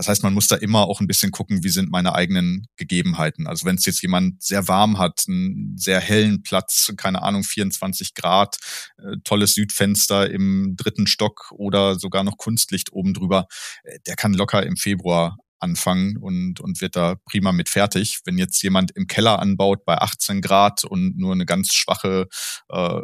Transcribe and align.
Das 0.00 0.08
heißt, 0.08 0.22
man 0.22 0.32
muss 0.32 0.48
da 0.48 0.56
immer 0.56 0.88
auch 0.88 1.02
ein 1.02 1.06
bisschen 1.06 1.30
gucken, 1.30 1.62
wie 1.62 1.68
sind 1.68 1.90
meine 1.90 2.14
eigenen 2.14 2.66
Gegebenheiten. 2.76 3.46
Also 3.46 3.66
wenn 3.66 3.76
es 3.76 3.84
jetzt 3.84 4.00
jemand 4.00 4.42
sehr 4.42 4.66
warm 4.66 4.96
hat, 4.96 5.24
einen 5.28 5.76
sehr 5.76 6.00
hellen 6.00 6.42
Platz, 6.42 6.90
keine 6.96 7.20
Ahnung, 7.20 7.44
24 7.44 8.14
Grad, 8.14 8.56
äh, 8.96 9.16
tolles 9.24 9.52
Südfenster 9.52 10.30
im 10.30 10.74
dritten 10.74 11.06
Stock 11.06 11.52
oder 11.52 11.98
sogar 11.98 12.24
noch 12.24 12.38
Kunstlicht 12.38 12.94
oben 12.94 13.12
drüber, 13.12 13.46
äh, 13.82 13.98
der 14.06 14.16
kann 14.16 14.32
locker 14.32 14.62
im 14.62 14.78
Februar 14.78 15.36
anfangen 15.58 16.16
und, 16.16 16.60
und 16.60 16.80
wird 16.80 16.96
da 16.96 17.16
prima 17.26 17.52
mit 17.52 17.68
fertig. 17.68 18.20
Wenn 18.24 18.38
jetzt 18.38 18.62
jemand 18.62 18.92
im 18.92 19.06
Keller 19.06 19.38
anbaut 19.38 19.84
bei 19.84 19.98
18 19.98 20.40
Grad 20.40 20.82
und 20.82 21.18
nur 21.18 21.34
eine 21.34 21.44
ganz 21.44 21.74
schwache 21.74 22.26
äh, 22.70 23.00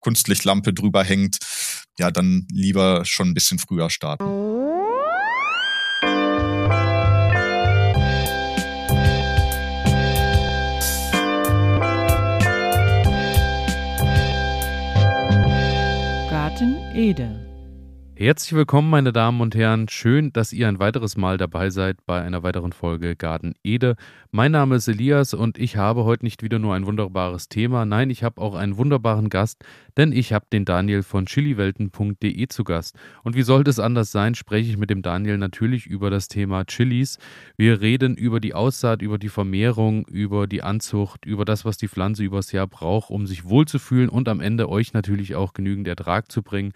Kunstlichtlampe 0.00 0.72
drüber 0.72 1.04
hängt, 1.04 1.36
ja, 1.98 2.10
dann 2.10 2.46
lieber 2.50 3.04
schon 3.04 3.28
ein 3.28 3.34
bisschen 3.34 3.58
früher 3.58 3.90
starten. 3.90 4.24
Garten 17.04 17.10
Ede 17.10 17.43
Herzlich 18.16 18.52
willkommen, 18.52 18.90
meine 18.90 19.12
Damen 19.12 19.40
und 19.40 19.56
Herren. 19.56 19.88
Schön, 19.88 20.32
dass 20.32 20.52
ihr 20.52 20.68
ein 20.68 20.78
weiteres 20.78 21.16
Mal 21.16 21.36
dabei 21.36 21.70
seid 21.70 22.06
bei 22.06 22.22
einer 22.22 22.44
weiteren 22.44 22.72
Folge 22.72 23.16
Garten 23.16 23.54
Ede. 23.64 23.96
Mein 24.30 24.52
Name 24.52 24.76
ist 24.76 24.86
Elias 24.86 25.34
und 25.34 25.58
ich 25.58 25.76
habe 25.76 26.04
heute 26.04 26.24
nicht 26.24 26.44
wieder 26.44 26.60
nur 26.60 26.76
ein 26.76 26.86
wunderbares 26.86 27.48
Thema. 27.48 27.84
Nein, 27.84 28.10
ich 28.10 28.22
habe 28.22 28.40
auch 28.40 28.54
einen 28.54 28.76
wunderbaren 28.76 29.30
Gast, 29.30 29.64
denn 29.96 30.12
ich 30.12 30.32
habe 30.32 30.46
den 30.52 30.64
Daniel 30.64 31.02
von 31.02 31.26
chiliwelten.de 31.26 32.46
zu 32.46 32.62
Gast. 32.62 32.96
Und 33.24 33.34
wie 33.34 33.42
sollte 33.42 33.70
es 33.70 33.80
anders 33.80 34.12
sein, 34.12 34.36
spreche 34.36 34.70
ich 34.70 34.76
mit 34.76 34.90
dem 34.90 35.02
Daniel 35.02 35.36
natürlich 35.36 35.86
über 35.86 36.08
das 36.08 36.28
Thema 36.28 36.64
Chilis. 36.66 37.18
Wir 37.56 37.80
reden 37.80 38.16
über 38.16 38.38
die 38.38 38.54
Aussaat, 38.54 39.02
über 39.02 39.18
die 39.18 39.28
Vermehrung, 39.28 40.06
über 40.06 40.46
die 40.46 40.62
Anzucht, 40.62 41.26
über 41.26 41.44
das, 41.44 41.64
was 41.64 41.78
die 41.78 41.88
Pflanze 41.88 42.22
übers 42.22 42.52
Jahr 42.52 42.68
braucht, 42.68 43.10
um 43.10 43.26
sich 43.26 43.44
wohlzufühlen 43.44 44.08
und 44.08 44.28
am 44.28 44.38
Ende 44.38 44.68
euch 44.68 44.92
natürlich 44.92 45.34
auch 45.34 45.52
genügend 45.52 45.88
Ertrag 45.88 46.30
zu 46.30 46.44
bringen 46.44 46.74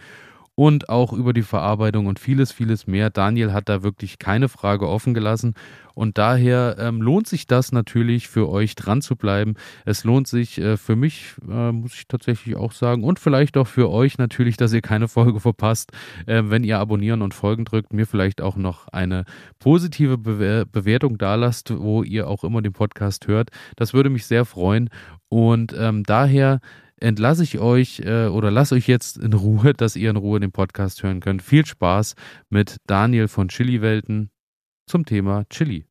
und 0.58 0.88
auch 0.88 1.12
über 1.12 1.32
die 1.32 1.42
Verarbeitung 1.42 2.06
und 2.06 2.18
vieles, 2.18 2.50
vieles 2.50 2.88
mehr. 2.88 3.10
Daniel 3.10 3.52
hat 3.52 3.68
da 3.68 3.84
wirklich 3.84 4.18
keine 4.18 4.48
Frage 4.48 4.88
offen 4.88 5.14
gelassen 5.14 5.54
und 5.94 6.18
daher 6.18 6.74
ähm, 6.80 7.00
lohnt 7.00 7.28
sich 7.28 7.46
das 7.46 7.70
natürlich 7.70 8.26
für 8.26 8.48
euch 8.48 8.74
dran 8.74 9.00
zu 9.00 9.14
bleiben. 9.14 9.54
Es 9.84 10.02
lohnt 10.02 10.26
sich 10.26 10.58
äh, 10.58 10.76
für 10.76 10.96
mich, 10.96 11.36
äh, 11.48 11.70
muss 11.70 11.94
ich 11.94 12.08
tatsächlich 12.08 12.56
auch 12.56 12.72
sagen, 12.72 13.04
und 13.04 13.20
vielleicht 13.20 13.56
auch 13.56 13.68
für 13.68 13.88
euch 13.88 14.18
natürlich, 14.18 14.56
dass 14.56 14.72
ihr 14.72 14.80
keine 14.80 15.06
Folge 15.06 15.38
verpasst, 15.48 15.92
äh, 16.26 16.42
wenn 16.46 16.64
ihr 16.64 16.80
abonnieren 16.80 17.22
und 17.22 17.34
folgen 17.34 17.64
drückt, 17.64 17.92
mir 17.92 18.08
vielleicht 18.08 18.40
auch 18.40 18.56
noch 18.56 18.88
eine 18.88 19.26
positive 19.60 20.18
Bewer 20.18 20.64
Bewertung 20.64 21.18
da 21.18 21.36
lasst, 21.36 21.72
wo 21.78 22.02
ihr 22.02 22.26
auch 22.26 22.42
immer 22.42 22.62
den 22.62 22.72
Podcast 22.72 23.28
hört. 23.28 23.50
Das 23.76 23.94
würde 23.94 24.10
mich 24.10 24.26
sehr 24.26 24.44
freuen 24.44 24.90
und 25.28 25.72
ähm, 25.78 26.02
daher 26.02 26.58
entlasse 27.00 27.42
ich 27.42 27.58
euch 27.58 28.00
äh, 28.00 28.26
oder 28.26 28.50
lasse 28.50 28.74
euch 28.74 28.88
jetzt 28.88 29.18
in 29.18 29.32
Ruhe, 29.32 29.72
dass 29.76 29.96
ihr 29.96 30.10
in 30.10 30.16
Ruhe 30.16 30.40
den 30.40 30.52
Podcast 30.52 31.02
hören 31.02 31.20
könnt. 31.20 31.42
Viel 31.42 31.66
Spaß 31.66 32.14
mit 32.50 32.76
Daniel 32.86 33.28
von 33.28 33.48
Chili 33.48 33.80
Welten 33.82 34.30
zum 34.86 35.04
Thema 35.04 35.44
Chili. 35.50 35.84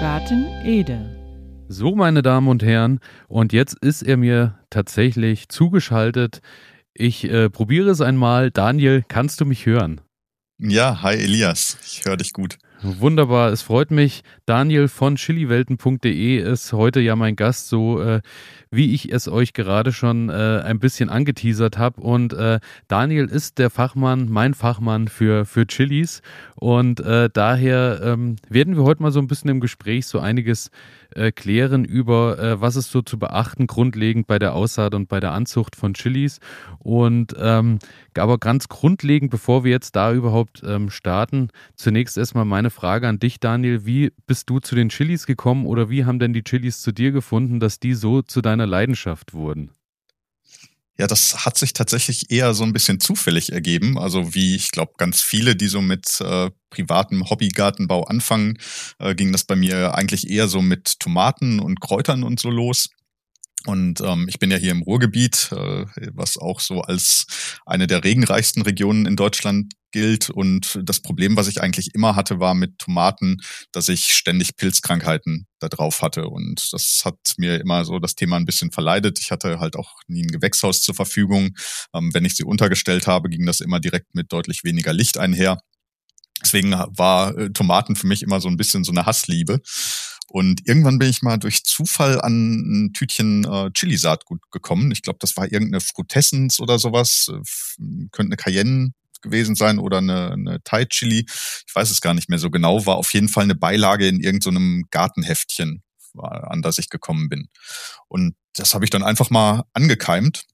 Garten 0.00 0.46
Ede 0.64 1.16
so, 1.68 1.96
meine 1.96 2.22
Damen 2.22 2.46
und 2.46 2.62
Herren, 2.62 3.00
und 3.26 3.52
jetzt 3.52 3.76
ist 3.80 4.02
er 4.02 4.16
mir 4.16 4.56
tatsächlich 4.70 5.48
zugeschaltet. 5.48 6.40
Ich 6.98 7.24
äh, 7.24 7.50
probiere 7.50 7.90
es 7.90 8.00
einmal. 8.00 8.50
Daniel, 8.50 9.04
kannst 9.06 9.40
du 9.40 9.44
mich 9.44 9.66
hören? 9.66 10.00
Ja, 10.58 11.02
hi 11.02 11.14
Elias, 11.14 11.76
ich 11.84 12.04
höre 12.06 12.16
dich 12.16 12.32
gut. 12.32 12.56
Wunderbar, 12.82 13.52
es 13.52 13.62
freut 13.62 13.90
mich. 13.90 14.22
Daniel 14.46 14.88
von 14.88 15.16
chiliwelten.de 15.16 16.38
ist 16.38 16.72
heute 16.72 17.00
ja 17.00 17.16
mein 17.16 17.36
Gast, 17.36 17.68
so 17.68 18.00
äh, 18.00 18.20
wie 18.70 18.94
ich 18.94 19.12
es 19.12 19.28
euch 19.28 19.52
gerade 19.52 19.92
schon 19.92 20.28
äh, 20.28 20.62
ein 20.64 20.78
bisschen 20.78 21.08
angeteasert 21.08 21.78
habe. 21.78 22.00
Und 22.00 22.32
äh, 22.32 22.60
Daniel 22.88 23.26
ist 23.26 23.58
der 23.58 23.70
Fachmann, 23.70 24.28
mein 24.30 24.54
Fachmann 24.54 25.08
für, 25.08 25.44
für 25.44 25.66
Chilis. 25.66 26.22
Und 26.54 27.00
äh, 27.00 27.28
daher 27.32 28.00
ähm, 28.02 28.36
werden 28.48 28.76
wir 28.76 28.84
heute 28.84 29.02
mal 29.02 29.12
so 29.12 29.20
ein 29.20 29.26
bisschen 29.26 29.50
im 29.50 29.60
Gespräch 29.60 30.06
so 30.06 30.20
einiges 30.20 30.70
äh, 31.16 31.32
klären 31.32 31.84
über, 31.84 32.38
äh, 32.38 32.60
was 32.60 32.76
ist 32.76 32.90
so 32.90 33.02
zu 33.02 33.18
beachten, 33.18 33.66
grundlegend 33.66 34.26
bei 34.26 34.38
der 34.38 34.54
Aussaat 34.54 34.94
und 34.94 35.08
bei 35.08 35.20
der 35.20 35.32
Anzucht 35.32 35.76
von 35.76 35.94
Chilis. 35.94 36.40
Und 36.78 37.34
ähm, 37.38 37.78
aber 38.16 38.38
ganz 38.38 38.68
grundlegend, 38.68 39.30
bevor 39.30 39.64
wir 39.64 39.70
jetzt 39.70 39.96
da 39.96 40.12
überhaupt 40.12 40.62
ähm, 40.66 40.90
starten, 40.90 41.48
zunächst 41.74 42.16
erstmal 42.16 42.44
meine 42.44 42.70
Frage 42.70 43.08
an 43.08 43.18
dich, 43.18 43.40
Daniel. 43.40 43.86
Wie 43.86 44.12
bist 44.26 44.48
du 44.50 44.60
zu 44.60 44.74
den 44.74 44.88
Chilis 44.88 45.26
gekommen 45.26 45.66
oder 45.66 45.90
wie 45.90 46.04
haben 46.04 46.18
denn 46.18 46.32
die 46.32 46.44
Chilis 46.44 46.82
zu 46.82 46.92
dir 46.92 47.12
gefunden, 47.12 47.60
dass 47.60 47.80
die 47.80 47.94
so 47.94 48.22
zu 48.22 48.40
deiner 48.40 48.66
Leidenschaft 48.66 49.34
wurden? 49.34 49.70
Ja, 50.98 51.06
das 51.06 51.44
hat 51.44 51.58
sich 51.58 51.74
tatsächlich 51.74 52.30
eher 52.30 52.54
so 52.54 52.64
ein 52.64 52.72
bisschen 52.72 53.00
zufällig 53.00 53.52
ergeben. 53.52 53.98
Also 53.98 54.34
wie 54.34 54.56
ich 54.56 54.70
glaube, 54.70 54.92
ganz 54.96 55.20
viele, 55.20 55.54
die 55.54 55.68
so 55.68 55.82
mit 55.82 56.20
äh, 56.20 56.50
privatem 56.70 57.28
Hobbygartenbau 57.28 58.04
anfangen, 58.04 58.58
äh, 58.98 59.14
ging 59.14 59.30
das 59.30 59.44
bei 59.44 59.56
mir 59.56 59.94
eigentlich 59.94 60.30
eher 60.30 60.48
so 60.48 60.62
mit 60.62 60.98
Tomaten 60.98 61.60
und 61.60 61.80
Kräutern 61.80 62.22
und 62.22 62.40
so 62.40 62.48
los. 62.50 62.88
Und 63.66 64.00
ähm, 64.00 64.26
ich 64.28 64.38
bin 64.38 64.50
ja 64.50 64.56
hier 64.56 64.70
im 64.70 64.82
Ruhrgebiet, 64.82 65.50
äh, 65.52 65.86
was 66.12 66.38
auch 66.38 66.60
so 66.60 66.82
als 66.82 67.26
eine 67.66 67.86
der 67.86 68.04
regenreichsten 68.04 68.62
Regionen 68.62 69.06
in 69.06 69.16
Deutschland 69.16 69.74
gilt. 69.90 70.30
Und 70.30 70.78
das 70.82 71.00
Problem, 71.00 71.36
was 71.36 71.48
ich 71.48 71.60
eigentlich 71.60 71.94
immer 71.94 72.16
hatte, 72.16 72.38
war 72.38 72.54
mit 72.54 72.78
Tomaten, 72.78 73.38
dass 73.72 73.88
ich 73.88 74.12
ständig 74.12 74.56
Pilzkrankheiten 74.56 75.46
da 75.58 75.68
drauf 75.68 76.02
hatte. 76.02 76.28
Und 76.28 76.72
das 76.72 77.02
hat 77.04 77.16
mir 77.38 77.60
immer 77.60 77.84
so 77.84 77.98
das 77.98 78.14
Thema 78.14 78.36
ein 78.36 78.44
bisschen 78.44 78.70
verleidet. 78.70 79.18
Ich 79.20 79.30
hatte 79.30 79.58
halt 79.58 79.74
auch 79.74 79.94
nie 80.06 80.22
ein 80.22 80.30
Gewächshaus 80.30 80.82
zur 80.82 80.94
Verfügung. 80.94 81.56
Ähm, 81.94 82.14
wenn 82.14 82.24
ich 82.24 82.36
sie 82.36 82.44
untergestellt 82.44 83.06
habe, 83.06 83.28
ging 83.28 83.46
das 83.46 83.60
immer 83.60 83.80
direkt 83.80 84.14
mit 84.14 84.32
deutlich 84.32 84.64
weniger 84.64 84.92
Licht 84.92 85.18
einher. 85.18 85.58
Deswegen 86.42 86.72
war 86.72 87.36
äh, 87.36 87.50
Tomaten 87.50 87.96
für 87.96 88.06
mich 88.06 88.22
immer 88.22 88.40
so 88.40 88.48
ein 88.48 88.56
bisschen 88.56 88.84
so 88.84 88.92
eine 88.92 89.06
Hassliebe. 89.06 89.60
Und 90.28 90.66
irgendwann 90.66 90.98
bin 90.98 91.08
ich 91.08 91.22
mal 91.22 91.36
durch 91.36 91.64
Zufall 91.64 92.20
an 92.20 92.86
ein 92.86 92.92
Tütchen 92.92 93.44
äh, 93.44 93.70
Chili-Saatgut 93.72 94.40
gekommen. 94.50 94.90
Ich 94.90 95.02
glaube, 95.02 95.18
das 95.20 95.36
war 95.36 95.44
irgendeine 95.44 95.80
Frutessens 95.80 96.58
oder 96.60 96.78
sowas. 96.78 97.30
Äh, 97.30 98.08
könnte 98.10 98.30
eine 98.30 98.36
Cayenne 98.36 98.92
gewesen 99.22 99.54
sein 99.54 99.78
oder 99.78 99.98
eine, 99.98 100.32
eine 100.32 100.62
Thai 100.62 100.84
Chili. 100.84 101.26
Ich 101.28 101.74
weiß 101.74 101.90
es 101.90 102.00
gar 102.00 102.14
nicht 102.14 102.28
mehr 102.28 102.38
so 102.38 102.50
genau. 102.50 102.86
War 102.86 102.96
auf 102.96 103.12
jeden 103.14 103.28
Fall 103.28 103.44
eine 103.44 103.54
Beilage 103.54 104.08
in 104.08 104.20
irgendeinem 104.20 104.80
so 104.82 104.88
Gartenheftchen, 104.90 105.82
an 106.18 106.62
das 106.62 106.78
ich 106.78 106.90
gekommen 106.90 107.28
bin. 107.28 107.48
Und 108.08 108.34
das 108.54 108.74
habe 108.74 108.84
ich 108.84 108.90
dann 108.90 109.02
einfach 109.02 109.30
mal 109.30 109.64
angekeimt 109.74 110.44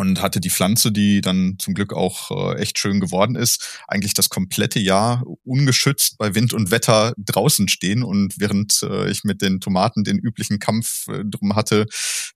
und 0.00 0.22
hatte 0.22 0.40
die 0.40 0.48
Pflanze, 0.48 0.92
die 0.92 1.20
dann 1.20 1.56
zum 1.58 1.74
Glück 1.74 1.92
auch 1.92 2.30
äh, 2.30 2.58
echt 2.58 2.78
schön 2.78 3.00
geworden 3.00 3.36
ist, 3.36 3.80
eigentlich 3.86 4.14
das 4.14 4.30
komplette 4.30 4.78
Jahr 4.78 5.22
ungeschützt 5.44 6.16
bei 6.16 6.34
Wind 6.34 6.54
und 6.54 6.70
Wetter 6.70 7.12
draußen 7.18 7.68
stehen. 7.68 8.02
Und 8.02 8.34
während 8.38 8.82
äh, 8.82 9.10
ich 9.10 9.24
mit 9.24 9.42
den 9.42 9.60
Tomaten 9.60 10.02
den 10.02 10.18
üblichen 10.18 10.58
Kampf 10.58 11.06
äh, 11.08 11.22
drum 11.26 11.54
hatte, 11.54 11.84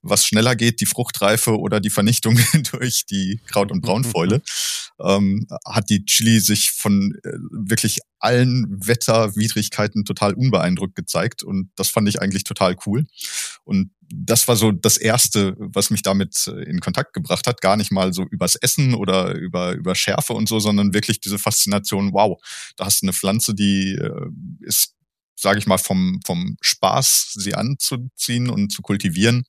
was 0.03 0.27
schneller 0.27 0.55
geht, 0.55 0.79
die 0.79 0.85
Fruchtreife 0.85 1.57
oder 1.59 1.79
die 1.79 1.89
Vernichtung 1.89 2.39
durch 2.71 3.07
die 3.07 3.39
Kraut- 3.47 3.71
und 3.71 3.81
Braunfäule, 3.81 4.43
ähm, 5.03 5.47
hat 5.65 5.89
die 5.89 6.05
Chili 6.05 6.39
sich 6.41 6.69
von 6.69 7.15
äh, 7.23 7.29
wirklich 7.49 7.99
allen 8.25 8.65
Wetterwidrigkeiten 8.69 10.03
total 10.03 10.33
unbeeindruckt 10.33 10.95
gezeigt. 10.95 11.43
Und 11.43 11.69
das 11.75 11.89
fand 11.89 12.09
ich 12.09 12.21
eigentlich 12.21 12.43
total 12.43 12.75
cool. 12.85 13.05
Und 13.63 13.91
das 14.09 14.47
war 14.47 14.55
so 14.55 14.71
das 14.71 14.97
erste, 14.97 15.55
was 15.57 15.89
mich 15.89 16.01
damit 16.01 16.47
äh, 16.47 16.63
in 16.63 16.79
Kontakt 16.79 17.13
gebracht 17.13 17.47
hat. 17.47 17.61
Gar 17.61 17.77
nicht 17.77 17.91
mal 17.91 18.13
so 18.13 18.23
übers 18.23 18.55
Essen 18.55 18.93
oder 18.93 19.33
über, 19.35 19.73
über 19.73 19.95
Schärfe 19.95 20.33
und 20.33 20.49
so, 20.49 20.59
sondern 20.59 20.93
wirklich 20.93 21.19
diese 21.21 21.39
Faszination, 21.39 22.13
wow, 22.13 22.41
da 22.75 22.85
hast 22.85 23.01
du 23.01 23.05
eine 23.05 23.13
Pflanze, 23.13 23.55
die 23.55 23.93
äh, 23.93 24.29
ist, 24.61 24.95
sage 25.35 25.59
ich 25.59 25.67
mal, 25.67 25.77
vom, 25.77 26.19
vom 26.25 26.57
Spaß, 26.61 27.33
sie 27.35 27.55
anzuziehen 27.55 28.49
und 28.49 28.71
zu 28.71 28.81
kultivieren, 28.81 29.45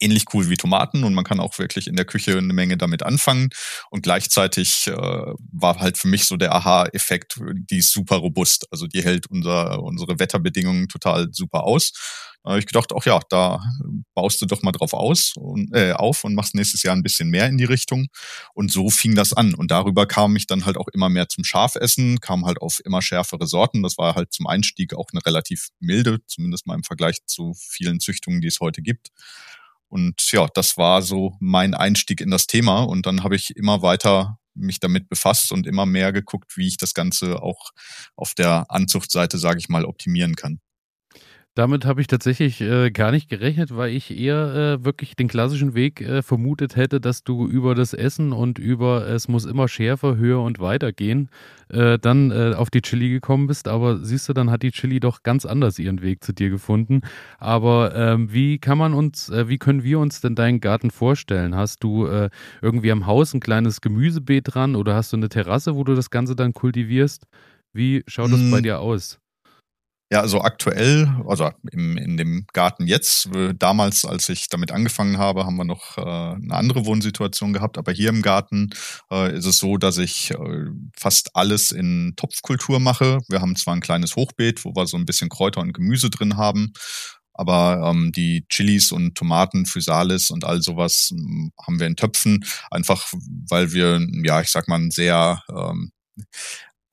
ähnlich 0.00 0.24
cool 0.32 0.48
wie 0.48 0.56
Tomaten 0.56 1.04
und 1.04 1.14
man 1.14 1.24
kann 1.24 1.40
auch 1.40 1.58
wirklich 1.58 1.86
in 1.86 1.96
der 1.96 2.04
Küche 2.04 2.36
eine 2.38 2.52
Menge 2.52 2.76
damit 2.76 3.02
anfangen. 3.02 3.50
Und 3.90 4.02
gleichzeitig 4.02 4.86
äh, 4.86 4.92
war 4.92 5.80
halt 5.80 5.98
für 5.98 6.08
mich 6.08 6.26
so 6.26 6.36
der 6.36 6.54
Aha-Effekt, 6.54 7.38
die 7.70 7.78
ist 7.78 7.92
super 7.92 8.16
robust. 8.16 8.66
Also 8.70 8.86
die 8.86 9.02
hält 9.02 9.26
unser, 9.28 9.82
unsere 9.82 10.18
Wetterbedingungen 10.18 10.88
total 10.88 11.28
super 11.32 11.64
aus. 11.64 11.92
Da 12.44 12.50
habe 12.50 12.60
ich 12.60 12.66
gedacht, 12.66 12.92
ach 12.94 13.06
ja, 13.06 13.20
da 13.30 13.62
baust 14.12 14.42
du 14.42 14.46
doch 14.46 14.62
mal 14.62 14.72
drauf 14.72 14.92
aus 14.92 15.32
und, 15.34 15.74
äh, 15.74 15.92
auf 15.92 16.24
und 16.24 16.34
machst 16.34 16.54
nächstes 16.54 16.82
Jahr 16.82 16.94
ein 16.94 17.02
bisschen 17.02 17.30
mehr 17.30 17.46
in 17.46 17.56
die 17.56 17.64
Richtung. 17.64 18.08
Und 18.52 18.70
so 18.70 18.90
fing 18.90 19.14
das 19.14 19.32
an. 19.32 19.54
Und 19.54 19.70
darüber 19.70 20.06
kam 20.06 20.36
ich 20.36 20.46
dann 20.46 20.66
halt 20.66 20.76
auch 20.76 20.88
immer 20.92 21.08
mehr 21.08 21.30
zum 21.30 21.42
Schafessen, 21.42 22.20
kam 22.20 22.44
halt 22.44 22.60
auf 22.60 22.80
immer 22.84 23.00
schärfere 23.00 23.46
Sorten. 23.46 23.82
Das 23.82 23.96
war 23.96 24.14
halt 24.14 24.34
zum 24.34 24.46
Einstieg 24.46 24.92
auch 24.94 25.08
eine 25.12 25.24
relativ 25.24 25.68
milde, 25.80 26.18
zumindest 26.26 26.66
mal 26.66 26.74
im 26.74 26.84
Vergleich 26.84 27.24
zu 27.24 27.54
vielen 27.58 27.98
Züchtungen, 27.98 28.42
die 28.42 28.48
es 28.48 28.60
heute 28.60 28.82
gibt. 28.82 29.08
Und 29.94 30.32
ja, 30.32 30.48
das 30.52 30.76
war 30.76 31.02
so 31.02 31.36
mein 31.38 31.72
Einstieg 31.72 32.20
in 32.20 32.32
das 32.32 32.48
Thema. 32.48 32.82
Und 32.82 33.06
dann 33.06 33.22
habe 33.22 33.36
ich 33.36 33.54
immer 33.54 33.80
weiter 33.80 34.40
mich 34.52 34.80
damit 34.80 35.08
befasst 35.08 35.52
und 35.52 35.68
immer 35.68 35.86
mehr 35.86 36.12
geguckt, 36.12 36.56
wie 36.56 36.66
ich 36.66 36.78
das 36.78 36.94
Ganze 36.94 37.40
auch 37.40 37.70
auf 38.16 38.34
der 38.34 38.66
Anzuchtseite, 38.70 39.38
sage 39.38 39.60
ich 39.60 39.68
mal, 39.68 39.84
optimieren 39.84 40.34
kann. 40.34 40.58
Damit 41.56 41.84
habe 41.84 42.00
ich 42.00 42.08
tatsächlich 42.08 42.60
äh, 42.60 42.90
gar 42.90 43.12
nicht 43.12 43.28
gerechnet, 43.28 43.76
weil 43.76 43.92
ich 43.92 44.18
eher 44.18 44.80
äh, 44.80 44.84
wirklich 44.84 45.14
den 45.14 45.28
klassischen 45.28 45.74
Weg 45.74 46.00
äh, 46.00 46.20
vermutet 46.20 46.74
hätte, 46.74 47.00
dass 47.00 47.22
du 47.22 47.46
über 47.46 47.76
das 47.76 47.94
Essen 47.94 48.32
und 48.32 48.58
über 48.58 49.06
es 49.06 49.28
muss 49.28 49.44
immer 49.44 49.68
schärfer, 49.68 50.16
höher 50.16 50.40
und 50.40 50.58
weiter 50.58 50.92
gehen, 50.92 51.28
äh, 51.68 51.96
dann 52.00 52.32
äh, 52.32 52.54
auf 52.56 52.70
die 52.70 52.82
Chili 52.82 53.08
gekommen 53.08 53.46
bist. 53.46 53.68
Aber 53.68 54.04
siehst 54.04 54.28
du, 54.28 54.32
dann 54.32 54.50
hat 54.50 54.64
die 54.64 54.72
Chili 54.72 54.98
doch 54.98 55.22
ganz 55.22 55.46
anders 55.46 55.78
ihren 55.78 56.02
Weg 56.02 56.24
zu 56.24 56.32
dir 56.32 56.50
gefunden. 56.50 57.02
Aber 57.38 57.94
ähm, 57.94 58.32
wie 58.32 58.58
kann 58.58 58.76
man 58.76 58.92
uns, 58.92 59.28
äh, 59.28 59.48
wie 59.48 59.58
können 59.58 59.84
wir 59.84 60.00
uns 60.00 60.20
denn 60.20 60.34
deinen 60.34 60.58
Garten 60.58 60.90
vorstellen? 60.90 61.54
Hast 61.54 61.84
du 61.84 62.08
irgendwie 62.62 62.90
am 62.90 63.06
Haus 63.06 63.32
ein 63.32 63.40
kleines 63.40 63.80
Gemüsebeet 63.80 64.54
dran 64.54 64.74
oder 64.74 64.94
hast 64.94 65.12
du 65.12 65.16
eine 65.16 65.28
Terrasse, 65.28 65.76
wo 65.76 65.84
du 65.84 65.94
das 65.94 66.10
Ganze 66.10 66.34
dann 66.34 66.52
kultivierst? 66.52 67.26
Wie 67.72 68.02
schaut 68.06 68.32
das 68.32 68.40
bei 68.50 68.58
hm. 68.58 68.62
dir 68.62 68.80
aus? 68.80 69.20
Ja, 70.14 70.20
also 70.20 70.42
aktuell, 70.42 71.12
also 71.26 71.50
im, 71.72 71.96
in 71.96 72.16
dem 72.16 72.46
Garten 72.52 72.86
jetzt, 72.86 73.28
damals, 73.58 74.04
als 74.04 74.28
ich 74.28 74.48
damit 74.48 74.70
angefangen 74.70 75.18
habe, 75.18 75.44
haben 75.44 75.56
wir 75.56 75.64
noch 75.64 75.98
äh, 75.98 76.02
eine 76.02 76.54
andere 76.54 76.86
Wohnsituation 76.86 77.52
gehabt, 77.52 77.78
aber 77.78 77.90
hier 77.90 78.10
im 78.10 78.22
Garten 78.22 78.70
äh, 79.10 79.36
ist 79.36 79.44
es 79.44 79.58
so, 79.58 79.76
dass 79.76 79.98
ich 79.98 80.30
äh, 80.30 80.66
fast 80.96 81.34
alles 81.34 81.72
in 81.72 82.12
Topfkultur 82.14 82.78
mache. 82.78 83.18
Wir 83.28 83.40
haben 83.40 83.56
zwar 83.56 83.74
ein 83.74 83.80
kleines 83.80 84.14
Hochbeet, 84.14 84.64
wo 84.64 84.70
wir 84.76 84.86
so 84.86 84.96
ein 84.96 85.04
bisschen 85.04 85.30
Kräuter 85.30 85.62
und 85.62 85.72
Gemüse 85.72 86.10
drin 86.10 86.36
haben, 86.36 86.74
aber 87.32 87.90
ähm, 87.90 88.12
die 88.12 88.46
Chilis 88.48 88.92
und 88.92 89.16
Tomaten, 89.16 89.66
Physalis 89.66 90.30
und 90.30 90.44
all 90.44 90.62
sowas 90.62 91.10
ähm, 91.10 91.50
haben 91.60 91.80
wir 91.80 91.88
in 91.88 91.96
Töpfen, 91.96 92.44
einfach 92.70 93.04
weil 93.50 93.72
wir, 93.72 94.00
ja, 94.22 94.40
ich 94.40 94.50
sag 94.50 94.68
mal, 94.68 94.78
ein 94.78 94.92
sehr 94.92 95.42
ähm, 95.50 95.90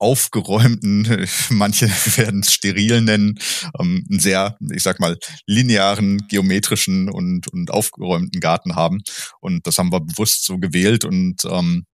aufgeräumten, 0.02 1.26
manche 1.50 1.88
werden 2.16 2.40
es 2.40 2.52
steril 2.52 3.00
nennen, 3.00 3.38
ähm, 3.78 4.04
einen 4.10 4.20
sehr, 4.20 4.56
ich 4.72 4.82
sag 4.82 5.00
mal, 5.00 5.16
linearen, 5.46 6.26
geometrischen 6.28 7.08
und, 7.08 7.48
und 7.48 7.70
aufgeräumten 7.70 8.40
Garten 8.40 8.74
haben. 8.74 9.02
Und 9.40 9.66
das 9.66 9.78
haben 9.78 9.92
wir 9.92 10.00
bewusst 10.00 10.44
so 10.44 10.58
gewählt 10.58 11.04
und 11.04 11.44
ähm, 11.44 11.86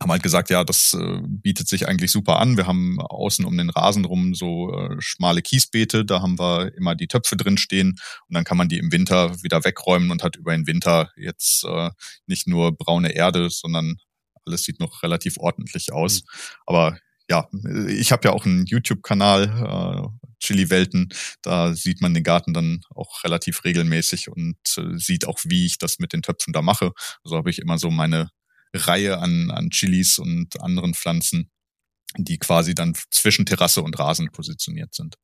haben 0.00 0.10
halt 0.10 0.22
gesagt, 0.22 0.50
ja, 0.50 0.64
das 0.64 0.94
äh, 0.94 1.20
bietet 1.22 1.68
sich 1.68 1.86
eigentlich 1.86 2.10
super 2.10 2.40
an. 2.40 2.56
Wir 2.56 2.66
haben 2.66 2.98
außen 3.00 3.44
um 3.44 3.56
den 3.56 3.70
Rasen 3.70 4.04
rum 4.04 4.34
so 4.34 4.72
äh, 4.72 4.96
schmale 4.98 5.42
Kiesbeete, 5.42 6.04
da 6.04 6.22
haben 6.22 6.38
wir 6.38 6.74
immer 6.76 6.94
die 6.94 7.06
Töpfe 7.06 7.36
drin 7.36 7.58
stehen 7.58 7.90
und 8.28 8.34
dann 8.34 8.44
kann 8.44 8.56
man 8.56 8.68
die 8.68 8.78
im 8.78 8.92
Winter 8.92 9.42
wieder 9.42 9.64
wegräumen 9.64 10.10
und 10.10 10.22
hat 10.22 10.36
über 10.36 10.56
den 10.56 10.66
Winter 10.66 11.10
jetzt 11.16 11.64
äh, 11.64 11.90
nicht 12.26 12.48
nur 12.48 12.76
braune 12.76 13.14
Erde, 13.14 13.48
sondern 13.50 13.96
alles 14.44 14.64
sieht 14.64 14.80
noch 14.80 15.02
relativ 15.02 15.38
ordentlich 15.38 15.92
aus. 15.92 16.22
Mhm. 16.22 16.26
Aber 16.66 16.98
ja, 17.32 17.48
ich 17.88 18.12
habe 18.12 18.28
ja 18.28 18.34
auch 18.34 18.44
einen 18.44 18.66
YouTube-Kanal, 18.66 19.44
äh, 19.44 20.26
Chili 20.38 20.68
Welten. 20.68 21.08
Da 21.40 21.72
sieht 21.72 22.02
man 22.02 22.12
den 22.12 22.24
Garten 22.24 22.52
dann 22.52 22.82
auch 22.94 23.24
relativ 23.24 23.64
regelmäßig 23.64 24.28
und 24.28 24.58
äh, 24.76 24.98
sieht 24.98 25.26
auch, 25.26 25.38
wie 25.44 25.64
ich 25.64 25.78
das 25.78 25.98
mit 25.98 26.12
den 26.12 26.20
Töpfen 26.20 26.52
da 26.52 26.60
mache. 26.60 26.92
Also 27.24 27.38
habe 27.38 27.48
ich 27.48 27.58
immer 27.58 27.78
so 27.78 27.90
meine 27.90 28.28
Reihe 28.74 29.18
an, 29.18 29.50
an 29.50 29.70
Chilis 29.70 30.18
und 30.18 30.60
anderen 30.60 30.92
Pflanzen, 30.92 31.50
die 32.18 32.38
quasi 32.38 32.74
dann 32.74 32.94
zwischen 33.10 33.46
Terrasse 33.46 33.80
und 33.82 33.98
Rasen 33.98 34.30
positioniert 34.30 34.94
sind. 34.94 35.16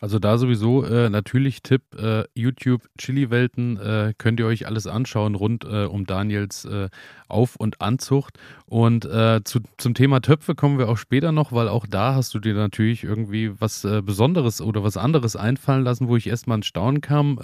Also 0.00 0.18
da 0.18 0.38
sowieso 0.38 0.82
äh, 0.82 1.10
natürlich 1.10 1.62
Tipp, 1.62 1.82
äh, 1.94 2.24
YouTube 2.34 2.88
Chili-Welten 2.96 3.76
äh, 3.76 4.14
könnt 4.16 4.40
ihr 4.40 4.46
euch 4.46 4.66
alles 4.66 4.86
anschauen 4.86 5.34
rund 5.34 5.64
äh, 5.64 5.84
um 5.84 6.06
Daniels 6.06 6.64
äh, 6.64 6.88
Auf- 7.28 7.56
und 7.56 7.82
Anzucht. 7.82 8.38
Und 8.64 9.04
äh, 9.04 9.42
zu, 9.44 9.60
zum 9.76 9.92
Thema 9.92 10.20
Töpfe 10.20 10.54
kommen 10.54 10.78
wir 10.78 10.88
auch 10.88 10.96
später 10.96 11.32
noch, 11.32 11.52
weil 11.52 11.68
auch 11.68 11.86
da 11.86 12.14
hast 12.14 12.32
du 12.32 12.38
dir 12.38 12.54
natürlich 12.54 13.04
irgendwie 13.04 13.52
was 13.60 13.86
Besonderes 14.02 14.62
oder 14.62 14.82
was 14.82 14.96
anderes 14.96 15.36
einfallen 15.36 15.84
lassen, 15.84 16.08
wo 16.08 16.16
ich 16.16 16.28
erstmal 16.28 16.58
ins 16.58 16.66
Staunen 16.66 17.00
kam. 17.00 17.38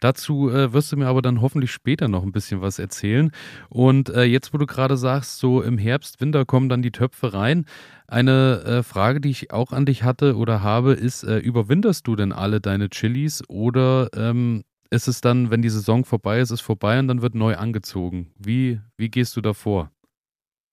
dazu 0.00 0.50
wirst 0.50 0.92
du 0.92 0.96
mir 0.96 1.06
aber 1.06 1.22
dann 1.22 1.40
hoffentlich 1.40 1.72
später 1.72 2.08
noch 2.08 2.22
ein 2.22 2.32
bisschen 2.32 2.60
was 2.62 2.78
erzählen. 2.78 3.30
Und 3.68 4.08
jetzt, 4.08 4.54
wo 4.54 4.58
du 4.58 4.66
gerade 4.66 4.96
sagst, 4.96 5.38
so 5.38 5.62
im 5.62 5.78
Herbst, 5.78 6.20
Winter 6.20 6.44
kommen 6.44 6.68
dann 6.68 6.82
die 6.82 6.90
Töpfe 6.90 7.34
rein. 7.34 7.66
Eine 8.12 8.62
äh, 8.66 8.82
Frage, 8.82 9.22
die 9.22 9.30
ich 9.30 9.52
auch 9.52 9.72
an 9.72 9.86
dich 9.86 10.02
hatte 10.02 10.36
oder 10.36 10.62
habe, 10.62 10.92
ist, 10.92 11.22
äh, 11.22 11.38
überwinterst 11.38 12.06
du 12.06 12.14
denn 12.14 12.30
alle 12.30 12.60
deine 12.60 12.90
Chilis 12.90 13.42
oder 13.48 14.10
ähm, 14.14 14.64
ist 14.90 15.08
es 15.08 15.22
dann, 15.22 15.50
wenn 15.50 15.62
die 15.62 15.70
Saison 15.70 16.04
vorbei 16.04 16.40
ist, 16.40 16.50
ist 16.50 16.60
vorbei 16.60 16.98
und 16.98 17.08
dann 17.08 17.22
wird 17.22 17.34
neu 17.34 17.56
angezogen? 17.56 18.30
Wie, 18.36 18.80
wie 18.98 19.08
gehst 19.08 19.34
du 19.34 19.40
da 19.40 19.54
vor? 19.54 19.90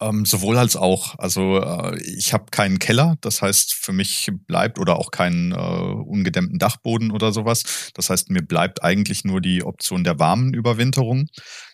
Ähm, 0.02 0.26
sowohl 0.26 0.58
als 0.58 0.76
auch. 0.76 1.18
Also 1.18 1.62
äh, 1.62 1.98
ich 2.02 2.34
habe 2.34 2.48
keinen 2.52 2.78
Keller, 2.78 3.16
das 3.22 3.42
heißt 3.42 3.74
für 3.74 3.94
mich 3.94 4.30
bleibt 4.48 4.78
oder 4.78 4.98
auch 4.98 5.12
keinen 5.12 5.54
äh, 5.54 5.56
ungedämmten 5.56 6.60
Dachboden 6.60 7.12
oder 7.12 7.32
sowas. 7.32 7.92
Das 7.94 8.10
heißt 8.10 8.30
mir 8.32 8.42
bleibt 8.42 8.84
eigentlich 8.84 9.24
nur 9.24 9.40
die 9.40 9.64
Option 9.64 10.04
der 10.04 10.20
warmen 10.20 10.54
Überwinterung. 10.54 11.28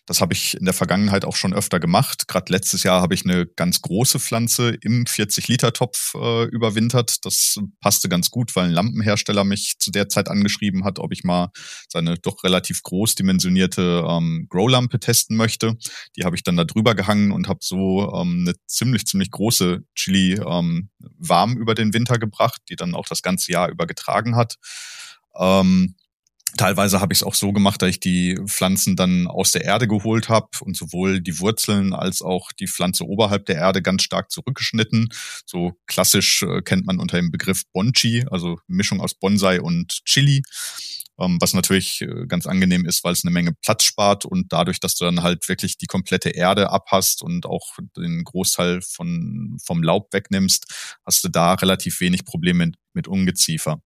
Das 0.05 0.21
habe 0.21 0.33
ich 0.33 0.55
in 0.55 0.65
der 0.65 0.73
Vergangenheit 0.73 1.25
auch 1.25 1.35
schon 1.35 1.53
öfter 1.53 1.79
gemacht. 1.79 2.27
Gerade 2.27 2.51
letztes 2.51 2.83
Jahr 2.83 3.01
habe 3.01 3.15
ich 3.15 3.25
eine 3.25 3.47
ganz 3.47 3.81
große 3.81 4.19
Pflanze 4.19 4.77
im 4.81 5.05
40-Liter-Topf 5.05 6.13
äh, 6.15 6.43
überwintert. 6.45 7.25
Das 7.25 7.57
passte 7.81 8.07
ganz 8.07 8.29
gut, 8.29 8.55
weil 8.55 8.65
ein 8.65 8.71
Lampenhersteller 8.71 9.43
mich 9.43 9.75
zu 9.79 9.91
der 9.91 10.07
Zeit 10.07 10.29
angeschrieben 10.29 10.83
hat, 10.83 10.99
ob 10.99 11.11
ich 11.11 11.23
mal 11.23 11.49
seine 11.89 12.17
doch 12.17 12.43
relativ 12.43 12.83
groß 12.83 13.15
dimensionierte 13.15 14.05
ähm, 14.07 14.45
Grow-Lampe 14.49 14.99
testen 14.99 15.37
möchte. 15.37 15.75
Die 16.15 16.23
habe 16.23 16.35
ich 16.35 16.43
dann 16.43 16.57
da 16.57 16.65
drüber 16.65 16.93
gehangen 16.93 17.31
und 17.31 17.47
habe 17.47 17.59
so 17.63 18.13
ähm, 18.15 18.45
eine 18.45 18.55
ziemlich, 18.67 19.07
ziemlich 19.07 19.31
große 19.31 19.83
Chili 19.95 20.33
ähm, 20.33 20.89
warm 21.17 21.57
über 21.57 21.73
den 21.73 21.93
Winter 21.93 22.19
gebracht, 22.19 22.61
die 22.69 22.75
dann 22.75 22.93
auch 22.93 23.07
das 23.07 23.23
ganze 23.23 23.51
Jahr 23.51 23.69
über 23.69 23.87
getragen 23.87 24.35
hat. 24.35 24.55
Ähm, 25.37 25.95
Teilweise 26.57 27.01
habe 27.01 27.13
ich 27.13 27.19
es 27.19 27.23
auch 27.23 27.33
so 27.33 27.51
gemacht, 27.51 27.81
dass 27.81 27.89
ich 27.89 27.99
die 27.99 28.39
Pflanzen 28.45 28.95
dann 28.95 29.27
aus 29.27 29.51
der 29.51 29.65
Erde 29.65 29.87
geholt 29.87 30.29
habe 30.29 30.47
und 30.61 30.77
sowohl 30.77 31.19
die 31.19 31.39
Wurzeln 31.39 31.93
als 31.93 32.21
auch 32.21 32.51
die 32.53 32.67
Pflanze 32.67 33.05
oberhalb 33.05 33.45
der 33.45 33.55
Erde 33.55 33.81
ganz 33.81 34.03
stark 34.03 34.31
zurückgeschnitten. 34.31 35.09
So 35.45 35.73
klassisch 35.87 36.43
äh, 36.43 36.61
kennt 36.61 36.85
man 36.85 36.99
unter 36.99 37.17
dem 37.17 37.31
Begriff 37.31 37.63
Bonchi, 37.73 38.25
also 38.29 38.59
Mischung 38.67 39.01
aus 39.01 39.15
Bonsai 39.15 39.59
und 39.59 40.05
Chili. 40.05 40.43
Ähm, 41.17 41.37
was 41.39 41.53
natürlich 41.53 42.01
äh, 42.01 42.25
ganz 42.27 42.45
angenehm 42.45 42.85
ist, 42.85 43.03
weil 43.03 43.13
es 43.13 43.23
eine 43.23 43.31
Menge 43.31 43.53
Platz 43.61 43.83
spart 43.83 44.25
und 44.25 44.51
dadurch, 44.51 44.79
dass 44.79 44.95
du 44.95 45.05
dann 45.05 45.23
halt 45.23 45.47
wirklich 45.47 45.77
die 45.77 45.87
komplette 45.87 46.29
Erde 46.29 46.71
abhast 46.71 47.21
und 47.21 47.45
auch 47.45 47.77
den 47.95 48.23
Großteil 48.23 48.81
von, 48.81 49.57
vom 49.63 49.81
Laub 49.81 50.11
wegnimmst, 50.11 50.97
hast 51.05 51.23
du 51.23 51.29
da 51.29 51.53
relativ 51.53 52.01
wenig 52.01 52.25
Probleme 52.25 52.65
mit, 52.65 52.75
mit 52.93 53.07
Ungeziefer. 53.07 53.81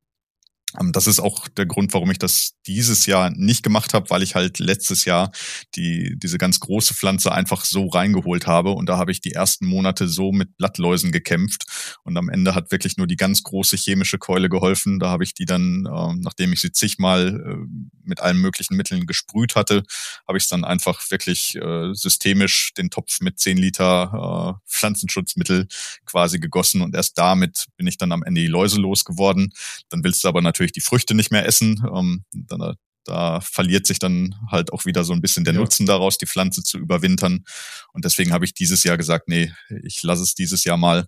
Ähm, 0.78 0.92
das 0.92 1.08
ist 1.08 1.20
auch 1.20 1.48
der 1.48 1.66
Grund, 1.66 1.94
warum 1.94 2.12
ich 2.12 2.20
das 2.20 2.52
dieses 2.68 3.06
Jahr 3.06 3.32
nicht 3.32 3.64
gemacht 3.64 3.94
habe, 3.94 4.10
weil 4.10 4.22
ich 4.22 4.36
halt 4.36 4.60
letztes 4.60 5.06
Jahr 5.06 5.32
die, 5.76 6.16
diese 6.18 6.38
ganz 6.38 6.60
große 6.60 6.94
Pflanze 6.94 7.32
einfach 7.32 7.66
so 7.66 7.88
reingeholt 7.88 8.46
habe. 8.46 8.72
Und 8.72 8.88
da 8.88 8.98
habe 8.98 9.12
ich 9.12 9.22
die 9.22 9.32
ersten 9.32 9.66
Monate 9.66 10.08
so 10.08 10.32
mit 10.32 10.58
Blattläusen 10.58 11.12
gekämpft. 11.12 11.66
Und 12.04 12.18
am 12.18 12.30
Ende 12.30 12.54
hat 12.54 12.72
wirklich 12.72 12.98
nur 12.98 13.08
die 13.08 13.16
ganz 13.16 13.44
große 13.44 13.78
chemische 13.78 14.18
Keule 14.18 14.50
geholfen. 14.50 15.00
Da 15.00 15.10
habe 15.10 15.24
ich 15.24 15.34
die 15.34 15.46
dann, 15.46 15.86
äh, 15.86 16.16
nachdem 16.16 16.54
ich 16.54 16.62
sie 16.62 16.72
zigmal 16.72 17.28
äh, 17.28 17.90
mit 18.04 18.20
allen 18.20 18.38
möglichen 18.38 18.76
Mitteln 18.76 19.06
gesprüht 19.06 19.56
hatte, 19.56 19.84
habe 20.28 20.38
ich 20.38 20.48
dann 20.50 20.64
einfach 20.64 21.10
wirklich 21.10 21.56
äh, 21.56 21.94
systemisch 21.94 22.74
den 22.74 22.90
Topf 22.90 23.22
mit 23.22 23.40
10 23.40 23.58
Liter 23.58 24.60
äh, 24.68 24.70
Pflanzenschutzmittel 24.70 25.68
quasi 26.06 26.40
gegossen. 26.40 26.82
Und 26.82 26.96
erst 26.96 27.18
damit 27.18 27.68
bin 27.78 27.88
ich 27.88 27.98
dann 27.98 28.12
am 28.12 28.24
Ende 28.24 28.42
die 28.42 28.48
Läuse 28.48 28.80
losgeworden. 28.80 29.54
Dann 29.90 30.04
willst 30.04 30.24
du 30.24 30.28
aber 30.28 30.42
natürlich 30.42 30.59
natürlich 30.60 30.74
die 30.74 30.82
Früchte 30.82 31.16
nicht 31.16 31.32
mehr 31.32 31.46
essen. 31.46 31.84
Ähm, 31.96 32.26
dann, 32.34 32.76
da 33.06 33.42
verliert 33.42 33.88
sich 33.88 33.98
dann 33.98 34.36
halt 34.52 34.74
auch 34.74 34.86
wieder 34.86 35.04
so 35.04 35.14
ein 35.14 35.22
bisschen 35.22 35.46
der 35.46 35.54
ja. 35.54 35.60
Nutzen 35.60 35.86
daraus, 35.86 36.18
die 36.18 36.28
Pflanze 36.28 36.64
zu 36.64 36.78
überwintern. 36.78 37.46
Und 37.94 38.06
deswegen 38.06 38.34
habe 38.34 38.46
ich 38.46 38.54
dieses 38.54 38.84
Jahr 38.84 38.98
gesagt, 38.98 39.28
nee, 39.28 39.52
ich 39.84 40.04
lasse 40.04 40.24
es 40.24 40.36
dieses 40.36 40.64
Jahr 40.66 40.78
mal 40.78 41.06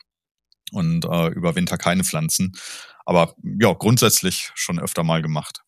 und 0.72 1.06
äh, 1.06 1.28
überwinter 1.28 1.78
keine 1.78 2.04
Pflanzen. 2.04 2.54
Aber 3.06 3.36
ja, 3.60 3.74
grundsätzlich 3.74 4.52
schon 4.56 4.80
öfter 4.80 5.04
mal 5.04 5.22
gemacht. 5.22 5.62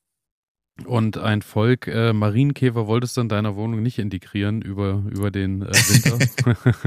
Und 0.87 1.17
ein 1.19 1.43
Volk 1.43 1.87
äh, 1.87 2.13
Marienkäfer 2.13 2.87
wolltest 2.87 3.15
du 3.15 3.21
in 3.21 3.29
deiner 3.29 3.55
Wohnung 3.55 3.83
nicht 3.83 3.99
integrieren 3.99 4.63
über, 4.63 5.03
über 5.11 5.29
den 5.29 5.61
äh, 5.61 5.67
Winter? 5.67 6.17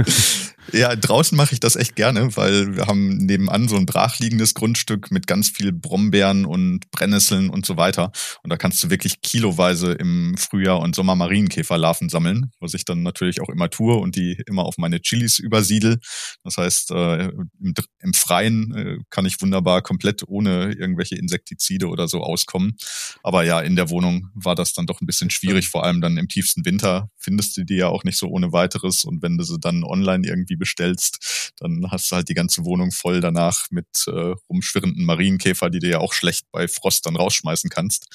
ja, 0.72 0.96
draußen 0.96 1.36
mache 1.36 1.52
ich 1.52 1.60
das 1.60 1.76
echt 1.76 1.94
gerne, 1.94 2.36
weil 2.36 2.74
wir 2.74 2.86
haben 2.86 3.16
nebenan 3.18 3.68
so 3.68 3.76
ein 3.76 3.86
brachliegendes 3.86 4.54
Grundstück 4.54 5.12
mit 5.12 5.28
ganz 5.28 5.50
viel 5.50 5.70
Brombeeren 5.70 6.46
und 6.46 6.90
Brennnesseln 6.90 7.48
und 7.48 7.64
so 7.64 7.76
weiter. 7.76 8.10
Und 8.42 8.50
da 8.50 8.56
kannst 8.56 8.82
du 8.82 8.90
wirklich 8.90 9.22
kiloweise 9.22 9.92
im 9.92 10.36
Frühjahr 10.36 10.80
und 10.80 10.96
Sommer 10.96 11.14
Marienkäferlarven 11.14 12.08
sammeln, 12.08 12.50
was 12.58 12.74
ich 12.74 12.84
dann 12.84 13.04
natürlich 13.04 13.40
auch 13.40 13.50
immer 13.50 13.70
tue 13.70 13.94
und 13.94 14.16
die 14.16 14.42
immer 14.46 14.64
auf 14.64 14.78
meine 14.78 15.00
Chilis 15.00 15.38
übersiedel. 15.38 16.00
Das 16.42 16.56
heißt, 16.56 16.90
äh, 16.90 17.28
im, 17.28 17.74
im 18.00 18.14
Freien 18.14 18.74
äh, 18.74 18.98
kann 19.10 19.26
ich 19.26 19.40
wunderbar 19.40 19.80
komplett 19.82 20.24
ohne 20.26 20.72
irgendwelche 20.72 21.14
Insektizide 21.14 21.86
oder 21.86 22.08
so 22.08 22.22
auskommen. 22.22 22.76
Aber 23.22 23.44
ja, 23.44 23.60
in 23.60 23.75
der 23.76 23.90
Wohnung 23.90 24.30
war 24.34 24.54
das 24.54 24.72
dann 24.72 24.86
doch 24.86 25.00
ein 25.00 25.06
bisschen 25.06 25.30
schwierig, 25.30 25.68
vor 25.68 25.84
allem 25.84 26.00
dann 26.00 26.16
im 26.16 26.28
tiefsten 26.28 26.64
Winter 26.64 27.10
findest 27.16 27.56
du 27.56 27.64
die 27.64 27.76
ja 27.76 27.88
auch 27.88 28.04
nicht 28.04 28.18
so 28.18 28.28
ohne 28.28 28.52
weiteres 28.52 29.04
und 29.04 29.22
wenn 29.22 29.36
du 29.36 29.44
sie 29.44 29.58
dann 29.58 29.84
online 29.84 30.26
irgendwie 30.26 30.56
bestellst, 30.56 31.52
dann 31.58 31.90
hast 31.90 32.10
du 32.10 32.16
halt 32.16 32.28
die 32.28 32.34
ganze 32.34 32.64
Wohnung 32.64 32.90
voll 32.90 33.20
danach 33.20 33.66
mit 33.70 33.86
äh, 34.06 34.34
rumschwirrenden 34.48 35.04
Marienkäfer, 35.04 35.70
die 35.70 35.78
du 35.78 35.88
ja 35.88 35.98
auch 35.98 36.12
schlecht 36.12 36.46
bei 36.50 36.68
Frost 36.68 37.06
dann 37.06 37.16
rausschmeißen 37.16 37.70
kannst. 37.70 38.06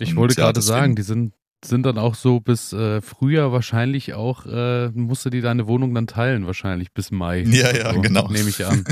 Ich 0.00 0.10
und, 0.10 0.16
wollte 0.16 0.40
ja, 0.40 0.46
gerade 0.46 0.62
sagen, 0.62 0.96
die 0.96 1.02
sind 1.02 1.34
sind 1.66 1.84
dann 1.84 1.98
auch 1.98 2.14
so 2.14 2.40
bis 2.40 2.72
äh, 2.72 3.00
Frühjahr 3.00 3.52
wahrscheinlich 3.52 4.14
auch, 4.14 4.46
äh, 4.46 4.88
musst 4.90 5.24
du 5.24 5.30
die 5.30 5.40
deine 5.40 5.66
Wohnung 5.66 5.94
dann 5.94 6.06
teilen, 6.06 6.46
wahrscheinlich 6.46 6.92
bis 6.92 7.10
Mai. 7.10 7.42
Ja, 7.42 7.74
ja, 7.74 7.92
so, 7.92 8.00
genau. 8.00 8.28
Nehme 8.28 8.48
ich 8.48 8.64
an. 8.64 8.84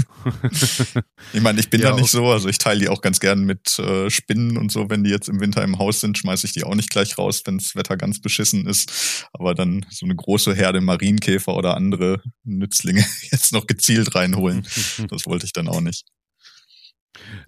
ich 1.33 1.41
meine, 1.41 1.61
ich 1.61 1.71
bin 1.71 1.81
ja, 1.81 1.91
da 1.91 1.97
nicht 1.97 2.11
so, 2.11 2.27
also 2.27 2.49
ich 2.49 2.59
teile 2.59 2.81
die 2.81 2.89
auch 2.89 3.01
ganz 3.01 3.21
gern 3.21 3.45
mit 3.45 3.79
äh, 3.79 4.11
Spinnen 4.11 4.57
und 4.57 4.73
so, 4.73 4.91
wenn 4.91 5.05
die 5.05 5.11
jetzt 5.11 5.29
im 5.29 5.41
Winter 5.41 5.63
im 5.63 5.79
Haus 5.79 6.01
sind, 6.01 6.19
schmeiße 6.19 6.47
ich 6.47 6.53
die 6.53 6.65
auch 6.65 6.75
nicht 6.75 6.91
gleich 6.91 7.19
raus, 7.19 7.43
wenn 7.45 7.59
das 7.59 7.75
Wetter 7.77 7.97
ganz 7.97 8.21
beschissen 8.21 8.67
ist. 8.67 9.27
Aber 9.33 9.55
dann 9.55 9.87
so 9.91 10.07
eine 10.07 10.17
große 10.17 10.55
Herde 10.55 10.81
Marienkäfer 10.81 11.55
oder 11.55 11.77
andere 11.77 12.23
Nützlinge 12.45 13.05
jetzt 13.31 13.53
noch 13.53 13.67
gezielt 13.67 14.15
reinholen, 14.15 14.67
das 15.09 15.27
wollte 15.27 15.47
ich 15.47 15.53
dann 15.53 15.69
auch 15.69 15.81
nicht. 15.81 16.05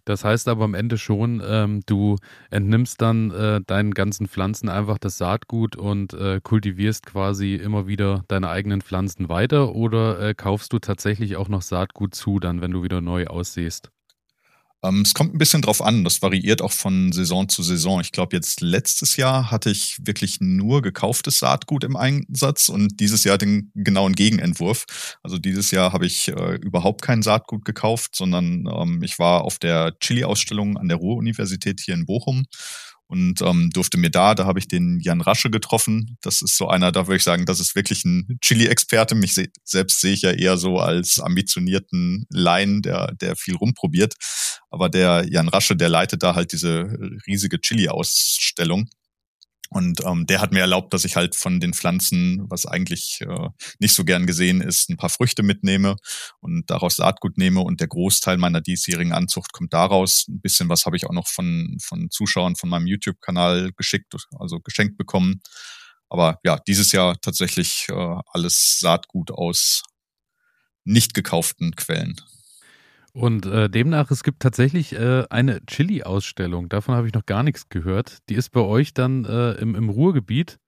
Das 0.04 0.24
heißt 0.24 0.48
aber 0.48 0.64
am 0.64 0.74
Ende 0.74 0.98
schon, 0.98 1.42
ähm, 1.46 1.80
du 1.86 2.16
entnimmst 2.50 3.00
dann 3.00 3.30
äh, 3.30 3.60
deinen 3.66 3.92
ganzen 3.92 4.28
Pflanzen 4.28 4.68
einfach 4.68 4.98
das 4.98 5.18
Saatgut 5.18 5.76
und 5.76 6.12
äh, 6.14 6.40
kultivierst 6.42 7.06
quasi 7.06 7.54
immer 7.54 7.86
wieder 7.86 8.24
deine 8.28 8.50
eigenen 8.50 8.82
Pflanzen 8.82 9.28
weiter 9.28 9.74
oder 9.74 10.20
äh, 10.20 10.34
kaufst 10.34 10.72
du 10.72 10.78
tatsächlich 10.78 11.36
auch 11.36 11.48
noch 11.48 11.62
Saatgut 11.62 12.14
zu, 12.14 12.38
dann 12.38 12.60
wenn 12.60 12.70
du 12.70 12.82
wieder 12.82 13.00
neu 13.00 13.26
aussiehst? 13.26 13.93
Ähm, 14.84 15.00
es 15.00 15.14
kommt 15.14 15.34
ein 15.34 15.38
bisschen 15.38 15.62
drauf 15.62 15.80
an. 15.80 16.04
Das 16.04 16.20
variiert 16.20 16.60
auch 16.60 16.72
von 16.72 17.10
Saison 17.12 17.48
zu 17.48 17.62
Saison. 17.62 18.00
Ich 18.00 18.12
glaube, 18.12 18.36
jetzt 18.36 18.60
letztes 18.60 19.16
Jahr 19.16 19.50
hatte 19.50 19.70
ich 19.70 19.96
wirklich 20.02 20.40
nur 20.40 20.82
gekauftes 20.82 21.38
Saatgut 21.38 21.84
im 21.84 21.96
Einsatz 21.96 22.68
und 22.68 23.00
dieses 23.00 23.24
Jahr 23.24 23.38
den 23.38 23.70
genauen 23.74 24.14
Gegenentwurf. 24.14 24.84
Also 25.22 25.38
dieses 25.38 25.70
Jahr 25.70 25.92
habe 25.92 26.06
ich 26.06 26.28
äh, 26.28 26.56
überhaupt 26.56 27.02
kein 27.02 27.22
Saatgut 27.22 27.64
gekauft, 27.64 28.14
sondern 28.14 28.68
ähm, 28.70 29.02
ich 29.02 29.18
war 29.18 29.42
auf 29.42 29.58
der 29.58 29.98
Chili-Ausstellung 30.00 30.76
an 30.76 30.88
der 30.88 30.98
Ruhr-Universität 30.98 31.80
hier 31.80 31.94
in 31.94 32.06
Bochum 32.06 32.44
und 33.06 33.42
ähm, 33.42 33.70
durfte 33.70 33.98
mir 33.98 34.10
da, 34.10 34.34
da 34.34 34.46
habe 34.46 34.58
ich 34.58 34.66
den 34.66 34.98
Jan 35.00 35.20
Rasche 35.20 35.50
getroffen. 35.50 36.16
Das 36.22 36.42
ist 36.42 36.56
so 36.56 36.68
einer, 36.68 36.90
da 36.90 37.06
würde 37.06 37.16
ich 37.16 37.22
sagen, 37.22 37.44
das 37.44 37.60
ist 37.60 37.74
wirklich 37.74 38.04
ein 38.04 38.38
Chili-Experte. 38.40 39.14
Mich 39.14 39.34
se 39.34 39.48
selbst 39.62 40.00
sehe 40.00 40.12
ich 40.12 40.22
ja 40.22 40.30
eher 40.30 40.56
so 40.56 40.78
als 40.78 41.20
ambitionierten 41.20 42.26
Laien, 42.30 42.82
der, 42.82 43.12
der 43.14 43.36
viel 43.36 43.56
rumprobiert. 43.56 44.14
Aber 44.70 44.88
der 44.88 45.26
Jan 45.28 45.48
Rasche, 45.48 45.76
der 45.76 45.88
leitet 45.88 46.22
da 46.22 46.34
halt 46.34 46.52
diese 46.52 46.96
riesige 47.26 47.60
Chili-Ausstellung. 47.60 48.88
Und 49.74 50.04
ähm, 50.04 50.24
der 50.26 50.40
hat 50.40 50.52
mir 50.52 50.60
erlaubt, 50.60 50.94
dass 50.94 51.04
ich 51.04 51.16
halt 51.16 51.34
von 51.34 51.58
den 51.58 51.74
Pflanzen, 51.74 52.44
was 52.48 52.64
eigentlich 52.64 53.20
äh, 53.22 53.48
nicht 53.80 53.92
so 53.92 54.04
gern 54.04 54.24
gesehen 54.24 54.60
ist, 54.60 54.88
ein 54.88 54.96
paar 54.96 55.10
Früchte 55.10 55.42
mitnehme 55.42 55.96
und 56.38 56.70
daraus 56.70 56.94
Saatgut 56.94 57.38
nehme. 57.38 57.60
Und 57.60 57.80
der 57.80 57.88
Großteil 57.88 58.36
meiner 58.36 58.60
diesjährigen 58.60 59.12
Anzucht 59.12 59.52
kommt 59.52 59.72
daraus. 59.72 60.26
Ein 60.28 60.40
bisschen 60.40 60.68
was 60.68 60.86
habe 60.86 60.96
ich 60.96 61.06
auch 61.06 61.12
noch 61.12 61.26
von, 61.26 61.76
von 61.82 62.08
Zuschauern 62.08 62.54
von 62.54 62.68
meinem 62.68 62.86
YouTube-Kanal 62.86 63.72
geschickt, 63.76 64.14
also 64.38 64.60
geschenkt 64.60 64.96
bekommen. 64.96 65.42
Aber 66.08 66.38
ja, 66.44 66.60
dieses 66.68 66.92
Jahr 66.92 67.20
tatsächlich 67.20 67.88
äh, 67.88 68.16
alles 68.28 68.78
Saatgut 68.78 69.32
aus 69.32 69.82
nicht 70.84 71.14
gekauften 71.14 71.74
Quellen. 71.74 72.14
Und 73.16 73.46
äh, 73.46 73.70
demnach, 73.70 74.10
es 74.10 74.24
gibt 74.24 74.40
tatsächlich 74.40 74.92
äh, 74.92 75.24
eine 75.30 75.64
Chili-Ausstellung. 75.66 76.68
Davon 76.68 76.96
habe 76.96 77.06
ich 77.06 77.14
noch 77.14 77.26
gar 77.26 77.44
nichts 77.44 77.68
gehört. 77.68 78.18
Die 78.28 78.34
ist 78.34 78.50
bei 78.50 78.60
euch 78.60 78.92
dann 78.92 79.24
äh, 79.24 79.52
im, 79.52 79.76
im 79.76 79.88
Ruhrgebiet. 79.88 80.58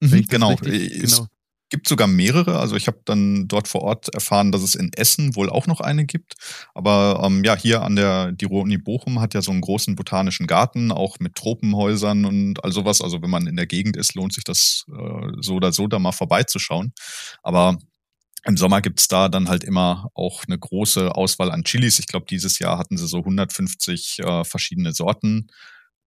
Mhm, 0.00 0.26
genau. 0.26 0.54
Richtig, 0.54 1.04
es 1.04 1.16
genau. 1.16 1.28
gibt 1.70 1.86
sogar 1.86 2.08
mehrere. 2.08 2.58
Also 2.58 2.74
ich 2.74 2.88
habe 2.88 3.00
dann 3.04 3.46
dort 3.46 3.68
vor 3.68 3.82
Ort 3.82 4.12
erfahren, 4.12 4.50
dass 4.50 4.62
es 4.62 4.74
in 4.74 4.92
Essen 4.94 5.36
wohl 5.36 5.48
auch 5.48 5.68
noch 5.68 5.80
eine 5.80 6.06
gibt. 6.06 6.34
Aber 6.74 7.22
ähm, 7.24 7.44
ja, 7.44 7.56
hier 7.56 7.82
an 7.82 7.94
der 7.94 8.32
die 8.32 8.46
Ruhr-Uni 8.46 8.78
Bochum 8.78 9.20
hat 9.20 9.34
ja 9.34 9.40
so 9.40 9.52
einen 9.52 9.60
großen 9.60 9.94
botanischen 9.94 10.48
Garten, 10.48 10.90
auch 10.90 11.20
mit 11.20 11.36
Tropenhäusern 11.36 12.24
und 12.24 12.64
all 12.64 12.72
sowas. 12.72 13.00
Also 13.00 13.22
wenn 13.22 13.30
man 13.30 13.46
in 13.46 13.54
der 13.54 13.66
Gegend 13.66 13.96
ist, 13.96 14.16
lohnt 14.16 14.32
sich 14.32 14.42
das 14.42 14.86
äh, 14.88 15.28
so 15.40 15.54
oder 15.54 15.70
so, 15.70 15.86
da 15.86 16.00
mal 16.00 16.10
vorbeizuschauen. 16.10 16.92
Aber 17.44 17.78
im 18.46 18.56
Sommer 18.56 18.80
gibt's 18.80 19.08
da 19.08 19.28
dann 19.28 19.48
halt 19.48 19.64
immer 19.64 20.10
auch 20.14 20.44
eine 20.46 20.58
große 20.58 21.14
Auswahl 21.14 21.50
an 21.50 21.64
Chilis. 21.64 21.98
Ich 21.98 22.06
glaube, 22.06 22.26
dieses 22.28 22.58
Jahr 22.58 22.78
hatten 22.78 22.96
sie 22.96 23.08
so 23.08 23.18
150 23.18 24.20
äh, 24.20 24.44
verschiedene 24.44 24.92
Sorten 24.92 25.48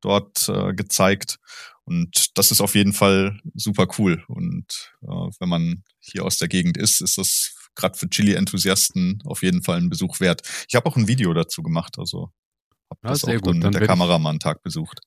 dort 0.01 0.47
äh, 0.47 0.73
gezeigt. 0.73 1.39
Und 1.83 2.37
das 2.37 2.51
ist 2.51 2.61
auf 2.61 2.75
jeden 2.75 2.93
Fall 2.93 3.39
super 3.55 3.87
cool. 3.97 4.23
Und 4.27 4.93
äh, 5.01 5.07
wenn 5.39 5.49
man 5.49 5.83
hier 5.99 6.23
aus 6.23 6.37
der 6.37 6.47
Gegend 6.47 6.77
ist, 6.77 7.01
ist 7.01 7.17
das 7.17 7.55
gerade 7.75 7.97
für 7.97 8.09
Chili-Enthusiasten 8.09 9.21
auf 9.25 9.43
jeden 9.43 9.61
Fall 9.61 9.77
ein 9.77 9.89
Besuch 9.89 10.19
wert. 10.19 10.41
Ich 10.67 10.75
habe 10.75 10.85
auch 10.87 10.95
ein 10.95 11.07
Video 11.07 11.33
dazu 11.33 11.61
gemacht, 11.61 11.97
also 11.97 12.31
habe 12.89 12.99
das 13.03 13.23
auch 13.23 13.41
dann 13.41 13.59
mit 13.59 13.73
der 13.73 13.87
Kamera 13.87 14.17
mal 14.17 14.31
einen 14.31 14.39
Tag 14.39 14.63
besucht. 14.63 15.01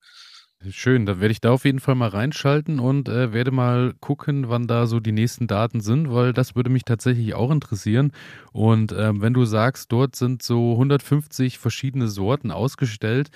Schön, 0.70 1.06
dann 1.06 1.20
werde 1.20 1.32
ich 1.32 1.40
da 1.40 1.50
auf 1.50 1.64
jeden 1.64 1.80
Fall 1.80 1.96
mal 1.96 2.08
reinschalten 2.08 2.78
und 2.78 3.08
äh, 3.08 3.32
werde 3.32 3.50
mal 3.50 3.94
gucken, 4.00 4.48
wann 4.48 4.68
da 4.68 4.86
so 4.86 5.00
die 5.00 5.10
nächsten 5.10 5.48
Daten 5.48 5.80
sind, 5.80 6.12
weil 6.12 6.32
das 6.32 6.54
würde 6.54 6.70
mich 6.70 6.84
tatsächlich 6.84 7.34
auch 7.34 7.50
interessieren. 7.50 8.12
Und 8.52 8.92
äh, 8.92 9.10
wenn 9.20 9.34
du 9.34 9.44
sagst, 9.44 9.90
dort 9.90 10.14
sind 10.14 10.42
so 10.42 10.72
150 10.72 11.58
verschiedene 11.58 12.06
Sorten 12.06 12.52
ausgestellt, 12.52 13.30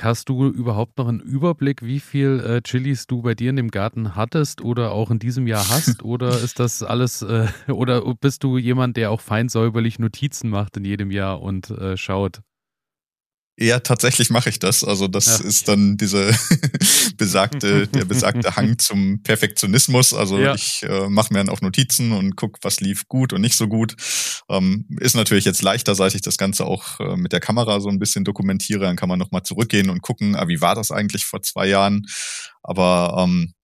hast 0.00 0.30
du 0.30 0.46
überhaupt 0.48 0.96
noch 0.96 1.08
einen 1.08 1.20
Überblick, 1.20 1.82
wie 1.82 2.00
viel 2.00 2.40
äh, 2.40 2.62
Chilis 2.62 3.06
du 3.06 3.20
bei 3.20 3.34
dir 3.34 3.50
in 3.50 3.56
dem 3.56 3.70
Garten 3.70 4.16
hattest 4.16 4.62
oder 4.62 4.92
auch 4.92 5.10
in 5.10 5.18
diesem 5.18 5.46
Jahr 5.46 5.68
hast? 5.68 6.02
oder 6.04 6.30
ist 6.40 6.58
das 6.58 6.82
alles, 6.82 7.20
äh, 7.20 7.48
oder 7.68 8.02
bist 8.14 8.44
du 8.44 8.56
jemand, 8.56 8.96
der 8.96 9.10
auch 9.10 9.20
feinsäuberlich 9.20 9.98
Notizen 9.98 10.48
macht 10.48 10.78
in 10.78 10.86
jedem 10.86 11.10
Jahr 11.10 11.42
und 11.42 11.70
äh, 11.70 11.98
schaut? 11.98 12.40
Ja, 13.62 13.78
tatsächlich 13.78 14.30
mache 14.30 14.48
ich 14.48 14.58
das. 14.58 14.82
Also 14.82 15.06
das 15.06 15.38
ja. 15.38 15.44
ist 15.46 15.68
dann 15.68 15.96
diese 15.96 16.34
besagte, 17.16 17.86
der 17.86 18.04
besagte 18.04 18.56
Hang 18.56 18.76
zum 18.78 19.22
Perfektionismus. 19.22 20.12
Also 20.12 20.38
ja. 20.38 20.54
ich 20.54 20.82
äh, 20.82 21.08
mache 21.08 21.32
mir 21.32 21.38
dann 21.38 21.48
auch 21.48 21.60
Notizen 21.60 22.10
und 22.10 22.34
guck, 22.34 22.58
was 22.62 22.80
lief 22.80 23.06
gut 23.06 23.32
und 23.32 23.40
nicht 23.40 23.56
so 23.56 23.68
gut. 23.68 23.94
Ähm, 24.48 24.86
ist 24.98 25.14
natürlich 25.14 25.44
jetzt 25.44 25.62
leichter, 25.62 25.94
seit 25.94 26.16
ich 26.16 26.22
das 26.22 26.38
Ganze 26.38 26.66
auch 26.66 26.98
äh, 26.98 27.16
mit 27.16 27.32
der 27.32 27.38
Kamera 27.38 27.78
so 27.78 27.88
ein 27.88 28.00
bisschen 28.00 28.24
dokumentiere. 28.24 28.80
Dann 28.80 28.96
kann 28.96 29.08
man 29.08 29.20
nochmal 29.20 29.44
zurückgehen 29.44 29.90
und 29.90 30.02
gucken, 30.02 30.34
ah, 30.34 30.48
wie 30.48 30.60
war 30.60 30.74
das 30.74 30.90
eigentlich 30.90 31.24
vor 31.24 31.42
zwei 31.42 31.68
Jahren. 31.68 32.06
Aber 32.64 33.24
ähm, 33.24 33.54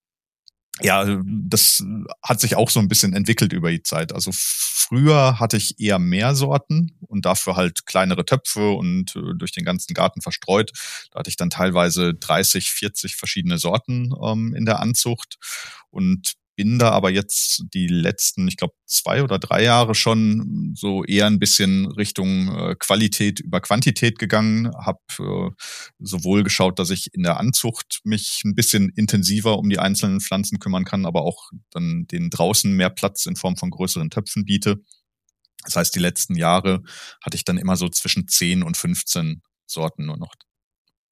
ja, 0.81 1.21
das 1.25 1.83
hat 2.23 2.39
sich 2.39 2.55
auch 2.55 2.69
so 2.69 2.79
ein 2.79 2.87
bisschen 2.87 3.13
entwickelt 3.13 3.53
über 3.53 3.69
die 3.71 3.83
Zeit. 3.83 4.13
Also 4.13 4.31
früher 4.33 5.39
hatte 5.39 5.57
ich 5.57 5.79
eher 5.79 5.99
mehr 5.99 6.35
Sorten 6.35 6.97
und 7.01 7.25
dafür 7.25 7.55
halt 7.55 7.85
kleinere 7.85 8.25
Töpfe 8.25 8.71
und 8.71 9.15
äh, 9.15 9.35
durch 9.35 9.51
den 9.51 9.65
ganzen 9.65 9.93
Garten 9.93 10.21
verstreut. 10.21 10.71
Da 11.11 11.19
hatte 11.19 11.29
ich 11.29 11.37
dann 11.37 11.49
teilweise 11.49 12.13
30, 12.13 12.71
40 12.71 13.15
verschiedene 13.15 13.57
Sorten 13.57 14.13
ähm, 14.23 14.53
in 14.55 14.65
der 14.65 14.79
Anzucht. 14.79 15.37
Und 15.89 16.33
bin 16.59 16.77
da 16.77 16.91
aber 16.91 17.09
jetzt 17.09 17.63
die 17.73 17.87
letzten, 17.87 18.45
ich 18.49 18.57
glaube, 18.57 18.73
zwei 18.85 19.23
oder 19.23 19.39
drei 19.39 19.63
Jahre 19.63 19.95
schon 19.95 20.73
so 20.75 21.05
eher 21.05 21.25
ein 21.25 21.39
bisschen 21.39 21.89
Richtung 21.89 22.53
äh, 22.53 22.75
Qualität 22.77 23.39
über 23.39 23.61
Quantität 23.61 24.19
gegangen, 24.19 24.69
habe 24.75 24.99
äh, 25.19 25.51
sowohl 25.99 26.43
geschaut, 26.43 26.77
dass 26.77 26.89
ich 26.89 27.13
in 27.13 27.23
der 27.23 27.39
Anzucht 27.39 28.01
mich 28.03 28.41
ein 28.43 28.55
bisschen 28.55 28.89
intensiver 28.89 29.57
um 29.57 29.69
die 29.69 29.79
einzelnen 29.79 30.19
Pflanzen 30.19 30.59
kümmern 30.59 30.83
kann, 30.83 31.05
aber 31.05 31.21
auch 31.21 31.49
dann 31.71 32.07
den 32.11 32.29
draußen 32.29 32.75
mehr 32.75 32.89
Platz 32.89 33.25
in 33.25 33.37
Form 33.37 33.55
von 33.55 33.69
größeren 33.69 34.09
Töpfen 34.09 34.43
biete. 34.43 34.81
Das 35.63 35.77
heißt, 35.77 35.95
die 35.95 35.99
letzten 35.99 36.35
Jahre 36.35 36.81
hatte 37.23 37.37
ich 37.37 37.45
dann 37.45 37.57
immer 37.57 37.77
so 37.77 37.87
zwischen 37.87 38.27
10 38.27 38.63
und 38.63 38.75
15 38.75 39.43
Sorten 39.65 40.07
nur 40.07 40.17
noch. 40.17 40.33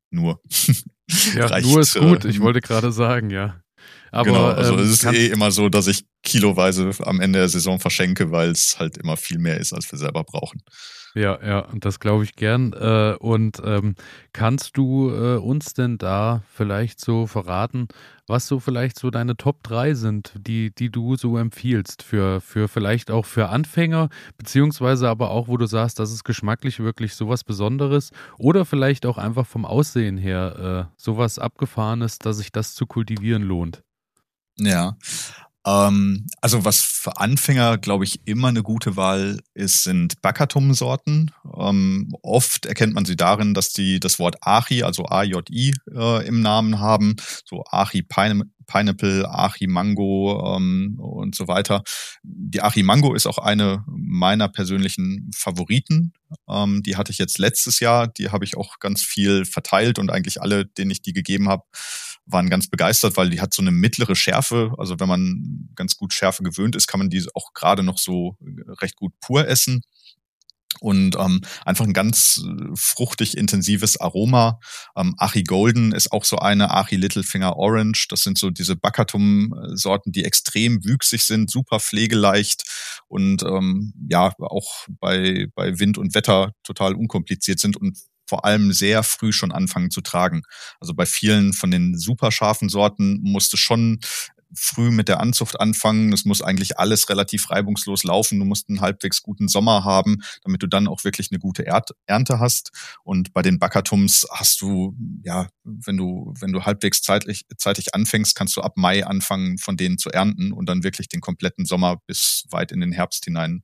Nur. 0.10 0.42
Ja, 1.36 1.46
Reicht, 1.46 1.66
nur 1.66 1.80
ist 1.80 1.98
gut. 1.98 2.26
Ich 2.26 2.36
äh, 2.36 2.40
wollte 2.42 2.60
gerade 2.60 2.92
sagen, 2.92 3.30
ja. 3.30 3.62
Aber, 4.12 4.26
genau, 4.26 4.46
also 4.46 4.74
ähm, 4.74 4.80
es 4.80 5.04
ist 5.04 5.06
eh 5.06 5.28
immer 5.28 5.52
so, 5.52 5.70
dass 5.70 5.88
ich 5.88 6.06
kiloweise 6.24 6.92
am 7.04 7.20
Ende 7.22 7.40
der 7.40 7.50
Saison 7.50 7.80
verschenke, 7.80 8.32
weil 8.32 8.52
es 8.52 8.78
halt 8.80 8.98
immer 8.98 9.18
viel 9.18 9.38
mehr 9.38 9.58
ist, 9.60 9.74
als 9.74 9.92
wir 9.92 10.00
selber 10.00 10.24
brauchen. 10.24 10.62
Ja, 11.18 11.40
ja, 11.44 11.68
das 11.74 12.00
glaube 12.00 12.24
ich 12.26 12.36
gern. 12.36 12.74
Äh, 12.74 13.16
und 13.20 13.60
ähm, 13.66 13.96
kannst 14.34 14.78
du 14.78 15.10
äh, 15.10 15.38
uns 15.38 15.74
denn 15.74 15.98
da 15.98 16.44
vielleicht 16.54 17.00
so 17.00 17.26
verraten, 17.26 17.88
was 18.28 18.48
so 18.48 18.60
vielleicht 18.60 19.00
so 19.00 19.10
deine 19.10 19.36
Top 19.36 19.64
3 19.64 19.96
sind, 19.96 20.34
die, 20.38 20.70
die 20.70 20.92
du 20.92 21.16
so 21.16 21.38
empfiehlst 21.38 22.04
für, 22.04 22.40
für 22.40 22.68
vielleicht 22.68 23.10
auch 23.10 23.26
für 23.26 23.50
Anfänger, 23.50 24.10
beziehungsweise 24.38 25.10
aber 25.10 25.32
auch, 25.32 25.48
wo 25.48 25.58
du 25.58 25.66
sagst, 25.66 25.98
das 25.98 26.12
ist 26.12 26.24
geschmacklich 26.24 26.80
wirklich 26.82 27.16
sowas 27.16 27.44
Besonderes 27.44 28.12
oder 28.38 28.64
vielleicht 28.64 29.08
auch 29.08 29.18
einfach 29.18 29.48
vom 29.48 29.66
Aussehen 29.66 30.18
her 30.18 30.88
äh, 30.88 31.02
sowas 31.02 31.40
Abgefahrenes, 31.40 32.20
dass 32.20 32.38
sich 32.38 32.52
das 32.52 32.76
zu 32.76 32.86
kultivieren 32.86 33.42
lohnt? 33.42 33.82
Ja, 34.60 34.98
ähm, 35.66 36.28
also 36.42 36.66
was 36.66 36.82
für 36.82 37.18
Anfänger, 37.18 37.78
glaube 37.78 38.04
ich, 38.04 38.22
immer 38.26 38.50
eine 38.50 38.64
gute 38.64 38.96
Wahl 38.96 39.40
ist, 39.54 39.84
sind 39.84 40.22
Baccatum-Sorten. 40.22 41.32
Ähm, 41.58 42.14
oft 42.22 42.66
erkennt 42.66 42.94
man 42.94 43.06
sie 43.06 43.16
darin, 43.16 43.54
dass 43.54 43.72
die 43.72 44.00
das 44.00 44.20
Wort 44.20 44.38
Achi, 44.42 44.84
also 44.84 45.06
A-J-I, 45.06 45.74
äh, 45.94 46.28
im 46.28 46.42
Namen 46.42 46.80
haben. 46.80 47.16
So 47.46 47.64
Achi 47.72 48.04
Pine 48.04 48.44
Pineapple, 48.68 49.26
Achi 49.28 49.66
Mango 49.66 50.56
ähm, 50.56 51.00
und 51.00 51.36
so 51.36 51.48
weiter. 51.48 51.84
Die 52.24 52.62
Achi 52.62 52.84
Mango 52.84 53.16
ist 53.16 53.26
auch 53.26 53.38
eine 53.38 53.84
meiner 53.88 54.50
persönlichen 54.50 55.32
Favoriten. 55.34 56.14
Ähm, 56.50 56.84
die 56.84 56.98
hatte 56.98 57.12
ich 57.12 57.18
jetzt 57.18 57.40
letztes 57.40 57.80
Jahr. 57.80 58.08
Die 58.08 58.30
habe 58.30 58.46
ich 58.46 58.58
auch 58.58 58.80
ganz 58.80 59.02
viel 59.02 59.46
verteilt 59.46 59.98
und 60.00 60.12
eigentlich 60.12 60.42
alle, 60.42 60.66
denen 60.66 60.92
ich 60.92 61.02
die 61.02 61.14
gegeben 61.14 61.48
habe, 61.48 61.64
waren 62.28 62.50
ganz 62.50 62.68
begeistert, 62.68 63.18
weil 63.18 63.30
die 63.30 63.42
hat 63.42 63.54
so 63.54 63.62
eine 63.62 63.72
mittlere 63.72 64.16
Schärfe. 64.16 64.74
Also 64.78 65.00
wenn 65.00 65.08
man 65.08 65.70
ganz 65.76 65.96
gut 65.98 66.14
Schärfe 66.14 66.44
gewöhnt 66.44 66.76
ist, 66.76 66.88
kann 66.88 67.00
man 67.00 67.10
die 67.10 67.26
auch 67.34 67.54
gerade 67.54 67.84
noch 67.84 67.98
so 67.98 68.38
recht 68.82 68.96
gut 68.96 69.14
pur 69.20 69.48
essen. 69.48 69.82
Und 70.80 71.16
ähm, 71.18 71.42
einfach 71.66 71.86
ein 71.86 71.94
ganz 71.94 72.44
äh, 72.46 72.76
fruchtig 72.76 73.36
intensives 73.36 74.00
Aroma. 74.00 74.60
Ähm, 74.96 75.16
Achi 75.18 75.44
Golden 75.44 75.92
ist 75.92 76.12
auch 76.12 76.24
so 76.24 76.38
eine, 76.38 76.72
Achi 76.72 76.98
Littlefinger 76.98 77.56
Orange. 77.56 78.08
Das 78.10 78.22
sind 78.22 78.38
so 78.38 78.52
diese 78.52 78.76
Baccatum-Sorten, 78.76 80.12
die 80.12 80.26
extrem 80.26 80.84
wüchsig 80.84 81.24
sind, 81.24 81.50
super 81.50 81.80
pflegeleicht 81.80 82.64
und 83.08 83.44
ähm, 83.44 83.94
ja, 84.10 84.34
auch 84.40 84.86
bei, 85.00 85.48
bei 85.56 85.80
Wind 85.80 85.98
und 85.98 86.14
Wetter 86.14 86.52
total 86.64 86.94
unkompliziert 86.94 87.60
sind 87.60 87.78
und 87.78 87.98
vor 88.28 88.46
allem 88.46 88.74
sehr 88.74 89.04
früh 89.04 89.32
schon 89.32 89.52
anfangen 89.52 89.92
zu 89.92 90.02
tragen. 90.02 90.44
Also 90.80 90.94
bei 90.94 91.06
vielen 91.06 91.54
von 91.54 91.72
den 91.72 91.98
super 91.98 92.32
scharfen 92.32 92.70
Sorten 92.70 93.20
musste 93.22 93.58
schon 93.58 94.00
früh 94.54 94.92
mit 94.92 95.08
der 95.08 95.20
Anzucht 95.20 95.60
anfangen. 95.60 96.14
Es 96.14 96.26
muss 96.26 96.42
eigentlich 96.42 96.80
alles 96.80 97.10
relativ 97.10 97.50
reibungslos 97.50 98.04
laufen. 98.04 98.40
Du 98.40 98.46
musst 98.46 98.70
einen 98.70 98.82
halbwegs 98.82 99.22
guten 99.22 99.48
Sommer 99.48 99.84
haben, 99.84 100.18
damit 100.44 100.64
du 100.64 100.68
dann 100.68 100.88
auch 100.88 101.04
wirklich 101.04 101.30
eine 101.32 101.40
gute 101.40 101.66
Ernte 101.66 102.40
hast. 102.40 102.72
Und 103.04 103.34
bei 103.34 103.42
den 103.42 103.60
Backatums 103.60 104.26
hast 104.32 104.62
du, 104.62 104.96
ja, 105.24 105.50
wenn 105.64 105.98
du, 105.98 106.34
wenn 106.40 106.54
du 106.54 106.64
halbwegs 106.64 107.02
zeitlich, 107.02 107.46
zeitig 107.58 107.94
anfängst, 107.94 108.36
kannst 108.36 108.56
du 108.56 108.62
ab 108.62 108.78
Mai 108.78 109.06
anfangen, 109.06 109.58
von 109.58 109.78
denen 109.78 109.98
zu 109.98 110.10
ernten 110.10 110.52
und 110.52 110.68
dann 110.70 110.84
wirklich 110.84 111.10
den 111.10 111.22
kompletten 111.22 111.66
Sommer 111.66 111.98
bis 112.08 112.46
weit 112.50 112.72
in 112.72 112.80
den 112.80 112.92
Herbst 112.92 113.26
hinein 113.26 113.64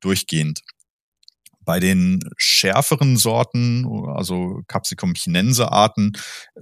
durchgehend. 0.00 0.62
Bei 1.68 1.80
den 1.80 2.20
schärferen 2.38 3.18
Sorten, 3.18 3.86
also 4.16 4.62
Capsicum 4.68 5.12
chinense 5.12 5.70
Arten, 5.70 6.12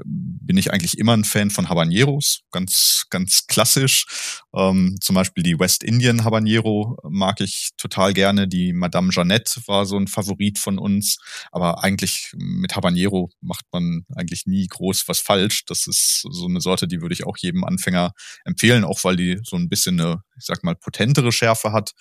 bin 0.04 0.56
ich 0.56 0.72
eigentlich 0.72 0.98
immer 0.98 1.16
ein 1.16 1.22
Fan 1.22 1.50
von 1.50 1.68
Habaneros, 1.68 2.40
ganz, 2.50 3.06
ganz 3.08 3.46
klassisch. 3.46 4.42
Ähm, 4.52 4.96
zum 5.00 5.14
Beispiel 5.14 5.44
die 5.44 5.60
West 5.60 5.84
Indian 5.84 6.24
Habanero 6.24 6.96
mag 7.08 7.40
ich 7.40 7.68
total 7.76 8.14
gerne. 8.14 8.48
Die 8.48 8.72
Madame 8.72 9.10
Jeannette 9.12 9.60
war 9.68 9.86
so 9.86 9.96
ein 9.96 10.08
Favorit 10.08 10.58
von 10.58 10.76
uns. 10.76 11.18
Aber 11.52 11.84
eigentlich 11.84 12.32
mit 12.34 12.74
Habanero 12.74 13.30
macht 13.40 13.66
man 13.70 14.06
eigentlich 14.12 14.46
nie 14.46 14.66
groß 14.66 15.06
was 15.06 15.20
falsch. 15.20 15.66
Das 15.66 15.86
ist 15.86 16.26
so 16.28 16.46
eine 16.46 16.60
Sorte, 16.60 16.88
die 16.88 17.00
würde 17.00 17.12
ich 17.12 17.24
auch 17.24 17.36
jedem 17.36 17.62
Anfänger 17.62 18.10
empfehlen, 18.44 18.82
auch 18.82 19.04
weil 19.04 19.14
die 19.14 19.38
so 19.44 19.54
ein 19.54 19.68
bisschen 19.68 20.00
eine, 20.00 20.22
ich 20.36 20.46
sag 20.46 20.64
mal, 20.64 20.74
potentere 20.74 21.30
Schärfe 21.30 21.70
hat 21.70 21.92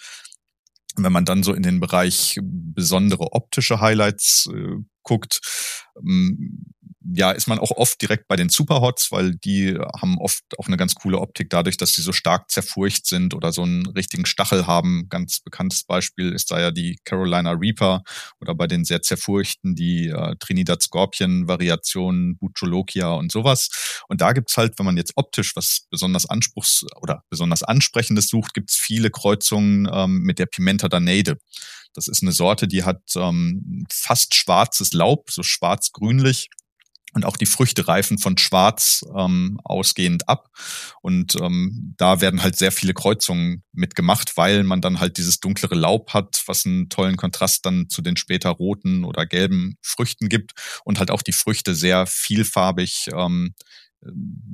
wenn 0.97 1.11
man 1.11 1.25
dann 1.25 1.43
so 1.43 1.53
in 1.53 1.63
den 1.63 1.79
Bereich 1.79 2.39
besondere 2.41 3.33
optische 3.33 3.79
Highlights 3.81 4.49
äh, 4.53 4.77
guckt, 5.03 5.39
ähm, 5.97 6.74
ja, 7.13 7.31
ist 7.31 7.47
man 7.47 7.59
auch 7.59 7.71
oft 7.71 8.01
direkt 8.01 8.27
bei 8.27 8.35
den 8.35 8.49
Superhots, 8.49 9.11
weil 9.11 9.35
die 9.35 9.77
haben 10.01 10.17
oft 10.17 10.43
auch 10.57 10.67
eine 10.67 10.77
ganz 10.77 10.95
coole 10.95 11.19
Optik 11.19 11.49
dadurch, 11.49 11.77
dass 11.77 11.93
sie 11.93 12.01
so 12.01 12.11
stark 12.11 12.49
zerfurcht 12.49 13.05
sind 13.05 13.33
oder 13.33 13.51
so 13.51 13.61
einen 13.61 13.85
richtigen 13.87 14.25
Stachel 14.25 14.65
haben. 14.65 15.07
Ganz 15.09 15.39
bekanntes 15.39 15.83
Beispiel 15.83 16.31
ist 16.31 16.49
da 16.51 16.59
ja 16.59 16.71
die 16.71 16.97
Carolina 17.03 17.51
Reaper 17.51 18.03
oder 18.39 18.55
bei 18.55 18.67
den 18.67 18.85
sehr 18.85 19.01
zerfurchten 19.01 19.75
die 19.75 20.07
äh, 20.07 20.35
Trinidad 20.39 20.81
Scorpion 20.81 21.47
Variationen, 21.47 22.37
Bucholokia 22.37 23.11
und 23.11 23.31
sowas. 23.31 24.01
Und 24.07 24.21
da 24.21 24.33
gibt's 24.33 24.57
halt, 24.57 24.79
wenn 24.79 24.85
man 24.85 24.97
jetzt 24.97 25.13
optisch 25.15 25.55
was 25.55 25.87
besonders 25.91 26.27
anspruchs- 26.27 26.85
oder 27.01 27.23
besonders 27.29 27.61
ansprechendes 27.61 28.27
sucht, 28.27 28.53
gibt's 28.53 28.75
viele 28.75 29.11
Kreuzungen 29.11 29.87
ähm, 29.91 30.19
mit 30.19 30.39
der 30.39 30.47
Pimenta 30.47 30.87
Danade. 30.87 31.37
Das 31.93 32.07
ist 32.07 32.23
eine 32.23 32.31
Sorte, 32.31 32.67
die 32.67 32.83
hat 32.83 33.01
ähm, 33.15 33.85
fast 33.91 34.35
schwarzes 34.35 34.91
Laub, 34.91 35.31
so 35.31 35.43
schwarz-grünlich 35.43 36.49
und 37.15 37.25
auch 37.25 37.37
die 37.37 37.45
Früchte 37.45 37.87
reifen 37.87 38.17
von 38.17 38.37
schwarz 38.37 39.03
ähm, 39.17 39.57
ausgehend 39.63 40.27
ab. 40.27 40.49
Und 41.01 41.35
ähm, 41.41 41.95
da 41.97 42.19
werden 42.19 42.43
halt 42.43 42.57
sehr 42.57 42.73
viele 42.73 42.93
Kreuzungen 42.93 43.63
mitgemacht, 43.71 44.35
weil 44.35 44.63
man 44.63 44.81
dann 44.81 44.99
halt 44.99 45.17
dieses 45.17 45.39
dunklere 45.39 45.75
Laub 45.75 46.13
hat, 46.13 46.43
was 46.45 46.65
einen 46.65 46.89
tollen 46.89 47.15
Kontrast 47.15 47.65
dann 47.65 47.87
zu 47.89 48.01
den 48.01 48.17
später 48.17 48.49
roten 48.49 49.05
oder 49.05 49.25
gelben 49.25 49.77
Früchten 49.81 50.27
gibt 50.27 50.51
und 50.83 50.99
halt 50.99 51.09
auch 51.09 51.21
die 51.21 51.31
Früchte 51.31 51.73
sehr 51.73 52.05
vielfarbig 52.05 53.07
ähm, 53.15 53.55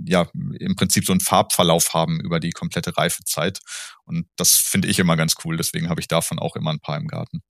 ja, 0.05 0.29
im 0.59 0.75
Prinzip 0.75 1.05
so 1.05 1.13
einen 1.13 1.19
Farbverlauf 1.19 1.95
haben 1.95 2.21
über 2.21 2.39
die 2.39 2.51
komplette 2.51 2.95
Reifezeit. 2.95 3.59
Und 4.05 4.27
das 4.37 4.55
finde 4.55 4.87
ich 4.87 4.99
immer 4.99 5.17
ganz 5.17 5.33
cool. 5.43 5.57
Deswegen 5.57 5.89
habe 5.89 5.99
ich 5.99 6.07
davon 6.07 6.39
auch 6.39 6.55
immer 6.55 6.71
ein 6.71 6.79
paar 6.79 6.97
im 6.97 7.07
Garten. 7.07 7.41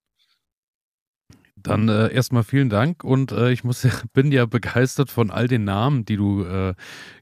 Dann 1.62 1.88
äh, 1.88 2.12
erstmal 2.12 2.44
vielen 2.44 2.68
Dank 2.68 3.04
und 3.04 3.32
äh, 3.32 3.52
ich 3.52 3.64
muss 3.64 3.86
bin 4.12 4.32
ja 4.32 4.46
begeistert 4.46 5.10
von 5.10 5.30
all 5.30 5.48
den 5.48 5.64
Namen, 5.64 6.04
die 6.04 6.16
du 6.16 6.44
äh, 6.44 6.74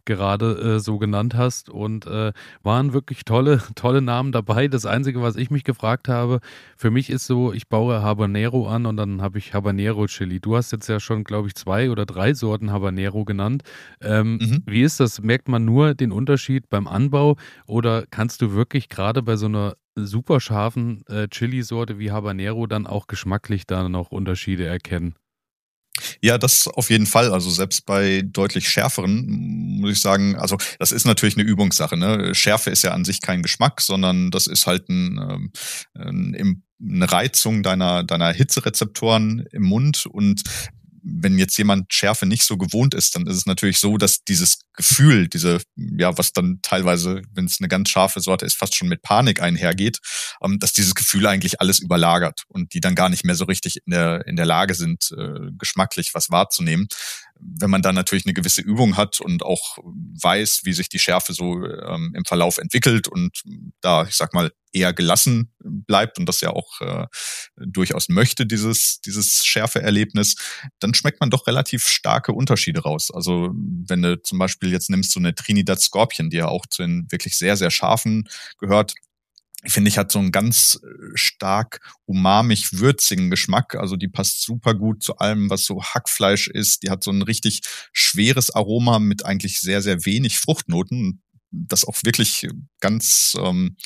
gerade 0.05 0.77
äh, 0.77 0.81
so 0.81 0.99
genannt 0.99 1.35
hast 1.35 1.71
und 1.71 2.07
äh, 2.07 2.33
waren 2.63 2.93
wirklich 2.93 3.25
tolle 3.25 3.63
tolle 3.75 4.03
Namen 4.03 4.33
dabei. 4.33 4.69
Das 4.69 4.87
einzige, 4.87 5.23
was 5.23 5.37
ich 5.37 5.51
mich 5.51 5.65
gefragt 5.65 6.09
habe, 6.09 6.41
für 6.77 6.91
mich 6.91 7.11
ist 7.11 7.27
so, 7.27 7.53
ich 7.53 7.69
baue 7.69 8.03
Habanero 8.03 8.69
an 8.69 8.87
und 8.87 8.97
dann 8.97 9.23
habe 9.23 9.39
ich 9.39 9.55
Habanero 9.55 10.07
Chili. 10.07 10.41
Du 10.41 10.57
hast 10.57 10.73
jetzt 10.73 10.89
ja 10.89 11.01
schon, 11.01 11.25
glaube 11.25 11.49
ich, 11.49 11.55
zwei 11.55 11.91
oder 11.91 12.07
drei 12.07 12.35
Sorten 12.35 12.73
Habanero 12.73 13.25
genannt. 13.25 13.63
Ähm, 14.01 14.39
mhm. 14.41 14.63
Wie 14.67 14.83
ist 14.83 15.01
das? 15.01 15.21
Merkt 15.23 15.49
man 15.49 15.65
nur 15.65 15.95
den 15.95 16.13
Unterschied 16.13 16.69
beim 16.71 16.87
Anbau 16.87 17.37
oder 17.67 18.05
kannst 18.11 18.43
du 18.43 18.53
wirklich 18.53 18.89
gerade 18.89 19.23
bei 19.23 19.37
so 19.37 19.47
einer 19.47 19.75
super 19.97 20.41
scharfen 20.41 21.05
äh, 21.07 21.29
Chili-Sorte 21.29 21.99
wie 21.99 22.11
Habanero 22.11 22.67
dann 22.67 22.87
auch 22.87 23.07
geschmacklich 23.07 23.67
da 23.67 23.89
noch 23.89 24.11
Unterschiede 24.11 24.67
erkennen. 24.67 25.15
Ja, 26.23 26.39
das 26.39 26.67
auf 26.69 26.91
jeden 26.91 27.07
Fall. 27.07 27.33
Also 27.33 27.51
selbst 27.51 27.87
bei 27.87 28.23
deutlich 28.25 28.69
schärferen 28.69 29.27
muss 29.81 29.93
ich 29.93 30.01
sagen, 30.01 30.37
also 30.37 30.57
das 30.79 30.93
ist 30.93 31.07
natürlich 31.07 31.37
eine 31.37 31.47
Übungssache. 31.47 31.97
Ne? 31.97 32.35
Schärfe 32.35 32.71
ist 32.71 32.83
ja 32.83 32.93
an 32.93 33.05
sich 33.05 33.21
kein 33.21 33.43
Geschmack, 33.43 33.81
sondern 33.81 34.31
das 34.31 34.47
ist 34.47 34.67
halt 34.67 34.89
ein, 34.89 35.19
ähm, 35.19 35.53
ein, 35.95 36.63
eine 36.83 37.13
Reizung 37.13 37.63
deiner, 37.63 38.05
deiner 38.05 38.33
Hitzerezeptoren 38.33 39.47
im 39.53 39.63
Mund 39.63 40.07
und 40.07 40.43
wenn 41.03 41.39
jetzt 41.39 41.57
jemand 41.59 41.93
Schärfe 41.93 42.27
nicht 42.27 42.43
so 42.43 42.57
gewohnt 42.57 42.95
ist, 42.95 43.15
dann 43.15 43.27
ist 43.27 43.37
es 43.37 43.47
natürlich 43.47 43.79
so, 43.79 43.97
dass 43.97 44.25
dieses 44.25 44.61
Gefühl, 44.75 45.29
diese, 45.29 45.61
ja, 45.77 46.17
was 46.17 46.33
dann 46.33 46.61
teilweise, 46.63 47.23
wenn 47.33 47.47
es 47.47 47.59
eine 47.61 47.69
ganz 47.69 47.91
scharfe 47.91 48.21
Sorte 48.21 48.47
ist, 48.47 48.57
fast 48.57 48.77
schon 48.77 48.89
mit 48.89 49.03
Panik 49.03 49.41
einhergeht, 49.43 49.99
ähm, 50.43 50.59
dass 50.59 50.73
dieses 50.73 50.95
Gefühl 50.95 51.27
eigentlich 51.27 51.61
alles 51.61 51.79
überlagert 51.79 52.45
und 52.49 52.75
die 52.75 52.81
dann 52.81 52.95
gar 52.95 53.09
nicht 53.09 53.25
mehr 53.25 53.35
so 53.35 53.45
richtig 53.45 53.79
in 53.87 53.93
der, 53.93 54.27
in 54.27 54.37
der 54.37 54.47
Lage 54.47 54.75
sind, 54.75 55.11
äh, 55.17 55.51
geschmacklich 55.59 56.11
was 56.15 56.31
wahrzunehmen 56.31 56.89
wenn 57.41 57.71
man 57.71 57.83
dann 57.83 57.95
natürlich 57.95 58.27
eine 58.27 58.35
gewisse 58.35 58.61
Übung 58.61 58.97
hat 58.97 59.21
und 59.21 59.43
auch 59.43 59.79
weiß, 60.23 60.61
wie 60.65 60.73
sich 60.73 60.89
die 60.89 60.99
Schärfe 60.99 61.33
so 61.33 61.65
ähm, 61.65 62.13
im 62.15 62.25
Verlauf 62.25 62.59
entwickelt 62.59 63.09
und 63.09 63.43
da, 63.81 64.05
ich 64.05 64.15
sag 64.15 64.35
mal, 64.35 64.51
eher 64.73 64.93
gelassen 64.93 65.53
bleibt 65.59 66.19
und 66.19 66.27
das 66.27 66.41
ja 66.41 66.51
auch 66.51 66.81
äh, 66.81 67.07
durchaus 67.57 68.09
möchte, 68.09 68.47
dieses, 68.47 69.01
dieses 69.01 69.45
Schärfeerlebnis, 69.45 70.37
dann 70.79 70.95
schmeckt 70.95 71.21
man 71.21 71.31
doch 71.31 71.47
relativ 71.47 71.89
starke 71.89 72.33
Unterschiede 72.33 72.81
raus. 72.83 73.11
Also 73.13 73.51
wenn 73.53 74.03
du 74.03 74.23
zum 74.23 74.39
Beispiel 74.39 74.71
jetzt 74.71 74.91
nimmst 74.91 75.13
so 75.13 75.19
eine 75.19 75.35
Trinidad 75.35 75.81
Scorpion, 75.81 76.31
die 76.31 76.39
ja 76.39 76.49
auch 76.49 76.67
zu 76.67 76.83
den 76.83 77.11
wirklich 77.11 77.37
sehr, 77.37 77.57
sehr 77.57 77.71
scharfen 77.71 78.29
gehört, 78.59 78.95
finde 79.67 79.89
ich, 79.89 79.99
hat 79.99 80.11
so 80.11 80.19
einen 80.19 80.33
ganz 80.33 80.81
äh, 80.83 80.89
stark 81.15 81.81
umamig 82.07 82.79
würzigen 82.79 83.31
Geschmack. 83.31 83.75
Also 83.75 83.97
die 83.97 84.09
passt 84.09 84.43
super 84.43 84.75
gut 84.75 85.03
zu 85.03 85.19
allem, 85.19 85.51
was 85.51 85.65
so 85.65 85.83
Hackfleisch 85.83 86.49
ist. 86.49 86.83
Die 86.83 86.91
hat 86.91 87.05
so 87.05 87.11
ein 87.11 87.23
richtig 87.23 87.61
schweres 87.93 88.51
Aroma 88.51 88.99
mit 88.99 89.25
eigentlich 89.25 89.61
sehr, 89.61 89.83
sehr 89.83 90.05
wenig 90.07 90.39
Fruchtnoten. 90.39 91.23
Das 91.51 91.85
auch 91.85 91.97
wirklich 92.05 92.47
ganz, 92.81 93.37
ähm, 93.39 93.77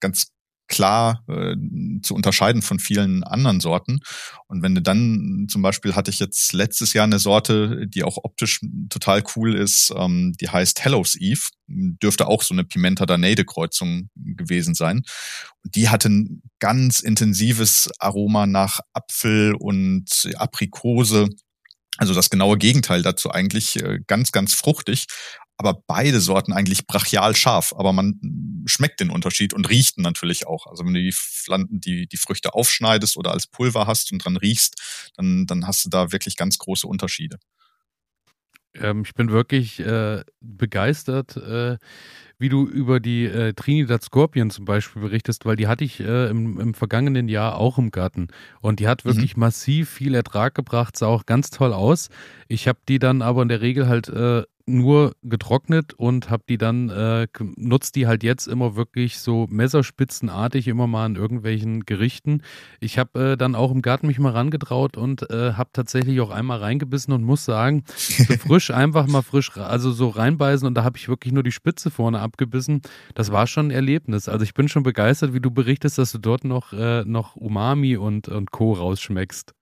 ganz 0.00 0.33
klar 0.66 1.24
äh, 1.28 1.54
zu 2.02 2.14
unterscheiden 2.14 2.62
von 2.62 2.78
vielen 2.78 3.22
anderen 3.22 3.60
Sorten. 3.60 4.00
Und 4.46 4.62
wenn 4.62 4.74
du 4.74 4.82
dann 4.82 5.46
zum 5.48 5.62
Beispiel 5.62 5.94
hatte 5.94 6.10
ich 6.10 6.18
jetzt 6.18 6.52
letztes 6.52 6.92
Jahr 6.92 7.04
eine 7.04 7.18
Sorte, 7.18 7.86
die 7.86 8.04
auch 8.04 8.18
optisch 8.22 8.60
total 8.88 9.22
cool 9.36 9.54
ist, 9.54 9.92
ähm, 9.96 10.32
die 10.40 10.48
heißt 10.48 10.84
Hellos 10.84 11.16
Eve, 11.16 11.42
dürfte 11.66 12.26
auch 12.26 12.42
so 12.42 12.54
eine 12.54 12.64
Pimenta 12.64 13.06
Danade 13.06 13.44
Kreuzung 13.44 14.10
gewesen 14.14 14.74
sein. 14.74 15.02
Und 15.62 15.74
die 15.76 15.88
hatte 15.88 16.08
ein 16.08 16.42
ganz 16.60 17.00
intensives 17.00 17.90
Aroma 17.98 18.46
nach 18.46 18.80
Apfel 18.92 19.54
und 19.54 20.28
Aprikose. 20.36 21.28
Also 21.96 22.14
das 22.14 22.30
genaue 22.30 22.58
Gegenteil 22.58 23.02
dazu 23.02 23.30
eigentlich 23.30 23.76
äh, 23.76 24.00
ganz, 24.06 24.32
ganz 24.32 24.54
fruchtig, 24.54 25.06
aber 25.56 25.82
beide 25.86 26.20
Sorten 26.20 26.52
eigentlich 26.52 26.86
brachial 26.86 27.36
scharf, 27.36 27.72
aber 27.76 27.92
man 27.92 28.18
schmeckt 28.66 29.00
den 29.00 29.10
Unterschied 29.10 29.54
und 29.54 29.68
riecht 29.68 29.98
natürlich 29.98 30.46
auch. 30.46 30.66
Also 30.66 30.84
wenn 30.84 30.94
du 30.94 31.00
die, 31.00 31.14
die, 31.70 32.06
die 32.06 32.16
Früchte 32.16 32.54
aufschneidest 32.54 33.16
oder 33.16 33.32
als 33.32 33.46
Pulver 33.46 33.86
hast 33.86 34.12
und 34.12 34.24
dran 34.24 34.36
riechst, 34.36 35.10
dann, 35.16 35.46
dann 35.46 35.66
hast 35.66 35.84
du 35.84 35.88
da 35.88 36.12
wirklich 36.12 36.36
ganz 36.36 36.58
große 36.58 36.86
Unterschiede. 36.86 37.38
Ähm, 38.76 39.02
ich 39.04 39.14
bin 39.14 39.30
wirklich 39.30 39.80
äh, 39.80 40.22
begeistert, 40.40 41.36
äh, 41.36 41.78
wie 42.38 42.48
du 42.48 42.66
über 42.66 42.98
die 42.98 43.24
äh, 43.24 43.52
Trinidad 43.52 44.02
Scorpion 44.02 44.50
zum 44.50 44.64
Beispiel 44.64 45.02
berichtest, 45.02 45.44
weil 45.44 45.56
die 45.56 45.68
hatte 45.68 45.84
ich 45.84 46.00
äh, 46.00 46.28
im, 46.28 46.58
im, 46.58 46.74
vergangenen 46.74 47.28
Jahr 47.28 47.56
auch 47.56 47.78
im 47.78 47.90
Garten. 47.90 48.28
Und 48.60 48.80
die 48.80 48.88
hat 48.88 49.04
mhm. 49.04 49.10
wirklich 49.10 49.36
mhm. 49.36 49.40
massiv 49.40 49.90
viel 49.90 50.14
Ertrag 50.14 50.54
gebracht, 50.54 50.96
sah 50.96 51.06
auch 51.06 51.26
ganz 51.26 51.50
toll 51.50 51.72
aus. 51.72 52.08
Ich 52.48 52.66
habe 52.66 52.80
die 52.88 52.98
dann 52.98 53.22
aber 53.22 53.42
in 53.42 53.48
der 53.48 53.60
Regel 53.60 53.86
halt 53.86 54.08
äh, 54.08 54.42
nur 54.66 55.14
getrocknet 55.22 55.92
und 55.94 56.30
habe 56.30 56.44
die 56.48 56.58
dann, 56.58 56.88
äh, 56.88 57.26
nutzt 57.56 57.96
die 57.96 58.06
halt 58.06 58.22
jetzt 58.22 58.46
immer 58.46 58.76
wirklich 58.76 59.18
so 59.18 59.46
messerspitzenartig 59.50 60.68
immer 60.68 60.86
mal 60.86 61.06
in 61.06 61.16
irgendwelchen 61.16 61.84
Gerichten. 61.84 62.42
Ich 62.80 62.98
habe 62.98 63.32
äh, 63.32 63.36
dann 63.36 63.54
auch 63.54 63.70
im 63.70 63.82
Garten 63.82 64.06
mich 64.06 64.18
mal 64.18 64.32
rangetraut 64.32 64.96
und 64.96 65.30
äh, 65.30 65.52
habe 65.52 65.70
tatsächlich 65.72 66.20
auch 66.20 66.30
einmal 66.30 66.58
reingebissen 66.58 67.12
und 67.12 67.24
muss 67.24 67.44
sagen, 67.44 67.84
so 67.96 68.24
frisch 68.38 68.70
einfach 68.70 69.06
mal 69.06 69.22
frisch, 69.22 69.56
also 69.56 69.92
so 69.92 70.08
reinbeißen 70.08 70.66
und 70.66 70.74
da 70.74 70.84
habe 70.84 70.96
ich 70.96 71.08
wirklich 71.08 71.32
nur 71.32 71.42
die 71.42 71.52
Spitze 71.52 71.90
vorne 71.90 72.20
abgebissen. 72.20 72.80
Das 73.14 73.32
war 73.32 73.46
schon 73.46 73.68
ein 73.68 73.70
Erlebnis. 73.70 74.28
Also 74.28 74.44
ich 74.44 74.54
bin 74.54 74.68
schon 74.68 74.82
begeistert, 74.82 75.34
wie 75.34 75.40
du 75.40 75.50
berichtest, 75.50 75.98
dass 75.98 76.12
du 76.12 76.18
dort 76.18 76.44
noch, 76.44 76.72
äh, 76.72 77.04
noch 77.04 77.36
Umami 77.36 77.96
und, 77.96 78.28
und 78.28 78.50
Co. 78.50 78.72
rausschmeckst. 78.72 79.54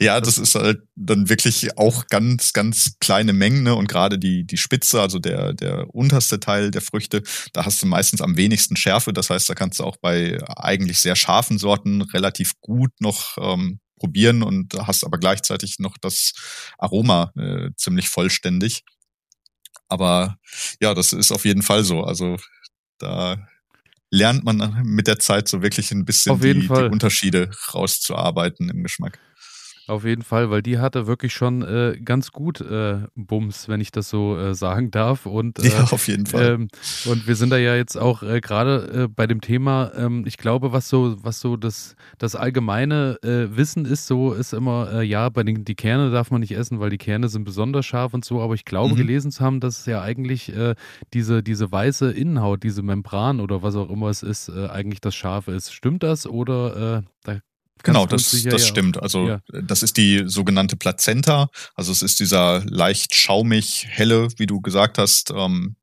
Ja, 0.00 0.20
das 0.20 0.38
ist 0.38 0.54
halt 0.54 0.80
dann 0.96 1.28
wirklich 1.28 1.78
auch 1.78 2.06
ganz, 2.08 2.52
ganz 2.52 2.96
kleine 3.00 3.32
Mengen, 3.32 3.62
ne? 3.62 3.74
Und 3.74 3.88
gerade 3.88 4.18
die, 4.18 4.44
die 4.44 4.56
Spitze, 4.56 5.00
also 5.00 5.18
der, 5.18 5.52
der 5.52 5.94
unterste 5.94 6.40
Teil 6.40 6.70
der 6.70 6.80
Früchte, 6.80 7.22
da 7.52 7.64
hast 7.64 7.82
du 7.82 7.86
meistens 7.86 8.20
am 8.20 8.36
wenigsten 8.36 8.76
Schärfe. 8.76 9.12
Das 9.12 9.30
heißt, 9.30 9.48
da 9.48 9.54
kannst 9.54 9.78
du 9.78 9.84
auch 9.84 9.96
bei 9.96 10.38
eigentlich 10.56 10.98
sehr 10.98 11.16
scharfen 11.16 11.58
Sorten 11.58 12.02
relativ 12.02 12.54
gut 12.60 12.90
noch 13.00 13.38
ähm, 13.40 13.78
probieren 13.98 14.42
und 14.42 14.74
hast 14.74 15.04
aber 15.04 15.18
gleichzeitig 15.18 15.78
noch 15.78 15.96
das 15.98 16.32
Aroma 16.78 17.32
äh, 17.36 17.70
ziemlich 17.76 18.08
vollständig. 18.08 18.82
Aber 19.88 20.38
ja, 20.80 20.94
das 20.94 21.12
ist 21.12 21.32
auf 21.32 21.44
jeden 21.44 21.62
Fall 21.62 21.84
so. 21.84 22.02
Also 22.02 22.36
da 22.98 23.36
lernt 24.10 24.44
man 24.44 24.82
mit 24.84 25.06
der 25.06 25.18
Zeit 25.18 25.48
so 25.48 25.62
wirklich 25.62 25.92
ein 25.92 26.04
bisschen 26.04 26.40
die, 26.40 26.60
die 26.60 26.68
Unterschiede 26.68 27.50
rauszuarbeiten 27.72 28.70
im 28.70 28.82
Geschmack. 28.82 29.18
Auf 29.88 30.04
jeden 30.04 30.22
Fall, 30.22 30.50
weil 30.50 30.60
die 30.60 30.78
hatte 30.78 31.06
wirklich 31.06 31.32
schon 31.32 31.62
äh, 31.62 31.98
ganz 32.04 32.30
gut 32.30 32.60
äh, 32.60 32.98
Bums, 33.14 33.68
wenn 33.68 33.80
ich 33.80 33.90
das 33.90 34.10
so 34.10 34.36
äh, 34.36 34.54
sagen 34.54 34.90
darf. 34.90 35.24
Und, 35.24 35.64
ja, 35.64 35.80
äh, 35.80 35.82
auf 35.90 36.08
jeden 36.08 36.26
Fall. 36.26 36.46
Ähm, 36.46 36.68
und 37.06 37.26
wir 37.26 37.34
sind 37.34 37.48
da 37.48 37.56
ja 37.56 37.74
jetzt 37.74 37.96
auch 37.96 38.22
äh, 38.22 38.42
gerade 38.42 39.04
äh, 39.04 39.08
bei 39.08 39.26
dem 39.26 39.40
Thema, 39.40 39.90
ähm, 39.96 40.24
ich 40.26 40.36
glaube, 40.36 40.72
was 40.72 40.90
so, 40.90 41.16
was 41.22 41.40
so 41.40 41.56
das, 41.56 41.96
das 42.18 42.36
allgemeine 42.36 43.16
Wissen 43.22 43.86
ist, 43.86 44.06
so 44.06 44.34
ist 44.34 44.52
immer, 44.52 45.02
ja, 45.02 45.28
bei 45.30 45.42
den 45.42 45.64
die 45.64 45.74
Kerne 45.74 46.10
darf 46.10 46.30
man 46.30 46.40
nicht 46.40 46.52
essen, 46.52 46.80
weil 46.80 46.90
die 46.90 46.98
Kerne 46.98 47.28
sind 47.28 47.44
besonders 47.44 47.86
scharf 47.86 48.12
und 48.12 48.24
so, 48.24 48.42
aber 48.42 48.54
ich 48.54 48.66
glaube, 48.66 48.92
mhm. 48.92 48.98
gelesen 48.98 49.30
zu 49.30 49.42
haben, 49.42 49.60
dass 49.60 49.86
ja 49.86 50.02
eigentlich 50.02 50.52
diese, 51.14 51.42
diese 51.42 51.72
weiße 51.72 52.10
Innenhaut, 52.10 52.62
diese 52.62 52.82
Membran 52.82 53.40
oder 53.40 53.62
was 53.62 53.76
auch 53.76 53.88
immer 53.88 54.08
es 54.08 54.22
ist, 54.22 54.50
eigentlich 54.50 55.00
das 55.00 55.14
Scharfe 55.14 55.52
ist. 55.52 55.72
Stimmt 55.72 56.02
das 56.02 56.26
oder 56.26 57.04
da 57.24 57.38
Genau, 57.82 58.06
das, 58.06 58.30
das 58.30 58.44
ja 58.44 58.58
stimmt. 58.58 59.02
Also 59.02 59.28
ja. 59.28 59.40
das 59.48 59.82
ist 59.82 59.96
die 59.96 60.24
sogenannte 60.26 60.76
Plazenta. 60.76 61.48
Also 61.74 61.92
es 61.92 62.02
ist 62.02 62.20
dieser 62.20 62.64
leicht 62.66 63.14
schaumig 63.14 63.86
helle, 63.88 64.28
wie 64.36 64.46
du 64.46 64.60
gesagt 64.60 64.98
hast, 64.98 65.30
ähm, 65.30 65.76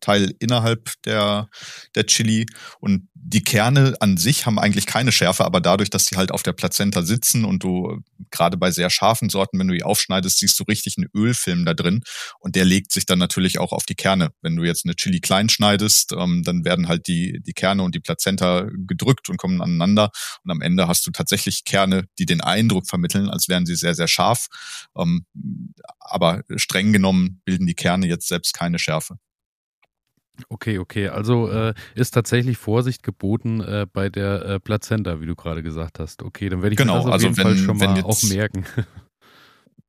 Teil 0.00 0.34
innerhalb 0.38 0.90
der, 1.04 1.48
der 1.94 2.06
Chili. 2.06 2.46
Und 2.80 3.08
die 3.24 3.44
Kerne 3.44 3.94
an 4.00 4.16
sich 4.16 4.46
haben 4.46 4.58
eigentlich 4.58 4.84
keine 4.84 5.12
Schärfe, 5.12 5.44
aber 5.44 5.60
dadurch, 5.60 5.90
dass 5.90 6.06
die 6.06 6.16
halt 6.16 6.32
auf 6.32 6.42
der 6.42 6.52
Plazenta 6.52 7.02
sitzen 7.02 7.44
und 7.44 7.62
du 7.62 8.00
gerade 8.32 8.56
bei 8.56 8.72
sehr 8.72 8.90
scharfen 8.90 9.30
Sorten, 9.30 9.60
wenn 9.60 9.68
du 9.68 9.74
die 9.74 9.84
aufschneidest, 9.84 10.38
siehst 10.38 10.58
du 10.58 10.64
richtig 10.64 10.96
einen 10.98 11.08
Ölfilm 11.14 11.64
da 11.64 11.72
drin. 11.72 12.02
Und 12.40 12.56
der 12.56 12.64
legt 12.64 12.90
sich 12.90 13.06
dann 13.06 13.20
natürlich 13.20 13.60
auch 13.60 13.72
auf 13.72 13.84
die 13.84 13.94
Kerne. 13.94 14.32
Wenn 14.42 14.56
du 14.56 14.64
jetzt 14.64 14.84
eine 14.84 14.96
Chili 14.96 15.20
klein 15.20 15.48
schneidest, 15.48 16.12
ähm, 16.12 16.42
dann 16.42 16.64
werden 16.64 16.88
halt 16.88 17.06
die, 17.06 17.40
die 17.40 17.52
Kerne 17.52 17.84
und 17.84 17.94
die 17.94 18.00
Plazenta 18.00 18.66
gedrückt 18.72 19.28
und 19.28 19.36
kommen 19.36 19.62
aneinander. 19.62 20.10
Und 20.42 20.50
am 20.50 20.60
Ende 20.60 20.88
hast 20.88 21.06
du 21.06 21.12
tatsächlich 21.12 21.62
Kerne, 21.64 22.06
die 22.18 22.26
den 22.26 22.40
Eindruck 22.40 22.88
vermitteln, 22.88 23.30
als 23.30 23.48
wären 23.48 23.66
sie 23.66 23.76
sehr, 23.76 23.94
sehr 23.94 24.08
scharf. 24.08 24.48
Ähm, 24.98 25.26
aber 26.00 26.42
streng 26.56 26.92
genommen 26.92 27.40
bilden 27.44 27.68
die 27.68 27.74
Kerne 27.74 28.08
jetzt 28.08 28.26
selbst 28.26 28.52
keine 28.52 28.80
Schärfe. 28.80 29.16
Okay, 30.48 30.78
okay. 30.78 31.08
Also 31.08 31.50
äh, 31.50 31.74
ist 31.94 32.12
tatsächlich 32.12 32.56
Vorsicht 32.56 33.02
geboten 33.02 33.60
äh, 33.60 33.86
bei 33.90 34.08
der 34.08 34.42
äh, 34.44 34.60
Plazenta, 34.60 35.20
wie 35.20 35.26
du 35.26 35.36
gerade 35.36 35.62
gesagt 35.62 35.98
hast. 35.98 36.22
Okay, 36.22 36.48
dann 36.48 36.62
werde 36.62 36.74
ich 36.74 36.78
genau, 36.78 36.94
mir 36.94 36.98
das 36.98 37.06
auf 37.06 37.12
also 37.12 37.26
jeden 37.26 37.36
wenn, 37.36 37.44
Fall 37.44 37.56
schon 37.56 37.76
mal 37.76 37.96
jetzt, 37.96 38.04
auch 38.04 38.22
merken. 38.24 38.64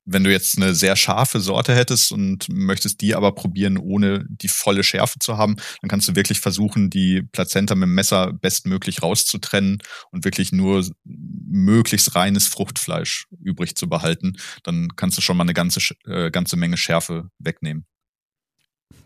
wenn 0.06 0.24
du 0.24 0.30
jetzt 0.30 0.56
eine 0.58 0.74
sehr 0.74 0.96
scharfe 0.96 1.40
Sorte 1.40 1.74
hättest 1.74 2.12
und 2.12 2.48
möchtest 2.48 3.00
die 3.00 3.14
aber 3.14 3.32
probieren, 3.32 3.78
ohne 3.78 4.26
die 4.28 4.48
volle 4.48 4.82
Schärfe 4.84 5.18
zu 5.18 5.38
haben, 5.38 5.56
dann 5.80 5.88
kannst 5.88 6.08
du 6.08 6.14
wirklich 6.14 6.40
versuchen, 6.40 6.90
die 6.90 7.22
Plazenta 7.22 7.74
mit 7.74 7.88
dem 7.88 7.94
Messer 7.94 8.32
bestmöglich 8.32 9.02
rauszutrennen 9.02 9.78
und 10.10 10.24
wirklich 10.24 10.52
nur 10.52 10.84
möglichst 11.04 12.14
reines 12.14 12.48
Fruchtfleisch 12.48 13.26
übrig 13.40 13.76
zu 13.76 13.88
behalten. 13.88 14.36
Dann 14.62 14.88
kannst 14.96 15.16
du 15.16 15.22
schon 15.22 15.36
mal 15.36 15.44
eine 15.44 15.54
ganze, 15.54 15.80
äh, 16.06 16.30
ganze 16.30 16.56
Menge 16.56 16.76
Schärfe 16.76 17.30
wegnehmen. 17.38 17.86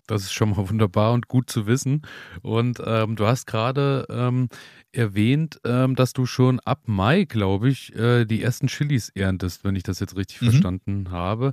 Das 0.09 0.23
ist 0.23 0.33
schon 0.33 0.51
mal 0.51 0.68
wunderbar 0.68 1.12
und 1.12 1.29
gut 1.29 1.51
zu 1.51 1.66
wissen. 1.66 2.03
Und 2.42 2.83
ähm, 2.85 3.14
du 3.14 3.27
hast 3.27 3.47
gerade 3.47 4.07
ähm, 4.11 4.49
erwähnt, 4.92 5.61
ähm, 5.64 5.94
dass 5.94 6.12
du 6.12 6.27
schon 6.27 6.61
ab 6.61 6.83
Mai, 6.87 7.25
glaube 7.25 7.68
ich, 7.68 7.94
äh, 7.94 8.25
die 8.25 8.42
ersten 8.42 8.66
Chilis 8.66 9.11
erntest, 9.11 9.64
wenn 9.64 9.77
ich 9.77 9.83
das 9.83 10.01
jetzt 10.01 10.16
richtig 10.16 10.40
mhm. 10.40 10.51
verstanden 10.51 11.11
habe. 11.11 11.53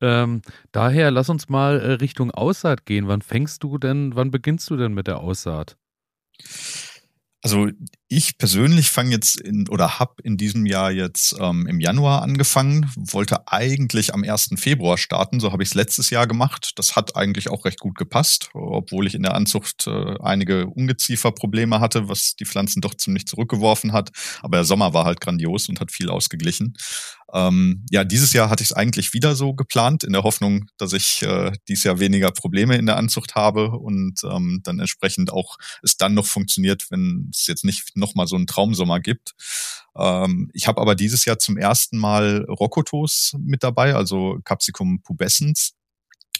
Ähm, 0.00 0.42
daher 0.70 1.10
lass 1.10 1.30
uns 1.30 1.48
mal 1.48 1.80
äh, 1.80 1.92
Richtung 1.92 2.30
Aussaat 2.30 2.86
gehen. 2.86 3.08
Wann 3.08 3.22
fängst 3.22 3.62
du 3.64 3.78
denn, 3.78 4.14
wann 4.14 4.30
beginnst 4.30 4.68
du 4.70 4.76
denn 4.76 4.92
mit 4.92 5.06
der 5.06 5.18
Aussaat? 5.18 5.76
Also 7.44 7.68
ich 8.08 8.38
persönlich 8.38 8.90
fange 8.90 9.10
jetzt 9.10 9.38
in 9.38 9.68
oder 9.68 9.98
habe 9.98 10.14
in 10.22 10.38
diesem 10.38 10.64
Jahr 10.64 10.90
jetzt 10.90 11.36
ähm, 11.38 11.66
im 11.66 11.78
Januar 11.78 12.22
angefangen, 12.22 12.90
wollte 12.96 13.48
eigentlich 13.48 14.14
am 14.14 14.24
1. 14.24 14.52
Februar 14.56 14.96
starten, 14.96 15.40
so 15.40 15.52
habe 15.52 15.62
ich 15.62 15.68
es 15.68 15.74
letztes 15.74 16.08
Jahr 16.08 16.26
gemacht. 16.26 16.72
Das 16.76 16.96
hat 16.96 17.16
eigentlich 17.16 17.50
auch 17.50 17.66
recht 17.66 17.80
gut 17.80 17.98
gepasst, 17.98 18.48
obwohl 18.54 19.06
ich 19.06 19.14
in 19.14 19.24
der 19.24 19.34
Anzucht 19.34 19.86
äh, 19.86 20.14
einige 20.22 20.68
Ungezieferprobleme 20.68 21.80
hatte, 21.80 22.08
was 22.08 22.34
die 22.34 22.46
Pflanzen 22.46 22.80
doch 22.80 22.94
ziemlich 22.94 23.26
zurückgeworfen 23.26 23.92
hat. 23.92 24.10
Aber 24.40 24.56
der 24.56 24.64
Sommer 24.64 24.94
war 24.94 25.04
halt 25.04 25.20
grandios 25.20 25.68
und 25.68 25.80
hat 25.80 25.92
viel 25.92 26.08
ausgeglichen. 26.08 26.78
Ähm, 27.34 27.84
ja, 27.90 28.04
dieses 28.04 28.32
Jahr 28.32 28.48
hatte 28.48 28.62
ich 28.62 28.70
es 28.70 28.76
eigentlich 28.76 29.12
wieder 29.12 29.34
so 29.34 29.54
geplant, 29.54 30.04
in 30.04 30.12
der 30.12 30.22
Hoffnung, 30.22 30.66
dass 30.78 30.92
ich 30.92 31.22
äh, 31.22 31.50
dieses 31.68 31.82
Jahr 31.82 31.98
weniger 31.98 32.30
Probleme 32.30 32.76
in 32.76 32.86
der 32.86 32.96
Anzucht 32.96 33.34
habe 33.34 33.70
und 33.70 34.22
ähm, 34.22 34.60
dann 34.62 34.78
entsprechend 34.78 35.32
auch 35.32 35.58
es 35.82 35.96
dann 35.96 36.14
noch 36.14 36.26
funktioniert, 36.26 36.86
wenn 36.90 37.30
es 37.32 37.48
jetzt 37.48 37.64
nicht 37.64 37.96
nochmal 37.96 38.28
so 38.28 38.36
einen 38.36 38.46
Traumsommer 38.46 39.00
gibt. 39.00 39.34
Ähm, 39.96 40.50
ich 40.54 40.68
habe 40.68 40.80
aber 40.80 40.94
dieses 40.94 41.24
Jahr 41.24 41.40
zum 41.40 41.56
ersten 41.56 41.98
Mal 41.98 42.44
Rokotos 42.48 43.34
mit 43.38 43.64
dabei, 43.64 43.94
also 43.96 44.38
Capsicum 44.44 45.02
pubescens. 45.02 45.74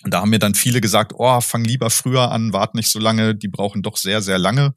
Und 0.05 0.13
da 0.13 0.21
haben 0.21 0.31
mir 0.31 0.39
dann 0.39 0.55
viele 0.55 0.83
gesagt, 0.83 1.13
oh, 1.17 1.41
fang 1.41 1.65
lieber 1.65 1.89
früher 1.89 2.31
an, 2.31 2.53
wart 2.53 2.75
nicht 2.75 2.91
so 2.91 2.99
lange, 2.99 3.35
die 3.35 3.49
brauchen 3.49 3.83
doch 3.83 3.97
sehr, 3.97 4.21
sehr 4.21 4.39
lange. 4.39 4.75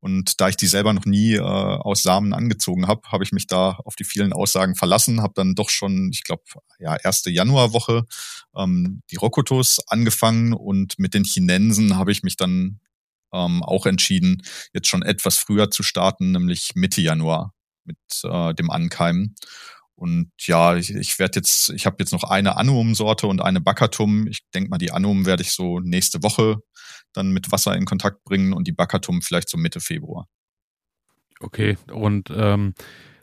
Und 0.00 0.40
da 0.40 0.48
ich 0.48 0.56
die 0.56 0.66
selber 0.66 0.94
noch 0.94 1.04
nie 1.04 1.34
äh, 1.34 1.40
aus 1.40 2.02
Samen 2.02 2.32
angezogen 2.32 2.88
habe, 2.88 3.02
habe 3.12 3.22
ich 3.22 3.32
mich 3.32 3.46
da 3.46 3.72
auf 3.84 3.96
die 3.96 4.04
vielen 4.04 4.32
Aussagen 4.32 4.74
verlassen, 4.74 5.20
habe 5.20 5.34
dann 5.36 5.54
doch 5.54 5.68
schon, 5.68 6.08
ich 6.10 6.24
glaube, 6.24 6.42
ja, 6.78 6.96
erste 6.96 7.30
Januarwoche 7.30 8.04
ähm, 8.56 9.02
die 9.10 9.16
Rokotos 9.16 9.78
angefangen 9.88 10.54
und 10.54 10.98
mit 10.98 11.12
den 11.12 11.24
Chinensen 11.24 11.98
habe 11.98 12.10
ich 12.10 12.22
mich 12.22 12.36
dann 12.36 12.80
ähm, 13.34 13.62
auch 13.62 13.84
entschieden, 13.84 14.42
jetzt 14.72 14.88
schon 14.88 15.02
etwas 15.02 15.36
früher 15.36 15.70
zu 15.70 15.82
starten, 15.82 16.32
nämlich 16.32 16.72
Mitte 16.74 17.02
Januar 17.02 17.52
mit 17.84 17.98
äh, 18.24 18.54
dem 18.54 18.70
Ankeimen. 18.70 19.34
Und 20.02 20.32
ja, 20.40 20.74
ich, 20.74 20.92
ich 20.92 21.20
werde 21.20 21.36
jetzt, 21.36 21.68
ich 21.68 21.86
habe 21.86 21.98
jetzt 22.00 22.10
noch 22.10 22.24
eine 22.24 22.56
Annuum-Sorte 22.56 23.28
und 23.28 23.40
eine 23.40 23.60
Baccatum. 23.60 24.26
Ich 24.26 24.40
denke 24.52 24.68
mal, 24.68 24.78
die 24.78 24.90
Annuum 24.90 25.26
werde 25.26 25.44
ich 25.44 25.52
so 25.52 25.78
nächste 25.78 26.24
Woche 26.24 26.56
dann 27.12 27.30
mit 27.30 27.52
Wasser 27.52 27.76
in 27.76 27.84
Kontakt 27.84 28.24
bringen 28.24 28.52
und 28.52 28.66
die 28.66 28.72
Baccatum 28.72 29.22
vielleicht 29.22 29.48
so 29.48 29.56
Mitte 29.56 29.78
Februar. 29.78 30.26
Okay, 31.38 31.78
und 31.92 32.32
ähm, 32.34 32.74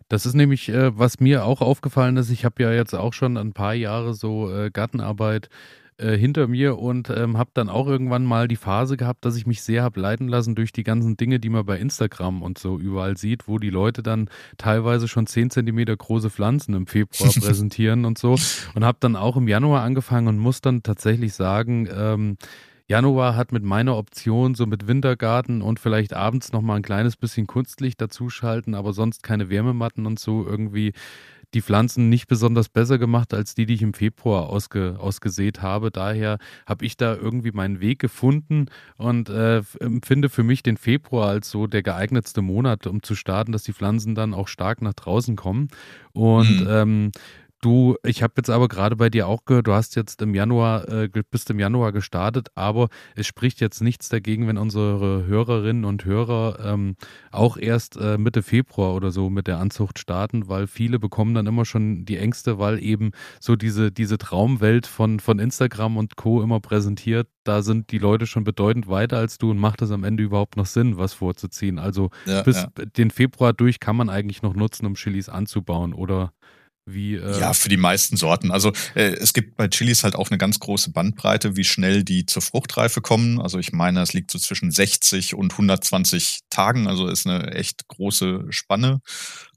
das 0.07 0.25
ist 0.25 0.35
nämlich, 0.35 0.69
äh, 0.69 0.97
was 0.97 1.19
mir 1.19 1.43
auch 1.43 1.59
aufgefallen 1.59 2.15
ist. 2.15 2.29
Ich 2.29 2.45
habe 2.45 2.63
ja 2.63 2.71
jetzt 2.71 2.95
auch 2.95 3.11
schon 3.11 3.35
ein 3.35 3.51
paar 3.51 3.73
Jahre 3.73 4.13
so 4.13 4.49
äh, 4.49 4.71
Gartenarbeit 4.71 5.49
äh, 5.99 6.17
hinter 6.17 6.47
mir 6.47 6.79
und 6.79 7.09
ähm, 7.09 7.37
habe 7.37 7.51
dann 7.53 7.69
auch 7.69 7.87
irgendwann 7.87 8.23
mal 8.23 8.47
die 8.47 8.55
Phase 8.55 8.97
gehabt, 8.97 9.25
dass 9.25 9.35
ich 9.35 9.45
mich 9.45 9.61
sehr 9.61 9.83
habe 9.83 9.99
leiten 9.99 10.27
lassen 10.27 10.55
durch 10.55 10.71
die 10.71 10.83
ganzen 10.83 11.17
Dinge, 11.17 11.39
die 11.39 11.49
man 11.49 11.65
bei 11.65 11.77
Instagram 11.77 12.41
und 12.41 12.57
so 12.57 12.79
überall 12.79 13.17
sieht, 13.17 13.47
wo 13.47 13.59
die 13.59 13.69
Leute 13.69 14.01
dann 14.01 14.29
teilweise 14.57 15.07
schon 15.07 15.27
10 15.27 15.49
Zentimeter 15.49 15.95
große 15.95 16.29
Pflanzen 16.29 16.73
im 16.73 16.87
Februar 16.87 17.31
präsentieren 17.41 18.05
und 18.05 18.17
so. 18.17 18.35
Und 18.75 18.85
habe 18.85 18.97
dann 19.01 19.15
auch 19.15 19.37
im 19.37 19.47
Januar 19.47 19.83
angefangen 19.83 20.27
und 20.27 20.37
muss 20.37 20.61
dann 20.61 20.83
tatsächlich 20.83 21.33
sagen, 21.33 21.87
ähm, 21.93 22.37
Januar 22.89 23.35
hat 23.35 23.51
mit 23.51 23.63
meiner 23.63 23.95
Option 23.97 24.55
so 24.55 24.65
mit 24.65 24.87
Wintergarten 24.87 25.61
und 25.61 25.79
vielleicht 25.79 26.15
abends 26.15 26.51
nochmal 26.53 26.77
ein 26.77 26.81
kleines 26.81 27.17
bisschen 27.17 27.45
Kunstlicht 27.45 28.01
dazuschalten, 28.01 28.73
aber 28.73 28.93
sonst 28.93 29.21
keine 29.21 29.51
Wärmematten 29.51 30.07
und 30.07 30.19
so 30.19 30.43
irgendwie 30.43 30.93
die 31.53 31.61
Pflanzen 31.61 32.09
nicht 32.09 32.27
besonders 32.27 32.69
besser 32.69 32.97
gemacht 32.97 33.33
als 33.33 33.55
die, 33.55 33.65
die 33.65 33.73
ich 33.73 33.81
im 33.81 33.93
Februar 33.93 34.49
ausge, 34.49 34.97
ausgesät 34.99 35.61
habe. 35.61 35.91
Daher 35.91 36.37
habe 36.65 36.85
ich 36.85 36.97
da 36.97 37.15
irgendwie 37.15 37.51
meinen 37.51 37.79
Weg 37.79 37.99
gefunden 37.99 38.67
und 38.97 39.29
äh, 39.29 39.61
empfinde 39.79 40.29
für 40.29 40.43
mich 40.43 40.63
den 40.63 40.77
Februar 40.77 41.29
als 41.29 41.49
so 41.49 41.67
der 41.67 41.83
geeignetste 41.83 42.41
Monat, 42.41 42.87
um 42.87 43.01
zu 43.01 43.15
starten, 43.15 43.51
dass 43.51 43.63
die 43.63 43.73
Pflanzen 43.73 44.15
dann 44.15 44.33
auch 44.33 44.47
stark 44.47 44.81
nach 44.81 44.93
draußen 44.93 45.35
kommen. 45.35 45.69
Und 46.13 46.61
mhm. 46.61 46.67
ähm, 46.69 47.11
Du, 47.61 47.97
ich 48.05 48.23
habe 48.23 48.35
jetzt 48.37 48.49
aber 48.49 48.69
gerade 48.69 48.95
bei 48.95 49.09
dir 49.09 49.27
auch 49.27 49.43
gehört, 49.43 49.67
du 49.67 49.73
hast 49.73 49.97
jetzt 49.97 50.21
im 50.21 50.33
Januar, 50.33 50.87
äh, 50.87 51.09
bist 51.29 51.49
im 51.49 51.59
Januar 51.59 51.91
gestartet, 51.91 52.47
aber 52.55 52.87
es 53.15 53.27
spricht 53.27 53.59
jetzt 53.59 53.81
nichts 53.81 54.07
dagegen, 54.07 54.47
wenn 54.47 54.57
unsere 54.57 55.25
Hörerinnen 55.25 55.83
und 55.83 56.05
Hörer 56.05 56.59
ähm, 56.63 56.95
auch 57.31 57.57
erst 57.57 57.97
äh, 57.97 58.17
Mitte 58.17 58.43
Februar 58.43 58.95
oder 58.95 59.11
so 59.11 59.29
mit 59.29 59.47
der 59.47 59.57
Anzucht 59.57 59.99
starten, 59.99 60.47
weil 60.47 60.67
viele 60.67 60.99
bekommen 60.99 61.33
dann 61.33 61.47
immer 61.47 61.65
schon 61.65 62.05
die 62.05 62.15
Ängste, 62.15 62.59
weil 62.59 62.81
eben 62.81 63.11
so 63.41 63.57
diese, 63.57 63.91
diese 63.91 64.17
Traumwelt 64.17 64.87
von, 64.87 65.19
von 65.19 65.39
Instagram 65.39 65.97
und 65.97 66.15
Co. 66.15 66.41
immer 66.41 66.61
präsentiert, 66.61 67.27
da 67.43 67.61
sind 67.61 67.91
die 67.91 67.97
Leute 67.97 68.25
schon 68.25 68.45
bedeutend 68.45 68.87
weiter 68.87 69.17
als 69.17 69.37
du 69.37 69.51
und 69.51 69.57
macht 69.57 69.81
es 69.81 69.91
am 69.91 70.05
Ende 70.05 70.23
überhaupt 70.23 70.55
noch 70.55 70.65
Sinn, 70.65 70.97
was 70.97 71.13
vorzuziehen. 71.13 71.77
Also 71.77 72.09
ja, 72.25 72.41
bis 72.43 72.55
ja. 72.55 72.85
den 72.97 73.11
Februar 73.11 73.51
durch 73.51 73.81
kann 73.81 73.97
man 73.97 74.09
eigentlich 74.09 74.43
noch 74.43 74.55
nutzen, 74.55 74.85
um 74.85 74.93
Chilis 74.93 75.27
anzubauen, 75.27 75.93
oder? 75.93 76.31
Wie, 76.93 77.15
äh 77.15 77.39
ja, 77.39 77.53
für 77.53 77.69
die 77.69 77.77
meisten 77.77 78.17
Sorten. 78.17 78.51
Also 78.51 78.71
äh, 78.95 79.13
es 79.13 79.33
gibt 79.33 79.55
bei 79.57 79.67
Chilis 79.67 80.03
halt 80.03 80.15
auch 80.15 80.29
eine 80.29 80.37
ganz 80.37 80.59
große 80.59 80.91
Bandbreite, 80.91 81.55
wie 81.55 81.63
schnell 81.63 82.03
die 82.03 82.25
zur 82.25 82.41
Fruchtreife 82.41 83.01
kommen. 83.01 83.39
Also 83.39 83.59
ich 83.59 83.71
meine, 83.71 84.01
es 84.01 84.13
liegt 84.13 84.31
so 84.31 84.39
zwischen 84.39 84.71
60 84.71 85.35
und 85.35 85.51
120 85.53 86.39
Tagen, 86.49 86.87
also 86.87 87.07
ist 87.07 87.27
eine 87.27 87.53
echt 87.53 87.87
große 87.87 88.45
Spanne 88.49 89.01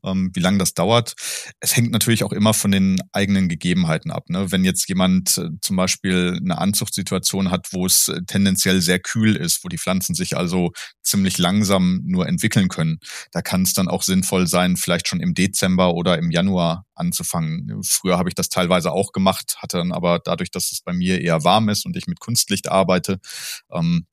wie 0.03 0.41
lange 0.41 0.59
das 0.59 0.75
dauert. 0.75 1.15
Es 1.61 1.77
hängt 1.77 1.93
natürlich 1.93 2.25
auch 2.25 2.33
immer 2.33 2.55
von 2.55 2.71
den 2.71 3.01
eigenen 3.13 3.49
Gegebenheiten 3.49 4.11
ab. 4.11 4.29
Ne? 4.29 4.51
Wenn 4.51 4.65
jetzt 4.65 4.89
jemand 4.89 5.39
äh, 5.39 5.49
zum 5.61 5.77
Beispiel 5.77 6.39
eine 6.41 6.59
Anzuchtsituation 6.59 7.51
hat, 7.51 7.69
wo 7.73 7.87
es 7.87 8.09
äh, 8.09 8.23
tendenziell 8.27 8.81
sehr 8.81 8.99
kühl 8.99 9.37
ist, 9.37 9.65
wo 9.65 9.69
die 9.69 9.79
Pflanzen 9.79 10.15
sich 10.15 10.37
also 10.37 10.73
ziemlich 11.03 11.39
langsam 11.39 12.01
nur 12.05 12.27
entwickeln 12.29 12.69
können, 12.69 12.99
da 13.31 13.43
kann 13.43 13.63
es 13.63 13.75
dann 13.75 13.89
auch 13.89 14.03
sinnvoll 14.03 14.47
sein, 14.47 14.77
vielleicht 14.77 15.09
schon 15.09 15.21
im 15.21 15.35
Dezember 15.35 15.95
oder 15.95 16.19
im 16.19 16.31
Januar 16.31 16.85
anzufangen. 16.95 17.81
Früher 17.85 18.19
habe 18.19 18.29
ich 18.29 18.35
das 18.35 18.49
teilweise 18.49 18.93
auch 18.93 19.13
gemacht, 19.13 19.57
hatte 19.59 19.79
dann 19.79 19.93
aber 19.93 20.19
dadurch, 20.19 20.51
dass 20.51 20.73
es 20.73 20.81
bei 20.83 20.93
mir 20.93 21.21
eher 21.21 21.45
warm 21.45 21.69
ist 21.69 21.87
und 21.87 21.97
ich 21.97 22.07
mit 22.07 22.21
Kunstlicht 22.21 22.69
arbeite, 22.71 23.19
ähm, 23.71 24.07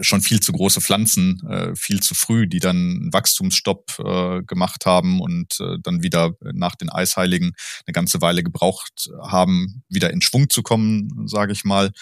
schon 0.00 0.20
viel 0.20 0.40
zu 0.40 0.52
große 0.52 0.80
Pflanzen, 0.80 1.40
äh, 1.48 1.74
viel 1.76 2.00
zu 2.00 2.14
früh, 2.14 2.46
die 2.46 2.58
dann 2.58 3.08
Wachstumsstopp 3.12 3.98
äh, 3.98 4.42
gemacht 4.42 4.86
haben 4.86 5.20
und 5.20 5.60
äh, 5.60 5.78
dann 5.82 6.02
wieder 6.02 6.34
nach 6.40 6.74
den 6.74 6.90
Eisheiligen 6.90 7.52
eine 7.86 7.92
ganze 7.92 8.20
Weile 8.20 8.42
gebraucht 8.42 9.10
haben, 9.22 9.82
wieder 9.88 10.10
in 10.10 10.22
Schwung 10.22 10.50
zu 10.50 10.62
kommen, 10.62 11.26
sage 11.26 11.52
ich 11.52 11.64
mal. 11.64 11.92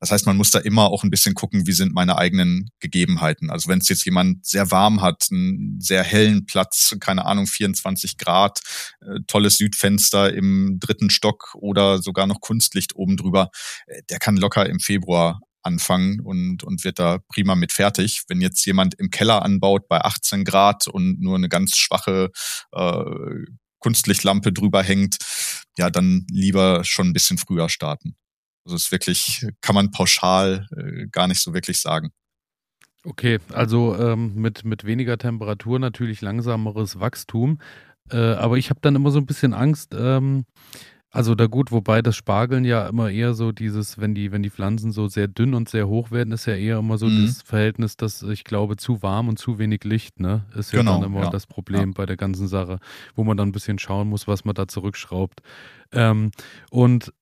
Das 0.00 0.10
heißt, 0.10 0.26
man 0.26 0.36
muss 0.36 0.50
da 0.50 0.58
immer 0.58 0.90
auch 0.90 1.04
ein 1.04 1.10
bisschen 1.10 1.34
gucken, 1.34 1.66
wie 1.66 1.72
sind 1.72 1.94
meine 1.94 2.16
eigenen 2.16 2.70
Gegebenheiten. 2.80 3.50
Also 3.50 3.68
wenn 3.68 3.78
es 3.78 3.88
jetzt 3.88 4.04
jemand 4.04 4.44
sehr 4.46 4.70
warm 4.70 5.00
hat, 5.02 5.28
einen 5.30 5.80
sehr 5.80 6.02
hellen 6.02 6.46
Platz, 6.46 6.94
keine 7.00 7.24
Ahnung, 7.24 7.46
24 7.46 8.18
Grad, 8.18 8.60
äh, 9.00 9.20
tolles 9.26 9.58
Südfenster 9.58 10.32
im 10.32 10.78
dritten 10.80 11.10
Stock 11.10 11.54
oder 11.54 12.02
sogar 12.02 12.26
noch 12.26 12.40
Kunstlicht 12.40 12.94
oben 12.94 13.16
drüber, 13.16 13.50
äh, 13.86 14.02
der 14.10 14.18
kann 14.18 14.36
locker 14.36 14.68
im 14.68 14.80
Februar 14.80 15.40
anfangen 15.62 16.20
und, 16.20 16.64
und 16.64 16.84
wird 16.84 16.98
da 16.98 17.18
prima 17.28 17.54
mit 17.54 17.72
fertig. 17.72 18.24
Wenn 18.28 18.40
jetzt 18.40 18.64
jemand 18.66 18.94
im 18.94 19.10
Keller 19.10 19.42
anbaut 19.42 19.88
bei 19.88 20.00
18 20.00 20.44
Grad 20.44 20.88
und 20.88 21.20
nur 21.20 21.36
eine 21.36 21.48
ganz 21.48 21.76
schwache 21.76 22.30
äh, 22.72 23.04
Kunstlichtlampe 23.78 24.52
drüber 24.52 24.82
hängt, 24.82 25.18
ja, 25.76 25.90
dann 25.90 26.26
lieber 26.30 26.84
schon 26.84 27.08
ein 27.08 27.12
bisschen 27.12 27.38
früher 27.38 27.68
starten. 27.68 28.16
Also 28.64 28.76
es 28.76 28.84
ist 28.84 28.92
wirklich, 28.92 29.46
kann 29.60 29.74
man 29.74 29.90
pauschal 29.90 30.68
äh, 30.76 31.06
gar 31.08 31.26
nicht 31.26 31.40
so 31.40 31.52
wirklich 31.52 31.80
sagen. 31.80 32.12
Okay, 33.04 33.40
also 33.52 33.96
ähm, 33.98 34.34
mit, 34.36 34.64
mit 34.64 34.84
weniger 34.84 35.18
Temperatur 35.18 35.80
natürlich 35.80 36.20
langsameres 36.20 37.00
Wachstum. 37.00 37.58
Äh, 38.10 38.16
aber 38.16 38.58
ich 38.58 38.70
habe 38.70 38.80
dann 38.80 38.94
immer 38.94 39.10
so 39.10 39.18
ein 39.18 39.26
bisschen 39.26 39.54
Angst, 39.54 39.94
ähm, 39.98 40.44
also 41.14 41.34
da 41.34 41.46
gut, 41.46 41.70
wobei 41.72 42.00
das 42.00 42.16
Spargeln 42.16 42.64
ja 42.64 42.88
immer 42.88 43.10
eher 43.10 43.34
so 43.34 43.52
dieses, 43.52 44.00
wenn 44.00 44.14
die, 44.14 44.32
wenn 44.32 44.42
die 44.42 44.48
Pflanzen 44.48 44.92
so 44.92 45.08
sehr 45.08 45.28
dünn 45.28 45.52
und 45.52 45.68
sehr 45.68 45.86
hoch 45.86 46.10
werden, 46.10 46.32
ist 46.32 46.46
ja 46.46 46.54
eher 46.54 46.78
immer 46.78 46.96
so 46.96 47.06
mhm. 47.06 47.26
das 47.26 47.42
Verhältnis, 47.42 47.98
dass 47.98 48.22
ich 48.22 48.44
glaube, 48.44 48.78
zu 48.78 49.02
warm 49.02 49.28
und 49.28 49.38
zu 49.38 49.58
wenig 49.58 49.84
Licht, 49.84 50.20
ne? 50.20 50.46
Ist 50.56 50.72
ja 50.72 50.78
genau, 50.78 50.94
dann 50.94 51.10
immer 51.10 51.24
ja. 51.24 51.30
das 51.30 51.46
Problem 51.46 51.90
ja. 51.90 51.94
bei 51.96 52.06
der 52.06 52.16
ganzen 52.16 52.48
Sache, 52.48 52.78
wo 53.14 53.24
man 53.24 53.36
dann 53.36 53.50
ein 53.50 53.52
bisschen 53.52 53.78
schauen 53.78 54.08
muss, 54.08 54.26
was 54.26 54.46
man 54.46 54.54
da 54.54 54.66
zurückschraubt. 54.66 55.42
Ähm, 55.92 56.30
und 56.70 57.12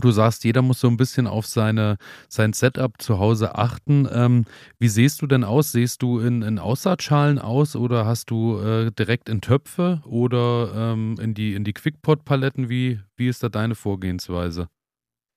Du 0.00 0.10
sagst, 0.10 0.44
jeder 0.44 0.62
muss 0.62 0.80
so 0.80 0.88
ein 0.88 0.96
bisschen 0.96 1.26
auf 1.26 1.46
seine, 1.46 1.96
sein 2.28 2.52
Setup 2.52 3.00
zu 3.00 3.18
Hause 3.18 3.56
achten. 3.56 4.08
Ähm, 4.12 4.44
wie 4.78 4.88
siehst 4.88 5.22
du 5.22 5.26
denn 5.26 5.44
aus? 5.44 5.72
Siehst 5.72 6.02
du 6.02 6.18
in, 6.20 6.42
in 6.42 6.58
Aussaatschalen 6.58 7.38
aus 7.38 7.76
oder 7.76 8.06
hast 8.06 8.30
du 8.30 8.58
äh, 8.58 8.90
direkt 8.92 9.28
in 9.28 9.40
Töpfe 9.40 10.02
oder 10.06 10.72
ähm, 10.74 11.16
in 11.20 11.34
die, 11.34 11.54
in 11.54 11.64
die 11.64 11.72
Quickpot-Paletten? 11.72 12.68
Wie, 12.68 13.00
wie 13.16 13.28
ist 13.28 13.42
da 13.42 13.48
deine 13.48 13.74
Vorgehensweise? 13.74 14.68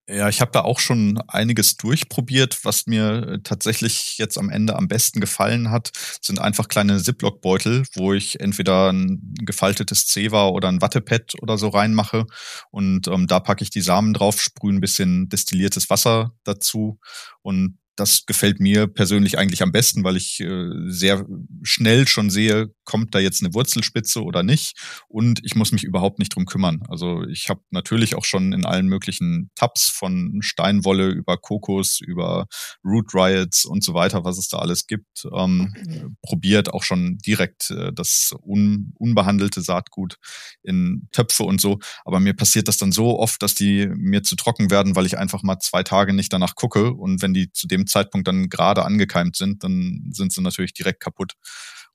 Ja, 0.10 0.28
ich 0.28 0.42
habe 0.42 0.52
da 0.52 0.62
auch 0.62 0.80
schon 0.80 1.18
einiges 1.30 1.78
durchprobiert. 1.78 2.66
Was 2.66 2.88
mir 2.88 3.26
äh, 3.26 3.40
tatsächlich 3.42 4.18
jetzt 4.18 4.38
am 4.38 4.50
Ende 4.50 4.76
am 4.76 4.90
besten 4.90 5.22
gefallen 5.22 5.72
hat, 5.72 5.92
sind 6.22 6.40
einfach 6.40 6.68
kleine 6.68 7.02
Ziploc-Beutel, 7.02 7.84
wo 7.96 8.14
ich 8.14 8.42
entweder 8.42 8.92
ein 8.92 9.34
gefaltetes 9.40 10.06
Zewa 10.08 10.50
oder 10.50 10.68
ein 10.68 10.82
Wattepad 10.82 11.36
oder 11.42 11.58
so 11.58 11.70
reinmache. 11.70 12.26
Und 12.70 13.08
ähm, 13.08 13.28
da 13.28 13.40
packe 13.40 13.64
ich 13.64 13.70
die 13.70 13.82
Samen 13.82 14.14
drauf, 14.14 14.42
sprühe 14.42 14.74
ein 14.74 14.82
bisschen 14.82 15.30
destilliertes 15.30 15.90
Wasser 15.90 16.34
dazu 16.44 17.00
und 17.42 17.78
das 17.96 18.26
gefällt 18.26 18.60
mir 18.60 18.88
persönlich 18.88 19.38
eigentlich 19.38 19.62
am 19.62 19.72
besten, 19.72 20.04
weil 20.04 20.18
ich 20.18 20.40
äh, 20.40 20.70
sehr 20.88 21.26
schnell 21.62 22.08
schon 22.08 22.30
sehe, 22.30 22.74
kommt 22.86 23.16
da 23.16 23.20
jetzt 23.20 23.44
eine 23.44 23.54
Wurzelspitze 23.54 24.24
oder 24.24 24.44
nicht. 24.44 24.78
Und 25.08 25.40
ich 25.44 25.56
muss 25.56 25.72
mich 25.72 25.84
überhaupt 25.84 26.20
nicht 26.20 26.36
drum 26.36 26.46
kümmern. 26.46 26.84
Also 26.88 27.24
ich 27.24 27.50
habe 27.50 27.62
natürlich 27.72 28.16
auch 28.16 28.26
schon 28.26 28.54
in 28.54 28.66
allen 28.66 28.88
möglichen 28.88 29.52
Tabs 29.56 29.90
von 29.90 30.40
Steinwolle 30.42 31.10
über 31.10 31.38
Kokos, 31.38 32.00
über 32.02 32.48
Root 32.84 33.14
Riots 33.14 33.66
und 33.66 33.84
so 33.84 33.94
weiter, 33.94 34.24
was 34.24 34.38
es 34.38 34.48
da 34.48 34.60
alles 34.60 34.88
gibt, 34.88 35.26
ähm, 35.34 36.18
probiert 36.22 36.74
auch 36.74 36.84
schon 36.84 37.18
direkt 37.18 37.72
äh, 37.72 37.92
das 37.94 38.34
un 38.42 38.94
unbehandelte 38.98 39.62
Saatgut 39.62 40.18
in 40.64 41.08
Töpfe 41.12 41.44
und 41.44 41.62
so. 41.62 41.80
Aber 42.06 42.20
mir 42.20 42.34
passiert 42.34 42.68
das 42.68 42.78
dann 42.78 42.92
so 42.92 43.20
oft, 43.20 43.42
dass 43.42 43.56
die 43.56 43.88
mir 43.96 44.24
zu 44.24 44.36
trocken 44.36 44.72
werden, 44.72 44.96
weil 44.96 45.06
ich 45.06 45.18
einfach 45.18 45.44
mal 45.44 45.60
zwei 45.60 45.84
Tage 45.84 46.14
nicht 46.14 46.34
danach 46.34 46.56
gucke. 46.56 46.94
Und 46.94 47.22
wenn 47.22 47.34
die 47.34 47.52
zu 47.52 47.68
dem 47.68 47.88
Zeitpunkt 47.88 48.28
dann 48.28 48.50
gerade 48.50 48.86
angekeimt 48.86 49.36
sind, 49.36 49.64
dann 49.64 50.10
sind 50.12 50.34
sie 50.34 50.42
natürlich 50.42 50.74
direkt 50.74 51.02
kaputt. 51.02 51.34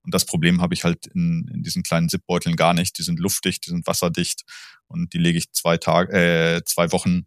Und 0.08 0.14
das 0.14 0.24
Problem 0.24 0.62
habe 0.62 0.72
ich 0.72 0.84
halt 0.84 1.06
in, 1.08 1.46
in 1.52 1.62
diesen 1.62 1.82
kleinen 1.82 2.08
Zipbeuteln 2.08 2.56
gar 2.56 2.72
nicht. 2.72 2.96
Die 2.96 3.02
sind 3.02 3.18
luftdicht, 3.18 3.66
die 3.66 3.70
sind 3.70 3.86
wasserdicht 3.86 4.44
und 4.86 5.12
die 5.12 5.18
lege 5.18 5.36
ich 5.36 5.52
zwei 5.52 5.76
Tage, 5.76 6.12
äh, 6.14 6.64
zwei 6.64 6.92
Wochen 6.92 7.26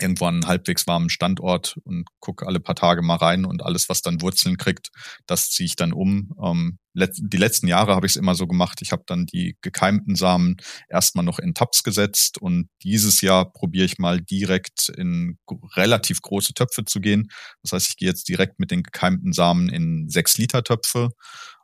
irgendwo 0.00 0.24
an 0.24 0.36
einen 0.36 0.46
halbwegs 0.46 0.86
warmen 0.86 1.10
Standort 1.10 1.76
und 1.84 2.08
gucke 2.20 2.46
alle 2.46 2.58
paar 2.58 2.74
Tage 2.74 3.02
mal 3.02 3.16
rein 3.16 3.44
und 3.44 3.62
alles, 3.62 3.90
was 3.90 4.00
dann 4.00 4.22
Wurzeln 4.22 4.56
kriegt, 4.56 4.88
das 5.26 5.50
ziehe 5.50 5.66
ich 5.66 5.76
dann 5.76 5.92
um. 5.92 6.32
Ähm, 6.42 6.78
let 6.94 7.12
die 7.18 7.36
letzten 7.36 7.68
Jahre 7.68 7.94
habe 7.94 8.06
ich 8.06 8.12
es 8.12 8.16
immer 8.16 8.34
so 8.34 8.46
gemacht. 8.46 8.80
Ich 8.80 8.92
habe 8.92 9.02
dann 9.06 9.26
die 9.26 9.58
gekeimten 9.60 10.16
Samen 10.16 10.56
erstmal 10.88 11.24
noch 11.24 11.38
in 11.38 11.52
Tabs 11.52 11.82
gesetzt 11.82 12.38
und 12.38 12.70
dieses 12.82 13.20
Jahr 13.20 13.52
probiere 13.52 13.84
ich 13.84 13.98
mal 13.98 14.22
direkt 14.22 14.88
in 14.88 15.38
relativ 15.76 16.22
große 16.22 16.54
Töpfe 16.54 16.86
zu 16.86 17.02
gehen. 17.02 17.28
Das 17.62 17.72
heißt, 17.72 17.90
ich 17.90 17.96
gehe 17.98 18.08
jetzt 18.08 18.26
direkt 18.30 18.58
mit 18.58 18.70
den 18.70 18.82
gekeimten 18.82 19.34
Samen 19.34 19.68
in 19.68 20.08
sechs 20.08 20.38
Liter 20.38 20.64
Töpfe 20.64 21.10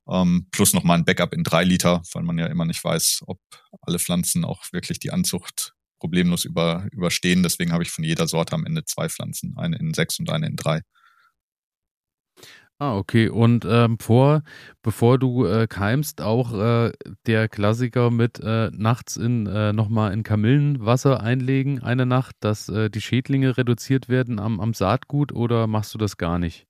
ähm, 0.08 0.48
plus 0.50 0.74
nochmal 0.74 0.98
ein 0.98 1.04
Backup 1.04 1.32
in 1.32 1.44
drei 1.44 1.64
Liter, 1.64 2.02
weil 2.12 2.22
man 2.22 2.38
ja 2.38 2.46
immer 2.46 2.64
nicht 2.64 2.82
weiß, 2.82 3.22
ob 3.26 3.38
alle 3.82 3.98
Pflanzen 3.98 4.44
auch 4.44 4.64
wirklich 4.72 4.98
die 4.98 5.12
Anzucht 5.12 5.74
problemlos 5.98 6.44
über, 6.44 6.86
überstehen. 6.90 7.42
Deswegen 7.42 7.72
habe 7.72 7.84
ich 7.84 7.90
von 7.90 8.04
jeder 8.04 8.26
Sorte 8.26 8.54
am 8.54 8.66
Ende 8.66 8.84
zwei 8.84 9.08
Pflanzen, 9.08 9.54
eine 9.56 9.78
in 9.78 9.94
sechs 9.94 10.18
und 10.18 10.30
eine 10.30 10.46
in 10.46 10.56
drei. 10.56 10.82
Ah, 12.78 12.96
okay. 12.96 13.28
Und 13.28 13.64
ähm, 13.64 13.96
vor, 14.00 14.42
bevor 14.82 15.16
du 15.16 15.46
äh, 15.46 15.68
keimst, 15.68 16.20
auch 16.20 16.52
äh, 16.52 16.90
der 17.26 17.48
Klassiker 17.48 18.10
mit 18.10 18.40
äh, 18.40 18.70
nachts 18.72 19.16
in 19.16 19.46
äh, 19.46 19.72
nochmal 19.72 20.12
in 20.12 20.24
Kamillenwasser 20.24 21.20
einlegen, 21.20 21.80
eine 21.80 22.06
Nacht, 22.06 22.34
dass 22.40 22.68
äh, 22.68 22.90
die 22.90 23.00
Schädlinge 23.00 23.56
reduziert 23.56 24.08
werden 24.08 24.40
am, 24.40 24.58
am 24.58 24.74
Saatgut 24.74 25.30
oder 25.30 25.68
machst 25.68 25.94
du 25.94 25.98
das 25.98 26.16
gar 26.16 26.40
nicht? 26.40 26.66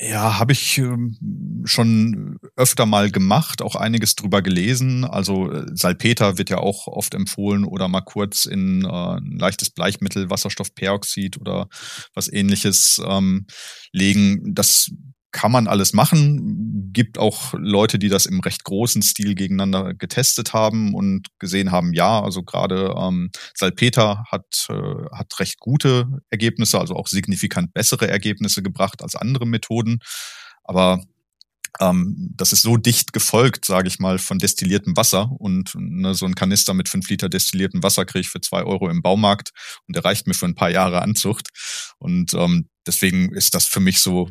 Ja, 0.00 0.40
habe 0.40 0.52
ich 0.52 0.78
ähm, 0.78 1.16
schon 1.64 2.38
öfter 2.56 2.86
mal 2.86 3.10
gemacht, 3.12 3.62
auch 3.62 3.76
einiges 3.76 4.16
drüber 4.16 4.42
gelesen. 4.42 5.04
Also 5.04 5.50
äh, 5.52 5.66
Salpeter 5.74 6.38
wird 6.38 6.50
ja 6.50 6.58
auch 6.58 6.88
oft 6.88 7.14
empfohlen 7.14 7.64
oder 7.64 7.86
mal 7.86 8.00
kurz 8.00 8.44
in 8.44 8.84
äh, 8.84 8.88
ein 8.88 9.38
leichtes 9.38 9.70
Bleichmittel, 9.70 10.28
Wasserstoffperoxid 10.28 11.38
oder 11.40 11.68
was 12.14 12.32
ähnliches 12.32 13.00
ähm, 13.06 13.46
legen. 13.92 14.54
Das 14.54 14.90
kann 15.32 15.50
man 15.50 15.66
alles 15.66 15.92
machen. 15.92 16.90
Gibt 16.92 17.18
auch 17.18 17.54
Leute, 17.56 17.98
die 17.98 18.08
das 18.08 18.26
im 18.26 18.40
recht 18.40 18.64
großen 18.64 19.02
Stil 19.02 19.34
gegeneinander 19.34 19.94
getestet 19.94 20.52
haben 20.52 20.94
und 20.94 21.28
gesehen 21.38 21.72
haben, 21.72 21.92
ja, 21.94 22.20
also 22.22 22.42
gerade 22.42 22.94
ähm, 22.96 23.30
Salpeter 23.54 24.24
hat, 24.30 24.66
äh, 24.68 24.74
hat 25.16 25.40
recht 25.40 25.58
gute 25.58 26.20
Ergebnisse, 26.30 26.78
also 26.78 26.94
auch 26.94 27.06
signifikant 27.06 27.72
bessere 27.72 28.08
Ergebnisse 28.08 28.62
gebracht 28.62 29.02
als 29.02 29.16
andere 29.16 29.46
Methoden. 29.46 29.98
Aber 30.64 31.02
ähm, 31.80 32.30
das 32.36 32.52
ist 32.52 32.62
so 32.62 32.76
dicht 32.76 33.12
gefolgt, 33.12 33.64
sage 33.64 33.88
ich 33.88 33.98
mal, 33.98 34.18
von 34.18 34.38
destilliertem 34.38 34.96
Wasser. 34.96 35.30
Und 35.38 35.72
ne, 35.74 36.14
so 36.14 36.26
ein 36.26 36.34
Kanister 36.34 36.74
mit 36.74 36.88
fünf 36.88 37.08
Liter 37.08 37.28
destilliertem 37.28 37.82
Wasser 37.82 38.04
kriege 38.04 38.20
ich 38.20 38.28
für 38.28 38.40
zwei 38.40 38.62
Euro 38.64 38.88
im 38.90 39.02
Baumarkt 39.02 39.50
und 39.86 39.96
der 39.96 40.04
reicht 40.04 40.26
mir 40.26 40.34
für 40.34 40.46
ein 40.46 40.54
paar 40.54 40.70
Jahre 40.70 41.02
Anzucht. 41.02 41.48
Und 41.98 42.34
ähm, 42.34 42.68
deswegen 42.86 43.32
ist 43.34 43.54
das 43.54 43.66
für 43.66 43.80
mich 43.80 44.00
so, 44.00 44.28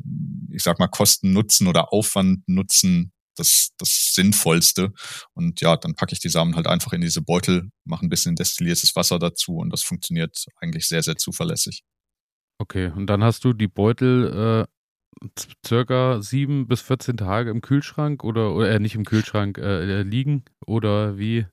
ich 0.51 0.63
sag 0.63 0.79
mal, 0.79 0.87
Kosten 0.87 1.33
Nutzen 1.33 1.67
oder 1.67 1.91
Aufwand 1.93 2.47
Nutzen 2.47 3.11
das, 3.35 3.69
das 3.77 4.13
Sinnvollste. 4.13 4.91
Und 5.33 5.61
ja, 5.61 5.77
dann 5.77 5.95
packe 5.95 6.13
ich 6.13 6.19
die 6.19 6.29
Samen 6.29 6.55
halt 6.55 6.67
einfach 6.67 6.93
in 6.93 7.01
diese 7.01 7.21
Beutel, 7.21 7.69
mache 7.85 8.05
ein 8.05 8.09
bisschen 8.09 8.35
destilliertes 8.35 8.95
Wasser 8.95 9.19
dazu 9.19 9.55
und 9.57 9.71
das 9.71 9.83
funktioniert 9.83 10.45
eigentlich 10.57 10.87
sehr, 10.87 11.01
sehr 11.01 11.17
zuverlässig. 11.17 11.83
Okay, 12.59 12.91
und 12.95 13.07
dann 13.07 13.23
hast 13.23 13.43
du 13.43 13.53
die 13.53 13.67
Beutel 13.67 14.67
äh, 14.67 14.70
circa 15.65 16.21
sieben 16.21 16.67
bis 16.67 16.81
14 16.81 17.17
Tage 17.17 17.49
im 17.49 17.61
Kühlschrank 17.61 18.23
oder, 18.23 18.53
oder 18.53 18.69
äh, 18.71 18.79
nicht 18.79 18.95
im 18.95 19.05
Kühlschrank 19.05 19.57
äh, 19.57 20.01
liegen 20.03 20.43
oder 20.65 21.17
wie? 21.17 21.45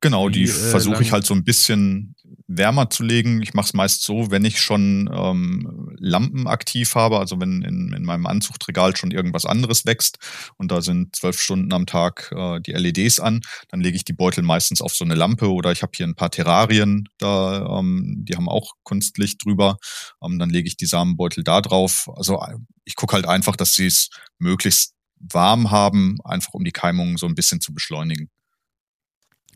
Genau, 0.00 0.28
die, 0.28 0.44
die 0.44 0.50
äh, 0.50 0.70
versuche 0.70 1.02
ich 1.02 1.12
halt 1.12 1.26
so 1.26 1.34
ein 1.34 1.44
bisschen 1.44 2.14
wärmer 2.46 2.90
zu 2.90 3.02
legen. 3.02 3.42
Ich 3.42 3.54
mache 3.54 3.66
es 3.66 3.74
meist 3.74 4.02
so, 4.02 4.30
wenn 4.30 4.44
ich 4.44 4.60
schon 4.60 5.10
ähm, 5.12 5.94
Lampen 5.98 6.46
aktiv 6.46 6.94
habe, 6.94 7.18
also 7.18 7.40
wenn 7.40 7.62
in, 7.62 7.92
in 7.92 8.04
meinem 8.04 8.26
Anzuchtregal 8.26 8.96
schon 8.96 9.10
irgendwas 9.10 9.46
anderes 9.46 9.86
wächst 9.86 10.18
und 10.56 10.70
da 10.70 10.82
sind 10.82 11.16
zwölf 11.16 11.40
Stunden 11.40 11.72
am 11.72 11.86
Tag 11.86 12.32
äh, 12.36 12.60
die 12.60 12.72
LEDs 12.72 13.20
an, 13.20 13.40
dann 13.68 13.80
lege 13.80 13.96
ich 13.96 14.04
die 14.04 14.12
Beutel 14.12 14.42
meistens 14.42 14.82
auf 14.82 14.94
so 14.94 15.04
eine 15.04 15.14
Lampe 15.14 15.50
oder 15.50 15.72
ich 15.72 15.82
habe 15.82 15.92
hier 15.94 16.06
ein 16.06 16.16
paar 16.16 16.30
Terrarien, 16.30 17.08
da, 17.18 17.78
ähm, 17.78 18.24
die 18.24 18.36
haben 18.36 18.48
auch 18.48 18.72
Kunstlicht 18.82 19.44
drüber. 19.44 19.78
Ähm, 20.22 20.38
dann 20.38 20.50
lege 20.50 20.68
ich 20.68 20.76
die 20.76 20.86
Samenbeutel 20.86 21.44
da 21.44 21.60
drauf. 21.60 22.10
Also 22.14 22.40
äh, 22.40 22.56
ich 22.84 22.96
gucke 22.96 23.14
halt 23.14 23.26
einfach, 23.26 23.56
dass 23.56 23.74
sie 23.74 23.86
es 23.86 24.10
möglichst 24.38 24.94
warm 25.20 25.70
haben, 25.70 26.18
einfach 26.24 26.54
um 26.54 26.64
die 26.64 26.72
Keimung 26.72 27.18
so 27.18 27.26
ein 27.26 27.34
bisschen 27.34 27.60
zu 27.60 27.72
beschleunigen. 27.72 28.30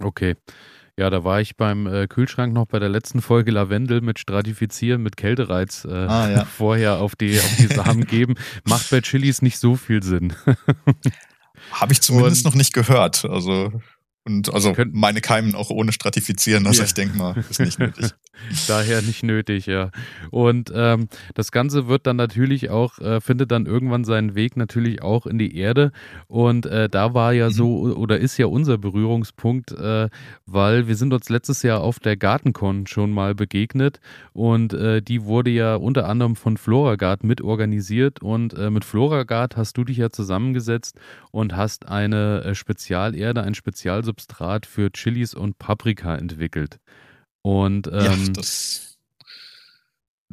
Okay. 0.01 0.37
Ja, 0.97 1.11
da 1.11 1.25
war 1.25 1.41
ich 1.41 1.57
beim 1.57 1.89
äh, 1.89 2.07
Kühlschrank 2.07 2.53
noch 2.53 2.67
bei 2.67 2.79
der 2.79 2.89
letzten 2.89 3.21
Folge 3.21 3.51
Lavendel 3.51 4.01
mit 4.01 4.21
Stratifizieren, 4.21 5.03
mit 5.03 5.17
Kältereiz 5.17 5.85
äh, 5.85 5.93
ah, 5.93 6.31
ja. 6.31 6.45
vorher 6.57 6.99
auf 6.99 7.17
die, 7.17 7.39
auf 7.39 7.57
die 7.57 7.67
Samen 7.67 8.07
geben. 8.07 8.35
Macht 8.65 8.91
bei 8.91 9.01
Chilis 9.01 9.43
nicht 9.43 9.59
so 9.59 9.75
viel 9.75 10.05
Sinn. 10.05 10.35
Habe 11.73 11.93
ich 11.93 12.01
zumindest 12.01 12.45
Und, 12.45 12.53
noch 12.53 12.57
nicht 12.57 12.73
gehört. 12.75 13.25
Also 13.25 13.73
und 14.27 14.55
also 14.55 14.73
Könnt, 14.73 14.95
meine 14.95 15.21
Keimen 15.21 15.55
auch 15.55 15.69
ohne 15.69 15.93
stratifizieren, 15.93 16.67
also 16.67 16.81
ja. 16.81 16.87
ich 16.87 16.95
denke 16.95 17.19
mal, 17.19 17.45
ist 17.51 17.61
nicht 17.61 17.79
nötig. 17.79 18.13
Daher 18.69 19.03
nicht 19.03 19.23
nötig, 19.23 19.67
ja. 19.67 19.91
Und 20.31 20.73
ähm, 20.75 21.09
das 21.35 21.53
Ganze 21.53 21.89
wird 21.89 22.07
dann 22.07 22.17
natürlich 22.17 22.71
auch, 22.71 22.99
äh, 22.99 23.21
findet 23.21 23.53
dann 23.53 23.67
irgendwann 23.67 24.05
seinen 24.05 24.35
Weg 24.35 24.57
natürlich 24.57 25.03
auch 25.03 25.27
in 25.27 25.39
die 25.39 25.57
Erde. 25.57 25.93
Und 26.27 26.65
äh, 26.67 26.89
da 26.89 27.13
war 27.13 27.33
ja 27.33 27.49
mhm. 27.49 27.53
so, 27.53 27.81
oder 27.97 28.19
ist 28.19 28.39
ja 28.39 28.47
unser 28.47 28.79
Berührungspunkt, 28.79 29.73
äh, 29.73 30.09
weil 30.47 30.89
wir 30.89 30.97
sind 30.97 31.13
uns 31.13 31.29
letztes 31.29 31.63
Jahr 31.63 31.83
auf 31.83 32.01
der 32.01 32.17
Gartencon 32.17 32.87
schon 32.87 33.11
mal 33.13 33.35
begegnet 33.35 34.01
und 34.33 34.73
äh, 34.73 35.03
die 35.03 35.25
wurde 35.25 35.51
ja 35.51 35.77
unter 35.77 36.09
anderem 36.09 36.35
von 36.35 36.57
Floragard 36.57 37.25
mitorganisiert. 37.25 38.23
Und 38.23 38.55
äh, 38.55 38.71
mit 38.71 38.87
Floragard 38.87 39.57
hast 39.57 39.77
du 39.77 39.85
dich 39.85 39.99
ja 39.99 40.11
zusammengesetzt 40.11 40.99
und 41.31 41.57
hast 41.57 41.89
eine 41.89 42.43
äh, 42.43 42.55
Spezialerde, 42.55 43.43
ein 43.43 43.55
Spezialsubstanz 43.55 44.14
Substrat 44.15 44.67
für 44.67 44.93
Chilis 44.93 45.35
und 45.35 45.59
Paprika 45.59 46.15
entwickelt. 46.15 46.79
Und 47.43 47.89
ähm, 47.89 47.93
ja, 47.93 48.15
das 48.35 48.97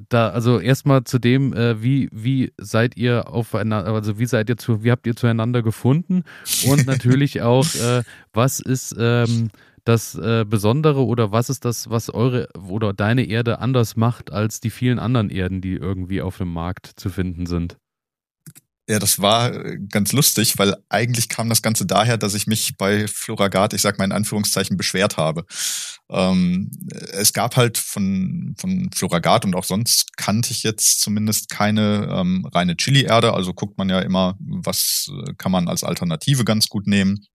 da, 0.09 0.29
also 0.29 0.59
erstmal 0.59 1.03
zu 1.03 1.19
dem, 1.19 1.53
äh, 1.53 1.83
wie, 1.83 2.09
wie 2.11 2.53
seid 2.57 2.97
ihr 2.97 3.27
aufeinander, 3.27 3.91
also 3.93 4.17
wie 4.17 4.25
seid 4.25 4.49
ihr 4.49 4.57
zu, 4.57 4.83
wie 4.83 4.91
habt 4.91 5.05
ihr 5.05 5.15
zueinander 5.15 5.61
gefunden? 5.61 6.23
Und 6.65 6.85
natürlich 6.87 7.41
auch, 7.41 7.65
äh, 7.75 8.03
was 8.33 8.59
ist 8.59 8.95
ähm, 8.97 9.49
das 9.83 10.15
äh, 10.15 10.45
Besondere 10.47 11.05
oder 11.05 11.31
was 11.31 11.49
ist 11.49 11.65
das, 11.65 11.89
was 11.89 12.09
eure 12.09 12.49
oder 12.67 12.93
deine 12.93 13.25
Erde 13.25 13.59
anders 13.59 13.95
macht 13.95 14.31
als 14.31 14.59
die 14.59 14.69
vielen 14.69 14.97
anderen 14.97 15.29
Erden, 15.29 15.59
die 15.61 15.73
irgendwie 15.73 16.21
auf 16.21 16.37
dem 16.37 16.53
Markt 16.53 16.87
zu 16.95 17.09
finden 17.09 17.45
sind? 17.45 17.77
Ja, 18.91 18.99
das 18.99 19.21
war 19.21 19.53
äh, 19.53 19.77
ganz 19.89 20.11
lustig, 20.11 20.57
weil 20.57 20.75
eigentlich 20.89 21.29
kam 21.29 21.47
das 21.47 21.61
Ganze 21.61 21.85
daher, 21.85 22.17
dass 22.17 22.33
ich 22.33 22.45
mich 22.45 22.75
bei 22.77 23.07
Floragard, 23.07 23.73
ich 23.73 23.81
sag 23.81 23.97
mal 23.97 24.03
in 24.03 24.11
Anführungszeichen, 24.11 24.75
beschwert 24.75 25.15
habe. 25.15 25.45
Ähm, 26.09 26.69
es 27.13 27.31
gab 27.31 27.55
halt 27.55 27.77
von, 27.77 28.53
von 28.59 28.89
Floragard 28.93 29.45
und 29.45 29.55
auch 29.55 29.63
sonst 29.63 30.17
kannte 30.17 30.51
ich 30.51 30.63
jetzt 30.63 30.99
zumindest 30.99 31.47
keine 31.49 32.09
ähm, 32.11 32.45
reine 32.53 32.75
Chili-Erde. 32.75 33.33
Also 33.33 33.53
guckt 33.53 33.77
man 33.77 33.87
ja 33.87 34.01
immer, 34.01 34.35
was 34.39 35.09
äh, 35.25 35.35
kann 35.37 35.53
man 35.53 35.69
als 35.69 35.85
Alternative 35.85 36.43
ganz 36.43 36.67
gut 36.67 36.85
nehmen. 36.85 37.25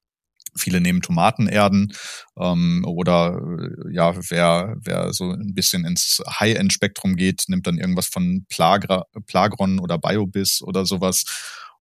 Viele 0.57 0.81
nehmen 0.81 1.03
Tomatenerden 1.03 1.93
ähm, 2.39 2.85
oder 2.87 3.41
äh, 3.59 3.95
ja, 3.95 4.15
wer, 4.31 4.77
wer 4.81 5.13
so 5.13 5.31
ein 5.31 5.55
bisschen 5.55 5.85
ins 5.85 6.23
High-End-Spektrum 6.29 7.17
geht, 7.17 7.45
nimmt 7.49 7.67
dann 7.67 7.79
irgendwas 7.79 8.07
von 8.07 8.47
Plagra, 8.49 9.07
Plagron 9.27 9.79
oder 9.79 9.99
Biobis 9.99 10.63
oder 10.63 10.87
sowas. 10.87 11.25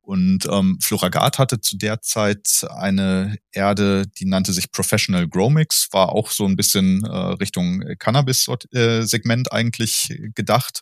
Und 0.02 0.46
ähm, 0.52 0.78
Floragat 0.82 1.40
hatte 1.40 1.60
zu 1.62 1.78
der 1.78 2.02
Zeit 2.02 2.64
eine 2.70 3.38
Erde, 3.52 4.06
die 4.20 4.26
nannte 4.26 4.54
sich 4.54 4.72
Professional 4.72 5.28
Growmix, 5.28 5.88
war 5.92 6.10
auch 6.10 6.30
so 6.30 6.46
ein 6.46 6.56
bisschen 6.56 7.04
äh, 7.06 7.18
Richtung 7.18 7.84
Cannabis-Segment 7.98 9.52
eigentlich 9.52 10.16
gedacht 10.36 10.82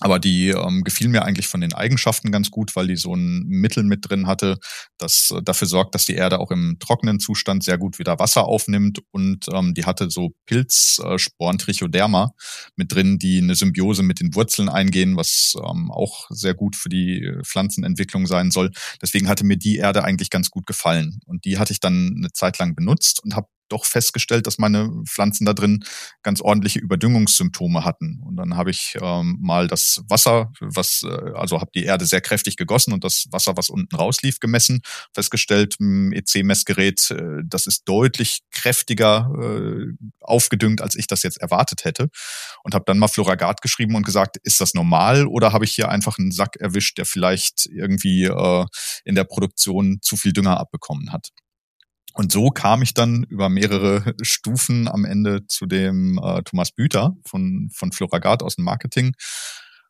aber 0.00 0.18
die 0.18 0.48
ähm, 0.48 0.82
gefiel 0.82 1.08
mir 1.08 1.24
eigentlich 1.24 1.46
von 1.46 1.60
den 1.60 1.72
Eigenschaften 1.72 2.32
ganz 2.32 2.50
gut, 2.50 2.74
weil 2.74 2.88
die 2.88 2.96
so 2.96 3.14
ein 3.14 3.44
Mittel 3.46 3.84
mit 3.84 4.08
drin 4.08 4.26
hatte, 4.26 4.58
das 4.98 5.30
äh, 5.30 5.40
dafür 5.40 5.68
sorgt, 5.68 5.94
dass 5.94 6.04
die 6.04 6.16
Erde 6.16 6.40
auch 6.40 6.50
im 6.50 6.78
trockenen 6.80 7.20
Zustand 7.20 7.62
sehr 7.62 7.78
gut 7.78 8.00
wieder 8.00 8.18
Wasser 8.18 8.44
aufnimmt. 8.44 9.00
Und 9.12 9.46
ähm, 9.52 9.72
die 9.72 9.84
hatte 9.84 10.10
so 10.10 10.34
Pilzsporen, 10.46 11.56
äh, 11.56 11.58
Trichoderma 11.58 12.32
mit 12.74 12.92
drin, 12.92 13.18
die 13.18 13.38
eine 13.38 13.54
Symbiose 13.54 14.02
mit 14.02 14.18
den 14.18 14.34
Wurzeln 14.34 14.68
eingehen, 14.68 15.16
was 15.16 15.54
ähm, 15.64 15.92
auch 15.92 16.26
sehr 16.28 16.54
gut 16.54 16.74
für 16.74 16.88
die 16.88 17.30
Pflanzenentwicklung 17.44 18.26
sein 18.26 18.50
soll. 18.50 18.72
Deswegen 19.00 19.28
hatte 19.28 19.44
mir 19.44 19.56
die 19.56 19.76
Erde 19.76 20.02
eigentlich 20.02 20.30
ganz 20.30 20.50
gut 20.50 20.66
gefallen. 20.66 21.20
Und 21.24 21.44
die 21.44 21.58
hatte 21.58 21.72
ich 21.72 21.78
dann 21.78 22.14
eine 22.18 22.32
Zeit 22.32 22.58
lang 22.58 22.74
benutzt 22.74 23.22
und 23.22 23.36
habe 23.36 23.46
doch 23.68 23.84
festgestellt, 23.84 24.46
dass 24.46 24.58
meine 24.58 24.90
Pflanzen 25.06 25.44
da 25.44 25.52
drin 25.52 25.84
ganz 26.22 26.40
ordentliche 26.40 26.78
Überdüngungssymptome 26.78 27.84
hatten. 27.84 28.20
Und 28.24 28.36
dann 28.36 28.56
habe 28.56 28.70
ich 28.70 28.96
ähm, 29.00 29.38
mal 29.40 29.68
das 29.68 30.02
Wasser, 30.08 30.52
was, 30.60 31.02
äh, 31.04 31.32
also 31.34 31.60
habe 31.60 31.70
die 31.74 31.84
Erde 31.84 32.06
sehr 32.06 32.20
kräftig 32.20 32.56
gegossen 32.56 32.92
und 32.92 33.04
das 33.04 33.26
Wasser, 33.30 33.56
was 33.56 33.70
unten 33.70 33.94
rauslief, 33.96 34.40
gemessen, 34.40 34.82
festgestellt, 35.14 35.76
im 35.80 36.12
EC-Messgerät, 36.12 37.10
äh, 37.10 37.42
das 37.44 37.66
ist 37.66 37.84
deutlich 37.84 38.40
kräftiger 38.50 39.30
äh, 39.40 39.92
aufgedüngt, 40.20 40.80
als 40.80 40.96
ich 40.96 41.06
das 41.06 41.22
jetzt 41.22 41.40
erwartet 41.40 41.84
hätte. 41.84 42.08
Und 42.62 42.74
habe 42.74 42.84
dann 42.86 42.98
mal 42.98 43.08
Floragat 43.08 43.62
geschrieben 43.62 43.94
und 43.94 44.04
gesagt, 44.04 44.36
ist 44.42 44.60
das 44.60 44.74
normal 44.74 45.26
oder 45.26 45.52
habe 45.52 45.64
ich 45.64 45.72
hier 45.72 45.88
einfach 45.88 46.18
einen 46.18 46.32
Sack 46.32 46.56
erwischt, 46.56 46.98
der 46.98 47.06
vielleicht 47.06 47.66
irgendwie 47.66 48.24
äh, 48.24 48.66
in 49.04 49.14
der 49.14 49.24
Produktion 49.24 49.98
zu 50.02 50.16
viel 50.16 50.32
Dünger 50.32 50.58
abbekommen 50.58 51.12
hat. 51.12 51.30
Und 52.14 52.30
so 52.30 52.50
kam 52.50 52.80
ich 52.82 52.94
dann 52.94 53.24
über 53.24 53.48
mehrere 53.48 54.14
Stufen 54.22 54.88
am 54.88 55.04
Ende 55.04 55.46
zu 55.46 55.66
dem 55.66 56.18
äh, 56.22 56.42
Thomas 56.42 56.70
Büter 56.70 57.16
von, 57.26 57.70
von 57.74 57.92
Floragard 57.92 58.42
aus 58.42 58.54
dem 58.54 58.64
Marketing. 58.64 59.14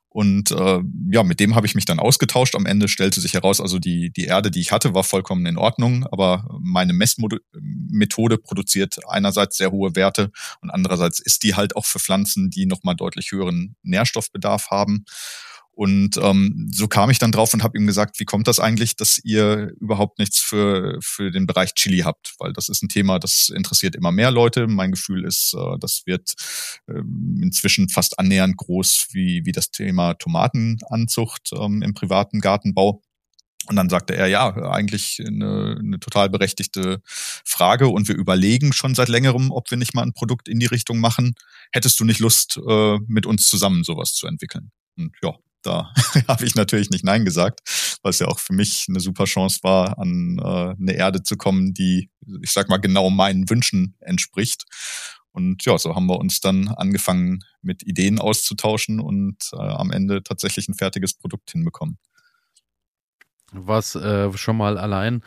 Und 0.08 0.52
äh, 0.52 0.80
ja, 1.10 1.24
mit 1.24 1.40
dem 1.40 1.56
habe 1.56 1.66
ich 1.66 1.74
mich 1.74 1.87
dann 1.87 1.98
ausgetauscht. 1.98 2.54
Am 2.54 2.66
Ende 2.66 2.87
stellte 2.87 3.20
sich 3.20 3.34
heraus, 3.34 3.60
also 3.60 3.80
die, 3.80 4.12
die 4.12 4.26
Erde, 4.26 4.52
die 4.52 4.60
ich 4.60 4.70
hatte, 4.70 4.94
war 4.94 5.02
vollkommen 5.02 5.44
in 5.44 5.58
Ordnung, 5.58 6.06
aber 6.06 6.46
meine 6.60 6.92
Messmethode 6.92 8.38
produziert 8.38 9.00
einerseits 9.08 9.56
sehr 9.56 9.72
hohe 9.72 9.96
Werte 9.96 10.31
und 10.60 10.70
andererseits 10.70 11.18
ist 11.18 11.42
die 11.42 11.56
halt 11.56 11.75
auch 11.75 11.85
für 11.85 11.98
Pflanzen, 11.98 12.48
die 12.48 12.64
nochmal 12.64 12.94
deutlich 12.94 13.33
höheren 13.33 13.75
Nährstoffbedarf 13.83 14.70
haben. 14.70 15.04
Und 15.75 16.18
ähm, 16.18 16.68
so 16.72 16.87
kam 16.87 17.10
ich 17.10 17.18
dann 17.18 17.33
drauf 17.33 17.52
und 17.52 17.64
habe 17.64 17.77
ihm 17.77 17.87
gesagt, 17.87 18.20
wie 18.20 18.25
kommt 18.25 18.46
das 18.46 18.60
eigentlich, 18.60 18.94
dass 18.94 19.18
ihr 19.25 19.72
überhaupt 19.81 20.20
nichts 20.20 20.38
für, 20.38 20.98
für 21.02 21.33
den 21.33 21.46
Bereich 21.46 21.75
Chili 21.75 21.98
habt? 22.00 22.35
Weil 22.38 22.52
das 22.52 22.68
ist 22.68 22.83
ein 22.83 22.88
Thema, 22.88 23.18
das 23.18 23.48
interessiert 23.54 23.96
immer 23.96 24.12
mehr 24.12 24.31
Leute. 24.31 24.68
Mein 24.68 24.92
Gefühl 24.92 25.25
ist, 25.25 25.52
äh, 25.54 25.79
das 25.81 26.02
wird 26.06 26.35
ähm, 26.88 27.40
inzwischen 27.42 27.88
fast 27.88 28.20
annähernd 28.20 28.56
groß 28.56 29.08
wie, 29.12 29.44
wie 29.44 29.52
das 29.52 29.72
Thema 29.72 30.14
Tomatenanzucht 30.14 31.50
ähm, 31.52 31.83
im 31.83 31.92
privaten 31.92 32.40
Gartenbau. 32.40 33.02
Und 33.66 33.77
dann 33.77 33.88
sagte 33.88 34.14
er, 34.14 34.27
ja, 34.27 34.54
eigentlich 34.70 35.20
eine, 35.27 35.77
eine 35.81 35.98
total 35.98 36.29
berechtigte 36.29 37.00
Frage 37.04 37.88
und 37.88 38.08
wir 38.08 38.14
überlegen 38.14 38.72
schon 38.72 38.94
seit 38.94 39.08
längerem, 39.08 39.50
ob 39.50 39.70
wir 39.70 39.79
nicht 39.79 39.94
mal 39.94 40.02
ein 40.02 40.12
Produkt 40.12 40.48
in 40.48 40.60
die 40.60 40.66
Richtung 40.66 41.00
machen. 41.00 41.35
Hättest 41.72 41.98
du 41.98 42.04
nicht 42.04 42.20
Lust, 42.20 42.60
äh, 42.68 42.98
mit 43.06 43.27
uns 43.27 43.48
zusammen 43.48 43.83
sowas 43.83 44.12
zu 44.12 44.27
entwickeln? 44.27 44.70
Und 44.96 45.12
ja, 45.22 45.35
da 45.67 45.92
habe 46.29 46.44
ich 46.44 46.54
natürlich 46.54 46.90
nicht 46.90 47.04
Nein 47.04 47.25
gesagt, 47.25 47.60
weil 48.02 48.10
es 48.10 48.19
ja 48.19 48.29
auch 48.29 48.38
für 48.38 48.52
mich 48.52 48.87
eine 48.88 49.00
super 49.00 49.25
Chance 49.25 49.60
war, 49.62 49.98
an 49.98 50.38
äh, 50.38 50.75
eine 50.81 50.92
Erde 50.94 51.23
zu 51.23 51.37
kommen, 51.37 51.75
die, 51.75 52.10
ich 52.42 52.52
sag 52.52 52.69
mal, 52.69 52.79
genau 52.79 53.10
meinen 53.10 53.48
Wünschen 53.50 53.96
entspricht. 54.00 54.65
Und 55.33 55.65
ja, 55.65 55.77
so 55.79 55.96
haben 55.96 56.06
wir 56.06 56.19
uns 56.19 56.40
dann 56.40 56.69
angefangen, 56.69 57.40
mit 57.60 57.83
Ideen 57.83 58.21
auszutauschen 58.21 59.00
und 59.00 59.50
äh, 59.52 59.56
am 59.56 59.90
Ende 59.90 60.23
tatsächlich 60.23 60.69
ein 60.69 60.75
fertiges 60.75 61.15
Produkt 61.15 61.50
hinbekommen 61.50 61.98
was 63.54 63.94
äh, 63.94 64.33
schon 64.37 64.56
mal 64.56 64.79
allein 64.79 65.23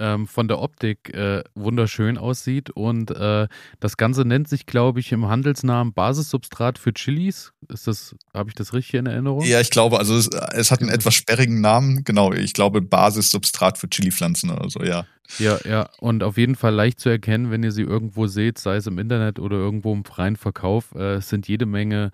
ähm, 0.00 0.26
von 0.26 0.48
der 0.48 0.60
Optik 0.60 1.14
äh, 1.14 1.44
wunderschön 1.54 2.18
aussieht. 2.18 2.70
Und 2.70 3.10
äh, 3.10 3.46
das 3.78 3.96
Ganze 3.96 4.24
nennt 4.24 4.48
sich, 4.48 4.66
glaube 4.66 4.98
ich, 4.98 5.12
im 5.12 5.28
Handelsnamen 5.28 5.92
Basissubstrat 5.92 6.78
für 6.78 6.92
Chilis. 6.92 7.52
Ist 7.68 7.86
das, 7.86 8.16
habe 8.34 8.48
ich 8.48 8.54
das 8.54 8.72
richtig 8.72 8.94
in 8.94 9.06
Erinnerung? 9.06 9.44
Ja, 9.44 9.60
ich 9.60 9.70
glaube, 9.70 9.98
also 9.98 10.16
es, 10.16 10.28
es 10.52 10.70
hat 10.70 10.80
einen 10.80 10.90
etwas 10.90 11.14
sperrigen 11.14 11.60
Namen. 11.60 12.02
Genau, 12.04 12.32
ich 12.32 12.54
glaube 12.54 12.80
Basissubstrat 12.80 13.78
für 13.78 13.88
Chilipflanzen 13.88 14.50
oder 14.50 14.68
so, 14.70 14.82
ja. 14.82 15.04
Ja, 15.38 15.58
ja, 15.64 15.88
und 16.00 16.24
auf 16.24 16.36
jeden 16.36 16.56
Fall 16.56 16.74
leicht 16.74 16.98
zu 16.98 17.08
erkennen, 17.08 17.52
wenn 17.52 17.62
ihr 17.62 17.70
sie 17.70 17.82
irgendwo 17.82 18.26
seht, 18.26 18.58
sei 18.58 18.76
es 18.76 18.88
im 18.88 18.98
Internet 18.98 19.38
oder 19.38 19.56
irgendwo 19.56 19.92
im 19.92 20.04
freien 20.04 20.34
Verkauf. 20.34 20.92
Äh, 20.96 21.16
es 21.16 21.28
sind 21.28 21.46
jede 21.46 21.66
Menge 21.66 22.10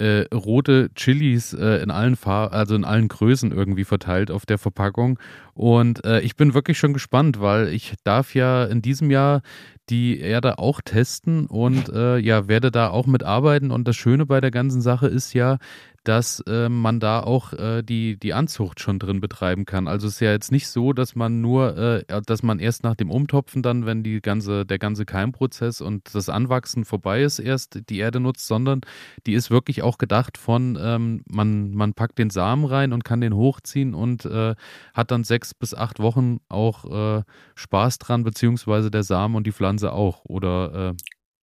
äh, 0.00 0.26
rote 0.34 0.90
Chilis 0.94 1.52
äh, 1.52 1.82
in 1.82 1.90
allen 1.90 2.16
Farben, 2.16 2.54
also 2.54 2.74
in 2.74 2.84
allen 2.84 3.08
Größen 3.08 3.52
irgendwie 3.52 3.84
verteilt 3.84 4.30
auf 4.30 4.46
der 4.46 4.58
Verpackung. 4.58 5.18
Und 5.60 6.06
äh, 6.06 6.20
ich 6.20 6.36
bin 6.36 6.54
wirklich 6.54 6.78
schon 6.78 6.94
gespannt, 6.94 7.38
weil 7.38 7.68
ich 7.68 7.92
darf 8.02 8.34
ja 8.34 8.64
in 8.64 8.80
diesem 8.80 9.10
Jahr 9.10 9.42
die 9.90 10.18
Erde 10.18 10.58
auch 10.58 10.80
testen 10.80 11.44
und 11.44 11.90
äh, 11.90 12.16
ja, 12.16 12.48
werde 12.48 12.70
da 12.70 12.88
auch 12.88 13.06
mitarbeiten. 13.06 13.70
Und 13.70 13.86
das 13.86 13.94
Schöne 13.94 14.24
bei 14.24 14.40
der 14.40 14.52
ganzen 14.52 14.80
Sache 14.80 15.06
ist 15.08 15.34
ja, 15.34 15.58
dass 16.04 16.40
äh, 16.46 16.68
man 16.68 16.98
da 16.98 17.20
auch 17.20 17.52
äh, 17.52 17.82
die, 17.82 18.18
die 18.18 18.32
Anzucht 18.32 18.80
schon 18.80 18.98
drin 18.98 19.20
betreiben 19.20 19.66
kann. 19.66 19.86
Also 19.86 20.06
es 20.06 20.14
ist 20.14 20.20
ja 20.20 20.30
jetzt 20.30 20.50
nicht 20.50 20.68
so, 20.68 20.94
dass 20.94 21.14
man 21.14 21.42
nur, 21.42 21.76
äh, 21.76 22.22
dass 22.24 22.42
man 22.42 22.58
erst 22.58 22.84
nach 22.84 22.94
dem 22.94 23.10
Umtopfen 23.10 23.62
dann, 23.62 23.84
wenn 23.84 24.02
die 24.02 24.20
ganze, 24.22 24.64
der 24.64 24.78
ganze 24.78 25.04
Keimprozess 25.04 25.80
und 25.82 26.14
das 26.14 26.30
Anwachsen 26.30 26.84
vorbei 26.86 27.22
ist, 27.22 27.38
erst 27.38 27.90
die 27.90 27.98
Erde 27.98 28.18
nutzt, 28.18 28.46
sondern 28.46 28.80
die 29.26 29.34
ist 29.34 29.50
wirklich 29.50 29.82
auch 29.82 29.98
gedacht 29.98 30.38
von, 30.38 30.78
ähm, 30.80 31.22
man, 31.28 31.74
man 31.74 31.92
packt 31.92 32.18
den 32.18 32.30
Samen 32.30 32.64
rein 32.64 32.94
und 32.94 33.04
kann 33.04 33.20
den 33.20 33.34
hochziehen 33.34 33.94
und 33.94 34.24
äh, 34.24 34.54
hat 34.94 35.10
dann 35.10 35.24
sechs 35.24 35.49
bis 35.54 35.74
acht 35.74 35.98
Wochen 35.98 36.38
auch 36.48 37.18
äh, 37.18 37.22
Spaß 37.54 37.98
dran, 37.98 38.24
beziehungsweise 38.24 38.90
der 38.90 39.02
Samen 39.02 39.34
und 39.36 39.46
die 39.46 39.52
Pflanze 39.52 39.92
auch. 39.92 40.24
Oder 40.24 40.90
äh, 40.90 40.94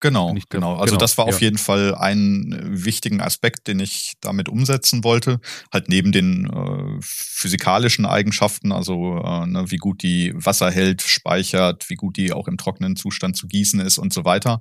Genau, 0.00 0.34
genau. 0.50 0.74
Also 0.74 0.92
genau, 0.92 0.98
das 0.98 1.16
war 1.16 1.24
auf 1.24 1.40
jeden 1.40 1.56
Fall 1.56 1.94
ein 1.94 2.54
wichtigen 2.64 3.22
Aspekt, 3.22 3.66
den 3.66 3.80
ich 3.80 4.12
damit 4.20 4.50
umsetzen 4.50 5.04
wollte. 5.04 5.40
Halt 5.72 5.88
neben 5.88 6.12
den 6.12 6.46
äh, 6.50 6.98
physikalischen 7.00 8.04
Eigenschaften, 8.04 8.72
also 8.72 9.22
äh, 9.24 9.46
ne, 9.46 9.70
wie 9.70 9.78
gut 9.78 10.02
die 10.02 10.34
Wasser 10.36 10.70
hält, 10.70 11.00
speichert, 11.00 11.88
wie 11.88 11.94
gut 11.94 12.18
die 12.18 12.32
auch 12.32 12.46
im 12.46 12.58
trockenen 12.58 12.96
Zustand 12.96 13.36
zu 13.36 13.46
gießen 13.46 13.80
ist 13.80 13.96
und 13.96 14.12
so 14.12 14.26
weiter. 14.26 14.60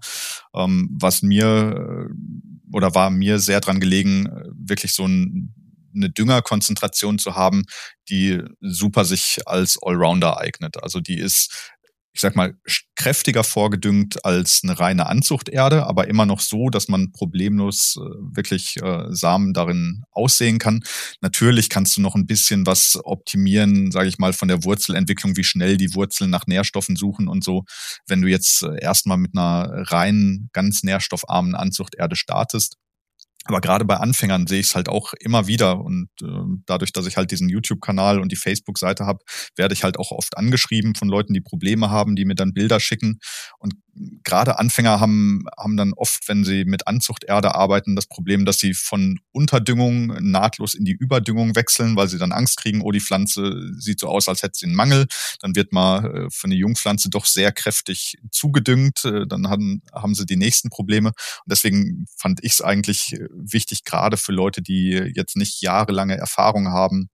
Ähm, 0.56 0.90
was 1.00 1.22
mir 1.22 2.08
äh, 2.10 2.74
oder 2.74 2.96
war 2.96 3.10
mir 3.10 3.40
sehr 3.40 3.60
dran 3.60 3.82
gelegen, 3.82 4.30
wirklich 4.54 4.94
so 4.94 5.06
ein 5.06 5.54
eine 5.96 6.10
Düngerkonzentration 6.10 7.20
zu 7.20 7.36
haben, 7.36 7.64
die 8.10 8.42
super 8.62 9.06
sich 9.06 9.40
als 9.46 9.78
Allrounder 9.82 10.40
eignet. 10.40 10.82
Also 10.84 11.00
die 11.00 11.18
ist 11.18 11.76
ich 12.16 12.22
sag 12.22 12.38
mal, 12.38 12.58
kräftiger 12.96 13.44
vorgedüngt 13.44 14.24
als 14.24 14.62
eine 14.64 14.80
reine 14.80 15.08
Anzuchterde, 15.08 15.86
aber 15.86 16.08
immer 16.08 16.26
noch 16.26 16.40
so, 16.40 16.70
dass 16.70 16.88
man 16.88 17.12
problemlos 17.12 17.98
äh, 17.98 18.06
wirklich 18.34 18.78
äh, 18.82 19.08
Samen 19.10 19.54
darin 19.54 20.04
aussehen 20.12 20.58
kann. 20.58 20.82
Natürlich 21.20 21.70
kannst 21.70 21.98
du 21.98 22.02
noch 22.02 22.16
ein 22.16 22.26
bisschen 22.26 22.66
was 22.66 22.98
optimieren, 23.04 23.92
sage 23.92 24.08
ich 24.08 24.18
mal, 24.18 24.32
von 24.32 24.48
der 24.48 24.64
Wurzelentwicklung, 24.64 25.36
wie 25.36 25.44
schnell 25.44 25.76
die 25.76 25.94
Wurzeln 25.94 26.30
nach 26.30 26.48
Nährstoffen 26.48 26.96
suchen 26.96 27.28
und 27.28 27.44
so. 27.44 27.66
Wenn 28.08 28.22
du 28.22 28.30
jetzt 28.30 28.64
äh, 28.64 28.82
erstmal 28.82 29.18
mit 29.18 29.38
einer 29.38 29.84
rein 29.92 30.50
ganz 30.54 30.84
nährstoffarmen 30.84 31.54
Anzuchterde 31.54 32.16
startest, 32.16 32.78
aber 33.46 33.62
gerade 33.62 33.86
bei 33.86 33.98
Anfängern 33.98 34.48
sehe 34.48 34.60
ich 34.60 34.68
es 34.68 34.76
halt 34.76 34.90
auch 34.90 35.14
immer 35.20 35.46
wieder 35.46 35.80
und 35.80 36.10
äh, 36.22 36.26
dadurch, 36.66 36.92
dass 36.92 37.06
ich 37.06 37.16
halt 37.16 37.30
diesen 37.30 37.48
YouTube-Kanal 37.48 38.20
und 38.20 38.32
die 38.32 38.36
Facebook-Seite 38.36 39.06
habe, 39.06 39.24
werde 39.56 39.74
ich 39.74 39.84
halt 39.84 40.00
auch 40.00 40.12
oft 40.12 40.36
angeschrieben 40.38 40.96
von 40.96 41.08
Leuten, 41.08 41.34
die 41.34 41.42
Probleme 41.42 41.92
haben, 41.92 42.16
die 42.16 42.26
mir 42.26 42.34
dann 42.34 42.54
Bilder 42.54 42.80
schicken. 42.80 43.20
Und 43.60 43.76
gerade 44.24 44.60
Anfänger 44.60 45.00
haben, 45.00 45.46
haben 45.58 45.78
dann 45.78 45.94
oft, 45.94 46.28
wenn 46.28 46.44
sie 46.44 46.66
mit 46.66 46.88
Anzuchterde 46.88 47.56
arbeiten, 47.56 47.96
das 47.96 48.08
Problem, 48.08 48.46
dass 48.46 48.58
sie 48.58 48.74
von 48.74 49.20
Unterdüngung 49.32 50.08
nahtlos 50.22 50.74
in 50.74 50.86
die 50.86 50.94
Überdüngung 50.94 51.56
wechseln, 51.56 51.96
weil 51.96 52.08
sie 52.08 52.18
dann 52.18 52.32
Angst 52.32 52.58
kriegen, 52.58 52.82
oh, 52.82 52.92
die 52.92 53.00
Pflanze 53.00 53.72
sieht 53.78 54.00
so 54.00 54.08
aus, 54.08 54.28
als 54.28 54.44
hätte 54.44 54.58
sie 54.58 54.66
einen 54.66 54.76
Mangel. 54.76 55.06
Dann 55.40 55.56
wird 55.56 55.72
mal 55.72 56.06
äh, 56.06 56.30
für 56.32 56.46
eine 56.46 56.56
Jungpflanze 56.56 57.10
doch 57.10 57.26
sehr 57.26 57.52
kräftig 57.52 58.18
zugedüngt. 58.32 59.06
Äh, 59.06 59.28
dann 59.28 59.50
haben, 59.50 59.82
haben 59.94 60.16
sie 60.16 60.26
die 60.26 60.36
nächsten 60.36 60.70
Probleme. 60.70 61.10
Und 61.10 61.50
deswegen 61.52 62.06
fand 62.18 62.44
ich 62.44 62.54
es 62.54 62.62
eigentlich 62.62 63.14
äh, 63.14 63.28
wichtig, 63.38 63.84
gerade 63.84 64.18
für 64.18 64.32
Leute, 64.32 64.62
die 64.62 65.12
jetzt 65.16 65.36
nicht 65.36 65.62
jahrelange 65.62 66.18
Erfahrung 66.18 66.70
haben, 66.70 67.10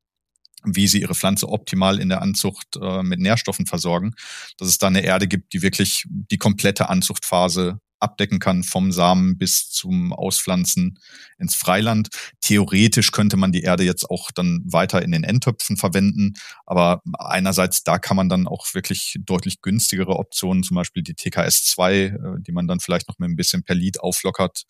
wie 0.63 0.87
sie 0.87 1.01
ihre 1.01 1.15
Pflanze 1.15 1.49
optimal 1.49 1.99
in 1.99 2.09
der 2.09 2.21
Anzucht 2.21 2.77
äh, 2.79 3.03
mit 3.03 3.19
Nährstoffen 3.19 3.65
versorgen, 3.65 4.13
dass 4.57 4.67
es 4.67 4.77
da 4.77 4.87
eine 4.87 5.03
Erde 5.03 5.27
gibt, 5.27 5.53
die 5.53 5.61
wirklich 5.61 6.05
die 6.07 6.37
komplette 6.37 6.89
Anzuchtphase 6.89 7.79
abdecken 8.01 8.39
kann, 8.39 8.63
vom 8.63 8.91
Samen 8.91 9.37
bis 9.37 9.69
zum 9.69 10.11
Auspflanzen 10.11 10.99
ins 11.37 11.55
Freiland. 11.55 12.09
Theoretisch 12.41 13.11
könnte 13.11 13.37
man 13.37 13.51
die 13.51 13.61
Erde 13.61 13.83
jetzt 13.83 14.09
auch 14.09 14.31
dann 14.31 14.61
weiter 14.65 15.01
in 15.03 15.11
den 15.11 15.23
Endtöpfen 15.23 15.77
verwenden, 15.77 16.33
aber 16.65 17.01
einerseits 17.17 17.83
da 17.83 17.99
kann 17.99 18.17
man 18.17 18.27
dann 18.27 18.47
auch 18.47 18.65
wirklich 18.73 19.17
deutlich 19.19 19.61
günstigere 19.61 20.17
Optionen, 20.17 20.63
zum 20.63 20.75
Beispiel 20.75 21.03
die 21.03 21.13
TKS2, 21.13 21.91
äh, 21.91 22.41
die 22.41 22.51
man 22.51 22.67
dann 22.67 22.79
vielleicht 22.79 23.07
noch 23.07 23.19
mit 23.19 23.29
ein 23.29 23.35
bisschen 23.35 23.63
Perlit 23.63 23.99
auflockert, 23.99 24.63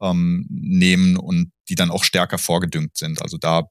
ähm, 0.00 0.46
nehmen 0.48 1.16
und 1.16 1.52
die 1.68 1.74
dann 1.74 1.90
auch 1.90 2.04
stärker 2.04 2.38
vorgedüngt 2.38 2.96
sind. 2.96 3.22
Also 3.22 3.38
da 3.38 3.64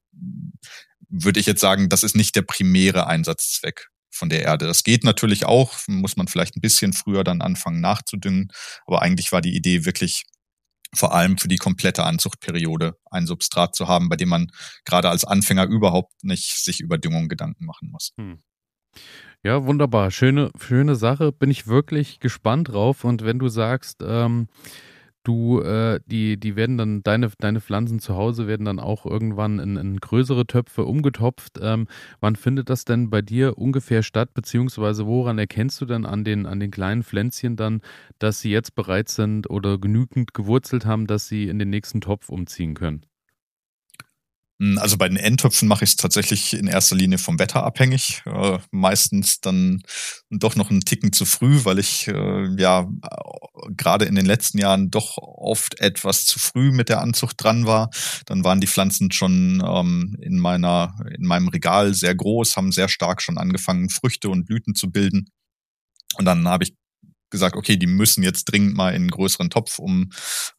würde 1.09 1.39
ich 1.39 1.45
jetzt 1.45 1.61
sagen, 1.61 1.89
das 1.89 2.03
ist 2.03 2.15
nicht 2.15 2.35
der 2.35 2.41
primäre 2.41 3.07
Einsatzzweck 3.07 3.89
von 4.09 4.29
der 4.29 4.43
Erde. 4.43 4.65
Das 4.65 4.83
geht 4.83 5.03
natürlich 5.03 5.45
auch, 5.45 5.73
muss 5.87 6.17
man 6.17 6.27
vielleicht 6.27 6.55
ein 6.55 6.61
bisschen 6.61 6.93
früher 6.93 7.23
dann 7.23 7.41
anfangen 7.41 7.81
nachzudüngen, 7.81 8.49
aber 8.85 9.01
eigentlich 9.01 9.31
war 9.31 9.41
die 9.41 9.55
Idee 9.55 9.85
wirklich 9.85 10.23
vor 10.95 11.13
allem 11.13 11.37
für 11.37 11.47
die 11.47 11.57
komplette 11.57 12.03
Anzuchtperiode 12.03 12.95
ein 13.09 13.25
Substrat 13.25 13.75
zu 13.75 13.87
haben, 13.87 14.09
bei 14.09 14.15
dem 14.15 14.29
man 14.29 14.51
gerade 14.85 15.09
als 15.09 15.25
Anfänger 15.25 15.65
überhaupt 15.65 16.23
nicht 16.23 16.63
sich 16.63 16.79
über 16.81 16.97
Düngung 16.97 17.29
Gedanken 17.29 17.65
machen 17.65 17.89
muss. 17.91 18.11
Hm. 18.17 18.43
Ja, 19.43 19.65
wunderbar. 19.65 20.11
Schöne, 20.11 20.51
schöne 20.59 20.95
Sache. 20.95 21.31
Bin 21.31 21.51
ich 21.51 21.67
wirklich 21.67 22.19
gespannt 22.19 22.69
drauf. 22.69 23.03
Und 23.03 23.25
wenn 23.25 23.39
du 23.39 23.49
sagst, 23.49 24.01
ähm, 24.01 24.47
Du, 25.23 25.61
äh, 25.61 26.01
die, 26.05 26.37
die 26.37 26.57
werden 26.57 26.77
dann, 26.77 27.01
deine, 27.01 27.31
deine 27.39 27.61
Pflanzen 27.61 27.99
zu 27.99 28.15
Hause 28.15 28.45
werden 28.45 28.65
dann 28.65 28.79
auch 28.79 29.05
irgendwann 29.05 29.59
in, 29.59 29.77
in 29.77 29.97
größere 30.01 30.45
Töpfe 30.45 30.83
umgetopft. 30.83 31.59
Ähm, 31.61 31.87
wann 32.19 32.35
findet 32.35 32.69
das 32.69 32.83
denn 32.83 33.09
bei 33.09 33.21
dir 33.21 33.57
ungefähr 33.57 34.03
statt, 34.03 34.33
beziehungsweise 34.33 35.05
woran 35.05 35.37
erkennst 35.37 35.79
du 35.79 35.85
dann 35.85 36.05
an 36.05 36.25
den, 36.25 36.45
an 36.45 36.59
den 36.59 36.71
kleinen 36.71 37.03
Pflänzchen 37.03 37.55
dann, 37.55 37.81
dass 38.19 38.41
sie 38.41 38.51
jetzt 38.51 38.75
bereit 38.75 39.07
sind 39.07 39.49
oder 39.49 39.77
genügend 39.77 40.33
gewurzelt 40.33 40.85
haben, 40.85 41.07
dass 41.07 41.27
sie 41.29 41.47
in 41.47 41.57
den 41.57 41.69
nächsten 41.69 42.01
Topf 42.01 42.27
umziehen 42.27 42.73
können? 42.73 43.05
Hm, 44.63 44.77
also 44.77 44.97
bei 44.97 45.09
den 45.09 45.17
Endtöpfen 45.17 45.67
mache 45.67 45.83
ich 45.83 45.91
es 45.91 45.95
tatsächlich 45.97 46.53
in 46.53 46.67
erster 46.67 46.95
Linie 46.95 47.17
vom 47.17 47.37
Wetter 47.37 47.63
abhängig. 47.63 48.21
Äh, 48.25 48.59
meistens 48.71 49.41
dann 49.41 49.81
doch 50.29 50.55
noch 50.55 50.69
einen 50.69 50.81
Ticken 50.81 51.11
zu 51.11 51.25
früh, 51.25 51.65
weil 51.65 51.79
ich 51.79 52.07
äh, 52.07 52.47
ja 52.57 52.87
gerade 53.75 54.05
in 54.05 54.15
den 54.15 54.25
letzten 54.25 54.59
Jahren 54.59 54.89
doch 54.89 55.17
oft 55.17 55.79
etwas 55.81 56.25
zu 56.25 56.39
früh 56.39 56.71
mit 56.71 56.87
der 56.87 57.01
Anzucht 57.01 57.43
dran 57.43 57.65
war. 57.65 57.89
Dann 58.25 58.45
waren 58.45 58.61
die 58.61 58.67
Pflanzen 58.67 59.11
schon 59.11 59.61
ähm, 59.65 60.15
in 60.21 60.39
meiner 60.39 60.95
in 61.13 61.25
meinem 61.25 61.49
Regal 61.49 61.93
sehr 61.93 62.15
groß, 62.15 62.55
haben 62.55 62.71
sehr 62.71 62.87
stark 62.87 63.21
schon 63.21 63.37
angefangen 63.37 63.89
Früchte 63.89 64.29
und 64.29 64.45
Blüten 64.45 64.75
zu 64.75 64.91
bilden. 64.91 65.25
Und 66.17 66.25
dann 66.25 66.47
habe 66.47 66.63
ich 66.63 66.73
gesagt, 67.33 67.57
okay, 67.57 67.75
die 67.75 67.87
müssen 67.87 68.23
jetzt 68.23 68.45
dringend 68.45 68.75
mal 68.75 68.91
in 68.91 69.01
einen 69.01 69.11
größeren 69.11 69.49
Topf, 69.49 69.79
um 69.79 70.11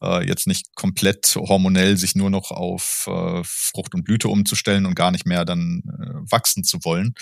äh, 0.03 0.27
jetzt 0.27 0.45
nicht 0.45 0.75
komplett 0.75 1.35
hormonell 1.35 1.97
sich 1.97 2.15
nur 2.15 2.29
noch 2.29 2.51
auf 2.51 3.05
äh, 3.07 3.41
Frucht 3.43 3.95
und 3.95 4.03
Blüte 4.03 4.27
umzustellen 4.27 4.85
und 4.85 4.93
gar 4.93 5.11
nicht 5.11 5.25
mehr 5.25 5.45
dann 5.45 5.81
äh, 5.87 6.31
wachsen 6.31 6.63
zu 6.63 6.79
wollen. 6.83 7.15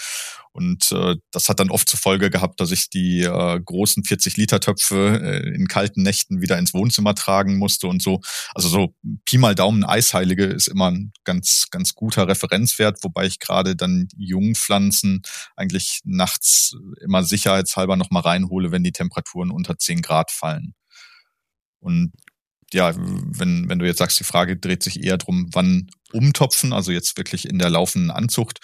Und 0.53 0.91
äh, 0.91 1.15
das 1.31 1.49
hat 1.49 1.59
dann 1.59 1.71
oft 1.71 1.89
zur 1.89 1.99
Folge 1.99 2.29
gehabt, 2.29 2.59
dass 2.59 2.71
ich 2.71 2.89
die 2.89 3.21
äh, 3.21 3.59
großen 3.59 4.03
40-Liter-Töpfe 4.03 5.19
äh, 5.23 5.55
in 5.55 5.67
kalten 5.67 6.03
Nächten 6.03 6.41
wieder 6.41 6.59
ins 6.59 6.75
Wohnzimmer 6.75 7.15
tragen 7.15 7.57
musste 7.57 7.87
und 7.87 8.03
so. 8.03 8.21
Also 8.53 8.69
so 8.69 8.95
Pi 9.25 9.39
mal 9.39 9.55
Daumen 9.55 9.83
Eisheilige 9.83 10.45
ist 10.45 10.67
immer 10.67 10.91
ein 10.91 11.11
ganz, 11.23 11.67
ganz 11.71 11.95
guter 11.95 12.27
Referenzwert, 12.27 13.03
wobei 13.03 13.25
ich 13.25 13.39
gerade 13.39 13.75
dann 13.75 14.07
Jungpflanzen 14.15 15.23
eigentlich 15.55 16.01
nachts 16.03 16.75
immer 17.01 17.23
sicherheitshalber 17.23 17.95
nochmal 17.95 18.21
reinhole, 18.21 18.71
wenn 18.71 18.83
die 18.83 18.91
Temperaturen 19.43 19.51
unter 19.51 19.77
10 19.77 20.01
Grad 20.01 20.31
fallen. 20.31 20.73
Und 21.79 22.11
ja, 22.71 22.93
wenn, 22.95 23.69
wenn 23.69 23.79
du 23.79 23.85
jetzt 23.85 23.99
sagst, 23.99 24.19
die 24.19 24.23
Frage 24.23 24.57
dreht 24.57 24.83
sich 24.83 25.03
eher 25.03 25.17
drum, 25.17 25.49
wann 25.53 25.89
umtopfen, 26.11 26.73
also 26.73 26.91
jetzt 26.91 27.17
wirklich 27.17 27.47
in 27.47 27.59
der 27.59 27.69
laufenden 27.69 28.09
Anzucht, 28.09 28.59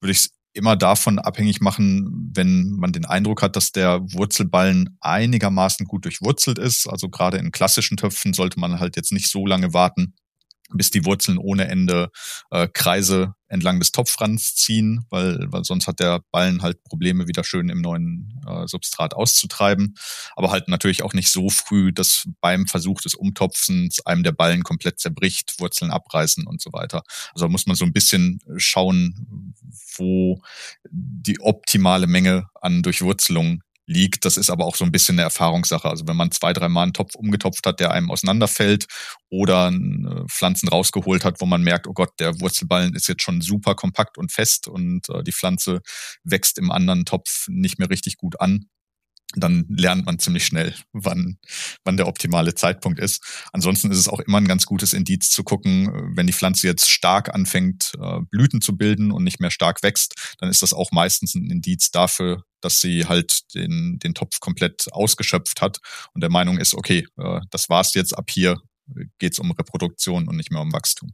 würde 0.00 0.12
ich 0.12 0.18
es 0.18 0.30
immer 0.52 0.76
davon 0.76 1.18
abhängig 1.18 1.60
machen, 1.60 2.30
wenn 2.34 2.70
man 2.76 2.92
den 2.92 3.06
Eindruck 3.06 3.42
hat, 3.42 3.56
dass 3.56 3.72
der 3.72 4.00
Wurzelballen 4.12 4.96
einigermaßen 5.00 5.86
gut 5.86 6.04
durchwurzelt 6.04 6.58
ist. 6.58 6.86
Also 6.86 7.08
gerade 7.08 7.38
in 7.38 7.52
klassischen 7.52 7.96
Töpfen 7.96 8.34
sollte 8.34 8.60
man 8.60 8.78
halt 8.78 8.96
jetzt 8.96 9.12
nicht 9.12 9.28
so 9.28 9.46
lange 9.46 9.72
warten, 9.72 10.14
bis 10.76 10.90
die 10.90 11.04
Wurzeln 11.04 11.38
ohne 11.38 11.68
Ende 11.68 12.10
äh, 12.50 12.68
Kreise 12.68 13.34
entlang 13.48 13.78
des 13.78 13.92
Topfrands 13.92 14.56
ziehen, 14.56 15.06
weil, 15.10 15.46
weil 15.50 15.64
sonst 15.64 15.86
hat 15.86 16.00
der 16.00 16.20
Ballen 16.32 16.62
halt 16.62 16.82
Probleme, 16.82 17.28
wieder 17.28 17.44
schön 17.44 17.68
im 17.68 17.80
neuen 17.80 18.42
äh, 18.46 18.66
Substrat 18.66 19.14
auszutreiben. 19.14 19.94
Aber 20.34 20.50
halt 20.50 20.68
natürlich 20.68 21.02
auch 21.02 21.12
nicht 21.12 21.30
so 21.30 21.50
früh, 21.50 21.92
dass 21.92 22.28
beim 22.40 22.66
Versuch 22.66 23.00
des 23.00 23.14
Umtopfens 23.14 24.04
einem 24.04 24.24
der 24.24 24.32
Ballen 24.32 24.64
komplett 24.64 24.98
zerbricht, 24.98 25.60
Wurzeln 25.60 25.90
abreißen 25.90 26.46
und 26.46 26.60
so 26.60 26.72
weiter. 26.72 27.02
Also 27.32 27.48
muss 27.48 27.66
man 27.66 27.76
so 27.76 27.84
ein 27.84 27.92
bisschen 27.92 28.40
schauen, 28.56 29.54
wo 29.96 30.40
die 30.90 31.40
optimale 31.40 32.06
Menge 32.06 32.48
an 32.60 32.82
Durchwurzelung 32.82 33.62
liegt. 33.86 34.24
Das 34.24 34.36
ist 34.36 34.50
aber 34.50 34.64
auch 34.64 34.76
so 34.76 34.84
ein 34.84 34.92
bisschen 34.92 35.16
eine 35.16 35.22
Erfahrungssache. 35.22 35.88
Also 35.88 36.06
wenn 36.06 36.16
man 36.16 36.30
zwei, 36.30 36.52
dreimal 36.52 36.84
einen 36.84 36.92
Topf 36.92 37.14
umgetopft 37.14 37.66
hat, 37.66 37.80
der 37.80 37.90
einem 37.90 38.10
auseinanderfällt 38.10 38.86
oder 39.30 39.68
äh, 39.68 40.24
Pflanzen 40.28 40.68
rausgeholt 40.68 41.24
hat, 41.24 41.40
wo 41.40 41.46
man 41.46 41.62
merkt, 41.62 41.86
oh 41.86 41.92
Gott, 41.92 42.10
der 42.18 42.40
Wurzelballen 42.40 42.94
ist 42.94 43.08
jetzt 43.08 43.22
schon 43.22 43.40
super 43.40 43.74
kompakt 43.74 44.18
und 44.18 44.32
fest 44.32 44.68
und 44.68 45.08
äh, 45.08 45.22
die 45.22 45.32
Pflanze 45.32 45.80
wächst 46.22 46.58
im 46.58 46.70
anderen 46.70 47.04
Topf 47.04 47.46
nicht 47.48 47.78
mehr 47.78 47.90
richtig 47.90 48.16
gut 48.16 48.40
an, 48.40 48.68
dann 49.36 49.64
lernt 49.68 50.06
man 50.06 50.18
ziemlich 50.18 50.46
schnell, 50.46 50.74
wann, 50.92 51.38
wann 51.84 51.96
der 51.96 52.06
optimale 52.06 52.54
Zeitpunkt 52.54 52.98
ist. 52.98 53.22
Ansonsten 53.52 53.90
ist 53.90 53.98
es 53.98 54.08
auch 54.08 54.20
immer 54.20 54.38
ein 54.38 54.48
ganz 54.48 54.66
gutes 54.66 54.92
Indiz 54.92 55.30
zu 55.30 55.42
gucken, 55.42 55.90
wenn 56.16 56.26
die 56.26 56.32
Pflanze 56.32 56.66
jetzt 56.66 56.88
stark 56.88 57.34
anfängt, 57.34 57.92
äh, 58.00 58.20
Blüten 58.30 58.60
zu 58.60 58.76
bilden 58.76 59.10
und 59.10 59.24
nicht 59.24 59.40
mehr 59.40 59.50
stark 59.50 59.82
wächst, 59.82 60.36
dann 60.38 60.50
ist 60.50 60.62
das 60.62 60.72
auch 60.72 60.92
meistens 60.92 61.34
ein 61.34 61.50
Indiz 61.50 61.90
dafür, 61.90 62.44
dass 62.60 62.80
sie 62.80 63.06
halt 63.06 63.54
den, 63.54 63.98
den 63.98 64.14
Topf 64.14 64.40
komplett 64.40 64.86
ausgeschöpft 64.92 65.60
hat 65.60 65.78
und 66.12 66.20
der 66.20 66.30
Meinung 66.30 66.58
ist, 66.58 66.74
okay, 66.74 67.06
äh, 67.16 67.40
das 67.50 67.68
war's 67.68 67.94
jetzt, 67.94 68.16
ab 68.16 68.30
hier 68.30 68.60
geht's 69.18 69.38
um 69.38 69.50
Reproduktion 69.50 70.28
und 70.28 70.36
nicht 70.36 70.50
mehr 70.50 70.60
um 70.60 70.72
Wachstum. 70.72 71.10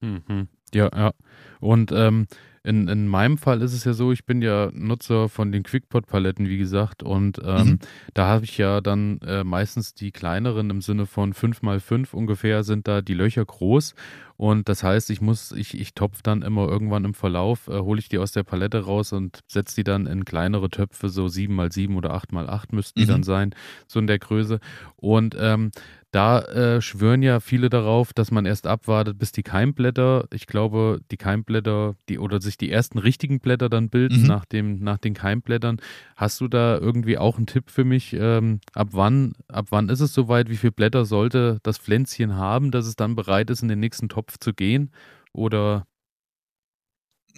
Mhm. 0.00 0.48
Ja, 0.74 0.90
ja. 0.94 1.12
Und 1.60 1.92
ähm, 1.92 2.26
in, 2.68 2.86
in 2.88 3.08
meinem 3.08 3.38
Fall 3.38 3.62
ist 3.62 3.72
es 3.72 3.84
ja 3.84 3.94
so, 3.94 4.12
ich 4.12 4.26
bin 4.26 4.42
ja 4.42 4.70
Nutzer 4.74 5.28
von 5.28 5.52
den 5.52 5.62
Quickpot-Paletten, 5.62 6.48
wie 6.48 6.58
gesagt, 6.58 7.02
und 7.02 7.40
ähm, 7.44 7.66
mhm. 7.66 7.78
da 8.14 8.26
habe 8.26 8.44
ich 8.44 8.58
ja 8.58 8.80
dann 8.80 9.20
äh, 9.22 9.42
meistens 9.42 9.94
die 9.94 10.10
kleineren 10.10 10.68
im 10.68 10.82
Sinne 10.82 11.06
von 11.06 11.32
5 11.32 11.62
mal 11.62 11.80
5 11.80 12.12
ungefähr 12.12 12.64
sind 12.64 12.86
da 12.86 13.00
die 13.00 13.14
Löcher 13.14 13.44
groß. 13.44 13.94
Und 14.36 14.68
das 14.68 14.84
heißt, 14.84 15.10
ich 15.10 15.20
muss, 15.20 15.50
ich, 15.50 15.80
ich 15.80 15.94
topfe 15.94 16.22
dann 16.22 16.42
immer 16.42 16.68
irgendwann 16.68 17.04
im 17.04 17.14
Verlauf, 17.14 17.68
äh, 17.68 17.78
hole 17.80 17.98
ich 17.98 18.08
die 18.08 18.18
aus 18.18 18.32
der 18.32 18.44
Palette 18.44 18.84
raus 18.84 19.12
und 19.12 19.40
setze 19.48 19.76
die 19.76 19.84
dann 19.84 20.06
in 20.06 20.24
kleinere 20.24 20.68
Töpfe, 20.68 21.08
so 21.08 21.26
7 21.26 21.54
mal 21.54 21.72
7 21.72 21.96
oder 21.96 22.12
8 22.12 22.32
mal 22.32 22.48
8 22.48 22.72
müssten 22.72 23.00
die 23.00 23.06
mhm. 23.06 23.10
dann 23.10 23.22
sein, 23.22 23.54
so 23.86 23.98
in 23.98 24.06
der 24.06 24.18
Größe. 24.18 24.60
Und 24.96 25.36
ähm, 25.40 25.70
da 26.10 26.40
äh, 26.40 26.80
schwören 26.80 27.22
ja 27.22 27.38
viele 27.38 27.68
darauf, 27.68 28.12
dass 28.14 28.30
man 28.30 28.46
erst 28.46 28.66
abwartet, 28.66 29.18
bis 29.18 29.30
die 29.32 29.42
Keimblätter, 29.42 30.26
ich 30.32 30.46
glaube, 30.46 31.00
die 31.10 31.18
Keimblätter, 31.18 31.96
die 32.08 32.18
oder 32.18 32.40
sich 32.40 32.56
die 32.56 32.70
ersten 32.70 32.98
richtigen 32.98 33.40
Blätter 33.40 33.68
dann 33.68 33.90
bilden 33.90 34.22
mhm. 34.22 34.26
nach 34.26 34.46
dem, 34.46 34.78
nach 34.78 34.98
den 34.98 35.12
Keimblättern. 35.12 35.80
Hast 36.16 36.40
du 36.40 36.48
da 36.48 36.78
irgendwie 36.78 37.18
auch 37.18 37.36
einen 37.36 37.46
Tipp 37.46 37.70
für 37.70 37.84
mich? 37.84 38.14
Ähm, 38.14 38.60
ab 38.74 38.88
wann, 38.92 39.34
ab 39.48 39.66
wann 39.70 39.90
ist 39.90 40.00
es 40.00 40.14
soweit? 40.14 40.48
Wie 40.48 40.56
viele 40.56 40.72
Blätter 40.72 41.04
sollte 41.04 41.58
das 41.62 41.76
Pflänzchen 41.76 42.36
haben, 42.36 42.70
dass 42.70 42.86
es 42.86 42.96
dann 42.96 43.14
bereit 43.14 43.50
ist, 43.50 43.62
in 43.62 43.68
den 43.68 43.80
nächsten 43.80 44.08
Topf 44.08 44.38
zu 44.38 44.54
gehen? 44.54 44.90
Oder 45.32 45.86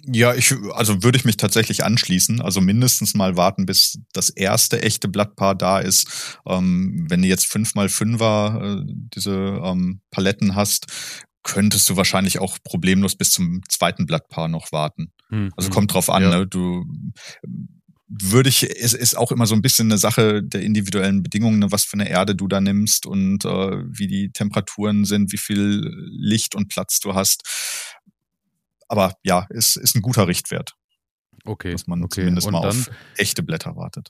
ja, 0.05 0.33
ich, 0.33 0.53
also 0.73 1.03
würde 1.03 1.17
ich 1.17 1.25
mich 1.25 1.37
tatsächlich 1.37 1.83
anschließen. 1.83 2.41
Also 2.41 2.61
mindestens 2.61 3.13
mal 3.13 3.37
warten, 3.37 3.65
bis 3.65 3.99
das 4.13 4.29
erste 4.29 4.81
echte 4.81 5.07
Blattpaar 5.07 5.55
da 5.55 5.79
ist. 5.79 6.39
Ähm, 6.47 7.05
wenn 7.09 7.21
du 7.21 7.27
jetzt 7.27 7.45
fünf 7.45 7.75
mal 7.75 7.89
fünfer 7.89 8.79
äh, 8.81 8.85
diese 8.85 9.61
ähm, 9.63 10.01
Paletten 10.09 10.55
hast, 10.55 10.87
könntest 11.43 11.89
du 11.89 11.97
wahrscheinlich 11.97 12.39
auch 12.39 12.57
problemlos 12.63 13.15
bis 13.15 13.31
zum 13.31 13.61
zweiten 13.67 14.05
Blattpaar 14.05 14.47
noch 14.47 14.71
warten. 14.71 15.11
Hm, 15.29 15.51
also 15.55 15.67
hm. 15.69 15.73
kommt 15.73 15.93
drauf 15.93 16.09
an, 16.09 16.23
ja. 16.23 16.29
ne? 16.29 16.47
Du 16.47 16.85
würde 18.07 18.49
ich, 18.49 18.63
es 18.63 18.93
ist 18.93 19.15
auch 19.17 19.31
immer 19.31 19.45
so 19.45 19.55
ein 19.55 19.61
bisschen 19.61 19.89
eine 19.89 19.97
Sache 19.97 20.43
der 20.43 20.61
individuellen 20.61 21.23
Bedingungen, 21.23 21.59
ne, 21.59 21.71
was 21.71 21.85
für 21.85 21.93
eine 21.93 22.09
Erde 22.09 22.35
du 22.35 22.49
da 22.49 22.59
nimmst 22.59 23.05
und 23.05 23.45
äh, 23.45 23.77
wie 23.87 24.07
die 24.07 24.31
Temperaturen 24.31 25.05
sind, 25.05 25.31
wie 25.31 25.37
viel 25.37 25.89
Licht 26.11 26.53
und 26.53 26.67
Platz 26.67 26.99
du 26.99 27.13
hast 27.15 27.43
aber 28.91 29.15
ja, 29.23 29.47
ist, 29.49 29.77
ist 29.77 29.95
ein 29.95 30.01
guter 30.01 30.27
Richtwert. 30.27 30.75
Okay. 31.45 31.71
Dass 31.71 31.87
man 31.87 32.03
okay. 32.03 32.21
zumindest 32.21 32.47
und 32.47 32.53
mal 32.53 32.61
dann, 32.61 32.69
auf 32.71 32.91
echte 33.15 33.41
Blätter 33.41 33.75
wartet. 33.75 34.09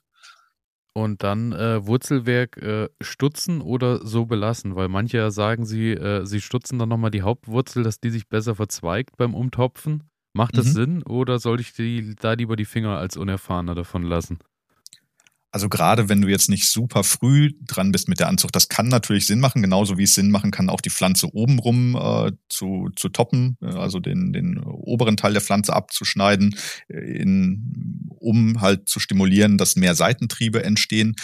Und 0.93 1.23
dann 1.23 1.53
äh, 1.53 1.85
Wurzelwerk 1.85 2.57
äh, 2.57 2.89
stutzen 2.99 3.61
oder 3.61 4.05
so 4.05 4.25
belassen, 4.25 4.75
weil 4.75 4.89
manche 4.89 5.31
sagen, 5.31 5.65
sie, 5.65 5.91
äh, 5.91 6.25
sie 6.25 6.41
stutzen 6.41 6.79
dann 6.79 6.89
nochmal 6.89 7.11
die 7.11 7.21
Hauptwurzel, 7.21 7.83
dass 7.83 7.99
die 7.99 8.09
sich 8.09 8.27
besser 8.27 8.55
verzweigt 8.55 9.15
beim 9.17 9.35
Umtopfen. 9.35 10.09
Macht 10.33 10.57
das 10.57 10.67
mhm. 10.67 10.71
Sinn 10.71 11.03
oder 11.03 11.39
sollte 11.39 11.61
ich 11.61 11.73
die, 11.73 12.15
da 12.15 12.33
lieber 12.33 12.55
die 12.55 12.65
Finger 12.65 12.97
als 12.97 13.17
Unerfahrener 13.17 13.75
davon 13.75 14.03
lassen? 14.03 14.39
Also 15.51 15.67
gerade 15.67 16.07
wenn 16.07 16.21
du 16.21 16.29
jetzt 16.29 16.49
nicht 16.49 16.65
super 16.65 17.03
früh 17.03 17.51
dran 17.67 17.91
bist 17.91 18.07
mit 18.07 18.19
der 18.19 18.29
Anzucht, 18.29 18.55
das 18.55 18.69
kann 18.69 18.87
natürlich 18.87 19.27
Sinn 19.27 19.41
machen, 19.41 19.61
genauso 19.61 19.97
wie 19.97 20.03
es 20.03 20.15
Sinn 20.15 20.31
machen 20.31 20.51
kann, 20.51 20.69
auch 20.69 20.79
die 20.79 20.89
Pflanze 20.89 21.27
obenrum 21.33 21.95
äh, 21.95 22.31
zu, 22.47 22.89
zu 22.95 23.09
toppen, 23.09 23.57
äh, 23.61 23.65
also 23.65 23.99
den, 23.99 24.31
den 24.31 24.59
oberen 24.59 25.17
Teil 25.17 25.33
der 25.33 25.41
Pflanze 25.41 25.73
abzuschneiden, 25.73 26.55
äh, 26.87 26.99
in, 26.99 28.07
um 28.19 28.61
halt 28.61 28.87
zu 28.87 28.99
stimulieren, 28.99 29.57
dass 29.57 29.75
mehr 29.75 29.93
Seitentriebe 29.93 30.63
entstehen. 30.63 31.15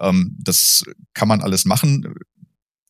Ähm, 0.00 0.34
das 0.38 0.84
kann 1.12 1.28
man 1.28 1.42
alles 1.42 1.66
machen 1.66 2.14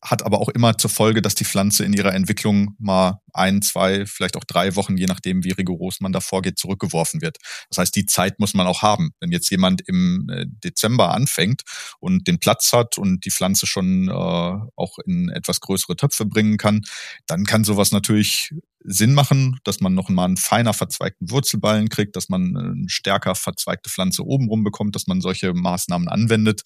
hat 0.05 0.23
aber 0.23 0.39
auch 0.39 0.49
immer 0.49 0.77
zur 0.77 0.89
Folge, 0.89 1.21
dass 1.21 1.35
die 1.35 1.45
Pflanze 1.45 1.83
in 1.83 1.93
ihrer 1.93 2.13
Entwicklung 2.13 2.75
mal 2.77 3.21
ein, 3.33 3.61
zwei, 3.61 4.05
vielleicht 4.05 4.37
auch 4.37 4.43
drei 4.43 4.75
Wochen, 4.75 4.97
je 4.97 5.07
nachdem, 5.07 5.43
wie 5.43 5.51
rigoros 5.51 5.99
man 5.99 6.11
da 6.11 6.21
vorgeht, 6.21 6.59
zurückgeworfen 6.59 7.21
wird. 7.21 7.37
Das 7.69 7.79
heißt, 7.79 7.95
die 7.95 8.05
Zeit 8.05 8.39
muss 8.39 8.53
man 8.53 8.67
auch 8.67 8.81
haben. 8.81 9.11
Wenn 9.19 9.31
jetzt 9.31 9.49
jemand 9.49 9.81
im 9.87 10.27
äh, 10.31 10.45
Dezember 10.47 11.11
anfängt 11.11 11.63
und 11.99 12.27
den 12.27 12.39
Platz 12.39 12.71
hat 12.71 12.97
und 12.97 13.25
die 13.25 13.31
Pflanze 13.31 13.67
schon 13.67 14.07
äh, 14.07 14.11
auch 14.11 14.99
in 15.05 15.29
etwas 15.29 15.59
größere 15.59 15.95
Töpfe 15.95 16.25
bringen 16.25 16.57
kann, 16.57 16.83
dann 17.25 17.45
kann 17.45 17.63
sowas 17.63 17.91
natürlich 17.91 18.51
Sinn 18.87 19.13
machen, 19.13 19.59
dass 19.63 19.81
man 19.81 19.93
noch 19.93 20.09
mal 20.09 20.25
einen 20.25 20.37
feiner 20.37 20.73
verzweigten 20.73 21.29
Wurzelballen 21.31 21.89
kriegt, 21.89 22.15
dass 22.15 22.29
man 22.29 22.55
eine 22.55 22.89
stärker 22.89 23.35
verzweigte 23.35 23.89
Pflanze 23.89 24.23
obenrum 24.25 24.63
bekommt, 24.63 24.95
dass 24.95 25.07
man 25.07 25.21
solche 25.21 25.53
Maßnahmen 25.53 26.07
anwendet. 26.07 26.61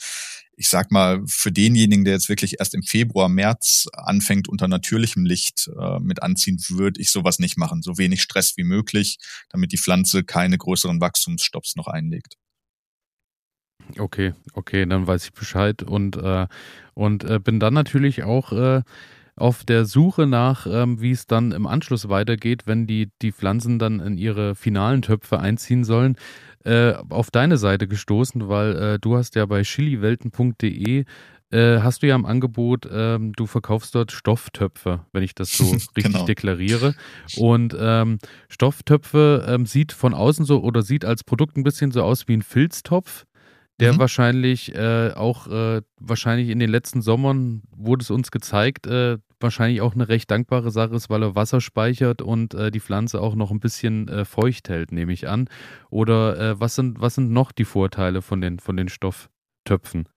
Ich 0.57 0.67
sag 0.67 0.91
mal, 0.91 1.22
für 1.26 1.51
denjenigen, 1.51 2.03
der 2.03 2.15
jetzt 2.15 2.28
wirklich 2.28 2.59
erst 2.59 2.74
im 2.74 2.84
Februar, 2.84 3.30
März 3.30 3.88
anfängt, 3.93 4.49
unter 4.49 4.67
natürlichem 4.67 5.26
Licht 5.26 5.70
äh, 5.80 5.99
mit 5.99 6.22
anziehen, 6.22 6.59
würde 6.67 6.99
ich 6.99 7.11
sowas 7.11 7.39
nicht 7.39 7.57
machen. 7.57 7.82
So 7.82 7.97
wenig 7.97 8.22
Stress 8.22 8.57
wie 8.57 8.65
möglich, 8.65 9.17
damit 9.49 9.72
die 9.72 9.78
Pflanze 9.78 10.26
keine 10.26 10.57
größeren 10.57 10.99
Wachstumsstopps 10.99 11.78
noch 11.78 11.88
einlegt. 11.88 12.36
Okay, 13.97 14.34
okay, 14.53 14.86
dann 14.86 15.07
weiß 15.07 15.26
ich 15.26 15.34
Bescheid 15.34 15.82
und, 15.82 16.17
äh, 16.17 16.47
und 16.93 17.24
äh, 17.24 17.39
bin 17.39 17.59
dann 17.59 17.74
natürlich 17.74 18.24
auch 18.24 18.51
äh, 18.51 18.84
auf 19.40 19.64
der 19.64 19.86
Suche 19.86 20.28
nach, 20.28 20.68
ähm, 20.70 21.02
wie 21.02 21.12
es 21.12 21.28
dann 21.28 21.52
im 21.52 21.68
Anschluss 21.68 22.10
weitergeht, 22.10 22.64
wenn 22.66 22.88
die, 22.88 23.10
die 23.22 23.32
Pflanzen 23.32 23.80
dann 23.80 24.00
in 24.00 24.18
ihre 24.18 24.56
finalen 24.56 25.02
Töpfe 25.02 25.40
einziehen 25.40 25.84
sollen, 25.84 26.16
äh, 26.66 26.94
auf 27.10 27.32
deine 27.32 27.58
Seite 27.58 27.88
gestoßen, 27.88 28.50
weil 28.50 28.76
äh, 28.76 29.00
du 29.00 29.16
hast 29.16 29.36
ja 29.36 29.46
bei 29.46 29.64
chiliwelten.de 29.64 31.06
äh, 31.52 31.80
hast 31.80 32.04
du 32.04 32.08
ja 32.08 32.16
im 32.16 32.26
Angebot, 32.26 32.88
ähm, 32.92 33.34
du 33.34 33.48
verkaufst 33.48 33.96
dort 33.96 34.12
Stofftöpfe, 34.12 35.06
wenn 35.14 35.24
ich 35.24 35.34
das 35.34 35.58
so 35.58 35.64
richtig 35.72 36.04
genau. 36.04 36.26
deklariere. 36.26 36.94
Und 37.38 37.76
ähm, 37.80 38.20
Stofftöpfe 38.50 39.46
ähm, 39.48 39.66
sieht 39.66 39.92
von 39.92 40.14
außen 40.14 40.46
so 40.46 40.62
oder 40.62 40.84
sieht 40.84 41.06
als 41.06 41.24
Produkt 41.24 41.58
ein 41.58 41.64
bisschen 41.64 41.92
so 41.92 42.04
aus 42.04 42.28
wie 42.28 42.34
ein 42.34 42.44
Filztopf. 42.44 43.26
der 43.80 43.94
mhm. 43.94 44.00
wahrscheinlich 44.00 44.76
äh, 44.76 45.12
auch 45.16 45.48
äh, 45.48 45.82
wahrscheinlich 46.00 46.50
in 46.50 46.60
den 46.60 46.70
letzten 46.70 47.02
Sommern 47.02 47.64
wurde 47.76 48.04
es 48.04 48.12
uns 48.12 48.30
gezeigt, 48.30 48.86
äh, 48.86 49.18
wahrscheinlich 49.40 49.82
auch 49.82 49.94
eine 49.94 50.08
recht 50.08 50.30
dankbare 50.32 50.72
Sache 50.72 50.96
ist, 50.96 51.10
weil 51.10 51.24
er 51.24 51.36
Wasser 51.36 51.62
speichert 51.62 52.22
und 52.22 52.54
äh, 52.54 52.72
die 52.72 52.80
Pflanze 52.80 53.22
auch 53.22 53.36
noch 53.36 53.52
ein 53.52 53.60
bisschen 53.60 54.08
äh, 54.08 54.26
feucht 54.26 54.70
hält, 54.70 54.92
nehme 54.92 55.14
ich 55.14 55.28
an. 55.28 55.50
Oder 55.90 56.40
äh, 56.40 56.60
was 56.60 56.76
sind 56.76 57.00
was 57.00 57.16
sind 57.16 57.32
noch 57.32 57.52
die 57.52 57.66
Vorteile 57.66 58.22
von 58.22 58.42
den 58.42 58.60
von 58.60 58.78
den 58.78 58.90
Stofftöpfen? 58.90 60.08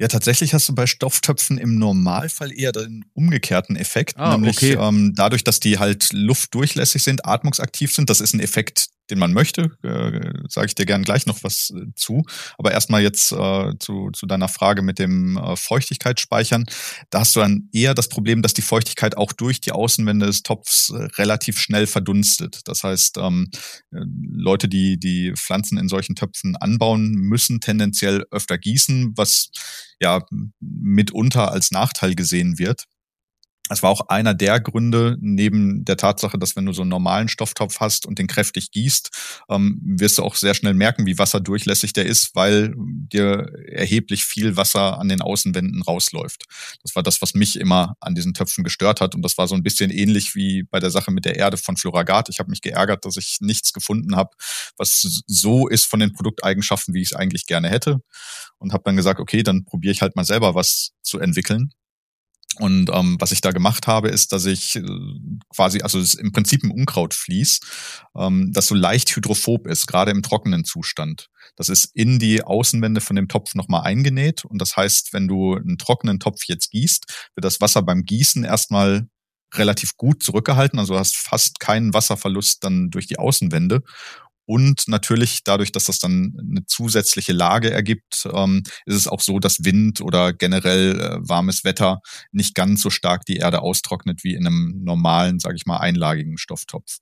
Ja, 0.00 0.08
tatsächlich 0.08 0.54
hast 0.54 0.66
du 0.66 0.74
bei 0.74 0.86
Stofftöpfen 0.86 1.58
im 1.58 1.78
Normalfall 1.78 2.58
eher 2.58 2.72
den 2.72 3.04
umgekehrten 3.12 3.76
Effekt, 3.76 4.16
ah, 4.16 4.32
nämlich 4.32 4.56
okay. 4.56 4.78
ähm, 4.80 5.12
dadurch, 5.14 5.44
dass 5.44 5.60
die 5.60 5.78
halt 5.78 6.14
luftdurchlässig 6.14 7.02
sind, 7.02 7.26
atmungsaktiv 7.26 7.92
sind. 7.92 8.08
Das 8.08 8.22
ist 8.22 8.32
ein 8.32 8.40
Effekt, 8.40 8.86
den 9.10 9.18
man 9.18 9.32
möchte, 9.32 9.70
äh, 9.82 10.32
sage 10.48 10.68
ich 10.68 10.74
dir 10.74 10.86
gern 10.86 11.02
gleich 11.02 11.26
noch 11.26 11.42
was 11.42 11.72
äh, 11.76 11.86
zu. 11.94 12.22
Aber 12.58 12.72
erstmal 12.72 13.02
jetzt 13.02 13.32
äh, 13.32 13.72
zu, 13.78 14.10
zu 14.12 14.26
deiner 14.26 14.48
Frage 14.48 14.82
mit 14.82 14.98
dem 14.98 15.36
äh, 15.36 15.56
Feuchtigkeitsspeichern. 15.56 16.66
Da 17.10 17.20
hast 17.20 17.36
du 17.36 17.40
dann 17.40 17.68
eher 17.72 17.94
das 17.94 18.08
Problem, 18.08 18.42
dass 18.42 18.54
die 18.54 18.62
Feuchtigkeit 18.62 19.16
auch 19.16 19.32
durch 19.32 19.60
die 19.60 19.72
Außenwände 19.72 20.26
des 20.26 20.42
Topfs 20.42 20.90
äh, 20.90 21.08
relativ 21.18 21.58
schnell 21.58 21.86
verdunstet. 21.86 22.60
Das 22.64 22.84
heißt, 22.84 23.18
ähm, 23.18 23.50
äh, 23.92 24.00
Leute, 24.32 24.68
die 24.68 24.98
die 24.98 25.32
Pflanzen 25.36 25.78
in 25.78 25.88
solchen 25.88 26.14
Töpfen 26.14 26.56
anbauen, 26.56 27.12
müssen 27.12 27.60
tendenziell 27.60 28.24
öfter 28.30 28.58
gießen, 28.58 29.12
was 29.16 29.50
ja 30.00 30.24
mitunter 30.60 31.50
als 31.50 31.70
Nachteil 31.70 32.14
gesehen 32.14 32.58
wird. 32.58 32.84
Das 33.70 33.84
war 33.84 33.90
auch 33.90 34.08
einer 34.08 34.34
der 34.34 34.58
Gründe, 34.58 35.16
neben 35.20 35.84
der 35.84 35.96
Tatsache, 35.96 36.36
dass 36.38 36.56
wenn 36.56 36.66
du 36.66 36.72
so 36.72 36.82
einen 36.82 36.88
normalen 36.88 37.28
Stofftopf 37.28 37.78
hast 37.78 38.04
und 38.04 38.18
den 38.18 38.26
kräftig 38.26 38.72
gießt, 38.72 39.10
ähm, 39.48 39.80
wirst 39.84 40.18
du 40.18 40.24
auch 40.24 40.34
sehr 40.34 40.54
schnell 40.54 40.74
merken, 40.74 41.06
wie 41.06 41.18
wasserdurchlässig 41.18 41.92
der 41.92 42.04
ist, 42.06 42.34
weil 42.34 42.74
dir 42.76 43.48
erheblich 43.68 44.24
viel 44.24 44.56
Wasser 44.56 44.98
an 44.98 45.08
den 45.08 45.22
Außenwänden 45.22 45.82
rausläuft. 45.82 46.46
Das 46.82 46.96
war 46.96 47.04
das, 47.04 47.22
was 47.22 47.34
mich 47.34 47.60
immer 47.60 47.94
an 48.00 48.16
diesen 48.16 48.34
Töpfen 48.34 48.64
gestört 48.64 49.00
hat. 49.00 49.14
Und 49.14 49.22
das 49.22 49.38
war 49.38 49.46
so 49.46 49.54
ein 49.54 49.62
bisschen 49.62 49.92
ähnlich 49.92 50.34
wie 50.34 50.64
bei 50.64 50.80
der 50.80 50.90
Sache 50.90 51.12
mit 51.12 51.24
der 51.24 51.36
Erde 51.36 51.56
von 51.56 51.76
Floragat. 51.76 52.28
Ich 52.28 52.40
habe 52.40 52.50
mich 52.50 52.62
geärgert, 52.62 53.04
dass 53.04 53.16
ich 53.16 53.36
nichts 53.38 53.72
gefunden 53.72 54.16
habe, 54.16 54.30
was 54.78 55.22
so 55.28 55.68
ist 55.68 55.84
von 55.86 56.00
den 56.00 56.12
Produkteigenschaften, 56.12 56.92
wie 56.92 57.02
ich 57.02 57.12
es 57.12 57.16
eigentlich 57.16 57.46
gerne 57.46 57.68
hätte. 57.68 58.00
Und 58.58 58.72
habe 58.72 58.82
dann 58.84 58.96
gesagt, 58.96 59.20
okay, 59.20 59.44
dann 59.44 59.64
probiere 59.64 59.92
ich 59.92 60.02
halt 60.02 60.16
mal 60.16 60.24
selber 60.24 60.56
was 60.56 60.90
zu 61.02 61.20
entwickeln. 61.20 61.70
Und 62.58 62.90
ähm, 62.92 63.16
was 63.20 63.32
ich 63.32 63.40
da 63.40 63.52
gemacht 63.52 63.86
habe, 63.86 64.08
ist, 64.08 64.32
dass 64.32 64.44
ich 64.44 64.76
äh, 64.76 64.82
quasi, 65.54 65.82
also 65.82 65.98
es 65.98 66.14
ist 66.14 66.20
im 66.20 66.32
Prinzip 66.32 66.64
ein 66.64 66.72
Unkrautvlies, 66.72 67.60
ähm, 68.16 68.52
das 68.52 68.66
so 68.66 68.74
leicht 68.74 69.14
hydrophob 69.14 69.68
ist, 69.68 69.86
gerade 69.86 70.10
im 70.10 70.22
trockenen 70.22 70.64
Zustand. 70.64 71.28
Das 71.56 71.68
ist 71.68 71.84
in 71.94 72.18
die 72.18 72.42
Außenwände 72.42 73.00
von 73.00 73.16
dem 73.16 73.28
Topf 73.28 73.54
nochmal 73.54 73.82
eingenäht. 73.82 74.44
Und 74.44 74.60
das 74.60 74.76
heißt, 74.76 75.12
wenn 75.12 75.28
du 75.28 75.54
einen 75.54 75.78
trockenen 75.78 76.18
Topf 76.18 76.40
jetzt 76.46 76.70
gießt, 76.70 77.30
wird 77.34 77.44
das 77.44 77.60
Wasser 77.60 77.82
beim 77.82 78.02
Gießen 78.02 78.44
erstmal 78.44 79.08
relativ 79.54 79.96
gut 79.96 80.22
zurückgehalten. 80.22 80.78
Also 80.78 80.94
du 80.94 80.98
hast 80.98 81.16
fast 81.16 81.60
keinen 81.60 81.94
Wasserverlust 81.94 82.64
dann 82.64 82.90
durch 82.90 83.06
die 83.06 83.18
Außenwände. 83.18 83.82
Und 84.50 84.88
natürlich 84.88 85.44
dadurch, 85.44 85.70
dass 85.70 85.84
das 85.84 86.00
dann 86.00 86.36
eine 86.36 86.66
zusätzliche 86.66 87.32
Lage 87.32 87.70
ergibt, 87.70 88.28
ähm, 88.34 88.64
ist 88.84 88.96
es 88.96 89.06
auch 89.06 89.20
so, 89.20 89.38
dass 89.38 89.64
Wind 89.64 90.00
oder 90.00 90.32
generell 90.32 91.00
äh, 91.00 91.18
warmes 91.20 91.62
Wetter 91.62 92.00
nicht 92.32 92.56
ganz 92.56 92.82
so 92.82 92.90
stark 92.90 93.24
die 93.26 93.36
Erde 93.36 93.62
austrocknet 93.62 94.24
wie 94.24 94.34
in 94.34 94.48
einem 94.48 94.80
normalen, 94.82 95.38
sage 95.38 95.54
ich 95.54 95.66
mal, 95.66 95.76
einlagigen 95.76 96.36
Stofftopf. 96.36 96.98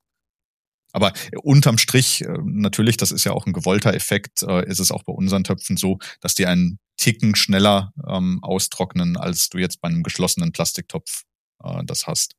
Aber 0.92 1.14
unterm 1.42 1.78
Strich, 1.78 2.20
äh, 2.20 2.36
natürlich, 2.44 2.98
das 2.98 3.12
ist 3.12 3.24
ja 3.24 3.32
auch 3.32 3.46
ein 3.46 3.54
gewollter 3.54 3.94
Effekt, 3.94 4.42
äh, 4.42 4.68
ist 4.68 4.78
es 4.78 4.92
auch 4.92 5.04
bei 5.04 5.14
unseren 5.14 5.44
Töpfen 5.44 5.78
so, 5.78 5.96
dass 6.20 6.34
die 6.34 6.44
einen 6.44 6.78
Ticken 6.98 7.34
schneller 7.34 7.94
ähm, 8.06 8.40
austrocknen, 8.42 9.16
als 9.16 9.48
du 9.48 9.56
jetzt 9.56 9.80
bei 9.80 9.88
einem 9.88 10.02
geschlossenen 10.02 10.52
Plastiktopf 10.52 11.22
äh, 11.64 11.82
das 11.86 12.06
hast. 12.06 12.34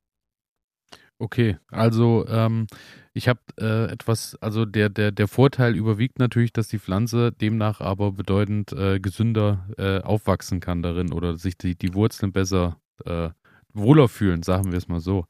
Okay, 1.22 1.58
also 1.70 2.26
ähm, 2.30 2.68
ich 3.14 3.28
habe 3.28 3.42
äh, 3.60 3.92
etwas, 3.92 4.36
also 4.42 4.64
der, 4.66 4.88
der, 4.88 5.12
der 5.12 5.28
Vorteil 5.28 5.76
überwiegt 5.76 6.18
natürlich, 6.18 6.54
dass 6.54 6.70
die 6.70 6.80
Pflanze 6.80 7.34
demnach 7.34 7.82
aber 7.82 8.14
bedeutend 8.14 8.72
äh, 8.72 9.02
gesünder 9.02 9.68
äh, 9.78 10.00
aufwachsen 10.00 10.62
kann 10.62 10.82
darin 10.82 11.12
oder 11.12 11.36
sich 11.38 11.58
die, 11.58 11.76
die 11.76 11.94
Wurzeln 11.94 12.32
besser 12.32 12.80
äh, 13.06 13.30
wohler 13.74 14.08
fühlen, 14.08 14.44
sagen 14.44 14.72
wir 14.72 14.78
es 14.78 14.88
mal 14.88 15.02
so. 15.02 15.26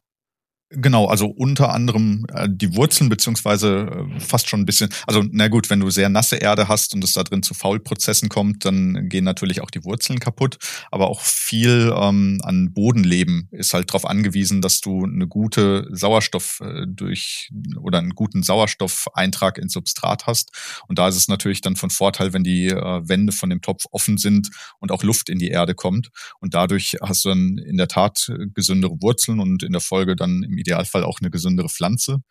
Genau, 0.72 1.07
also 1.07 1.26
unter 1.26 1.74
anderem 1.74 2.28
äh, 2.32 2.47
die 2.47 2.76
Wurzeln 2.76 3.09
beziehungsweise 3.09 3.88
äh, 4.15 4.20
fast 4.20 4.49
schon 4.49 4.61
ein 4.61 4.65
bisschen, 4.67 4.89
also 5.07 5.24
na 5.32 5.47
gut, 5.47 5.72
wenn 5.72 5.80
du 5.80 5.89
sehr 5.89 6.09
nasse 6.09 6.36
Erde 6.36 6.67
hast 6.67 6.93
und 6.93 7.03
es 7.03 7.13
da 7.13 7.24
drin 7.24 7.41
zu 7.41 7.55
Faulprozessen 7.55 8.30
kommt, 8.30 8.65
dann 8.65 9.09
gehen 9.09 9.24
natürlich 9.24 9.61
auch 9.61 9.72
die 9.72 9.84
Wurzeln 9.84 10.20
kaputt. 10.20 10.59
Aber 10.91 11.07
auch 11.09 11.22
viel 11.22 11.91
ähm, 11.99 12.39
an 12.43 12.72
Bodenleben 12.72 13.47
ist 13.49 13.74
halt 13.74 13.89
darauf 13.89 14.05
angewiesen, 14.05 14.61
dass 14.61 14.80
du 14.80 15.05
eine 15.05 15.26
gute 15.28 15.88
Sauerstoff 15.89 16.61
äh, 16.63 16.86
durch 16.88 17.49
oder 17.82 17.97
einen 17.97 18.11
guten 18.11 18.43
Sauerstoffeintrag 18.43 19.57
ins 19.57 19.74
Substrat 19.74 20.28
hast. 20.28 20.51
Und 20.88 20.99
da 20.99 21.07
ist 21.07 21.15
es 21.15 21.28
natürlich 21.28 21.61
dann 21.61 21.78
von 21.78 21.89
Vorteil, 21.89 22.32
wenn 22.34 22.43
die 22.43 22.67
äh, 22.67 23.09
Wände 23.09 23.34
von 23.34 23.49
dem 23.49 23.61
Topf 23.61 23.86
offen 23.89 24.20
sind 24.20 24.51
und 24.78 24.91
auch 24.91 25.01
Luft 25.01 25.30
in 25.30 25.39
die 25.39 25.49
Erde 25.49 25.74
kommt. 25.74 26.11
Und 26.39 26.53
dadurch 26.53 26.97
hast 27.01 27.26
du 27.26 27.30
dann 27.30 27.57
in 27.57 27.78
der 27.78 27.88
Tat 27.88 28.30
äh, 28.30 28.45
gesündere 28.53 29.01
Wurzeln 29.01 29.39
und 29.39 29.63
in 29.63 29.72
der 29.72 29.82
Folge 29.82 30.15
dann 30.15 30.43
im 30.43 30.59
Idealfall 30.60 31.03
auch 31.03 31.20
eine 31.22 31.30
gesündere 31.32 31.70
Pflanze. 31.70 32.22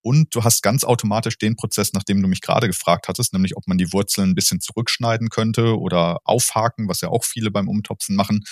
Und 0.00 0.34
du 0.34 0.44
hast 0.44 0.62
ganz 0.62 0.84
automatisch 0.84 1.38
den 1.38 1.56
Prozess, 1.56 1.92
nach 1.92 2.04
dem 2.04 2.22
du 2.22 2.28
mich 2.28 2.40
gerade 2.40 2.66
gefragt 2.68 3.08
hattest, 3.08 3.32
nämlich 3.32 3.56
ob 3.56 3.66
man 3.66 3.78
die 3.78 3.92
Wurzeln 3.92 4.30
ein 4.30 4.34
bisschen 4.34 4.60
zurückschneiden 4.60 5.28
könnte 5.28 5.78
oder 5.78 6.20
aufhaken, 6.24 6.88
was 6.88 7.00
ja 7.00 7.08
auch 7.08 7.24
viele 7.24 7.50
beim 7.50 7.68
Umtopfen 7.68 8.16
machen. 8.16 8.44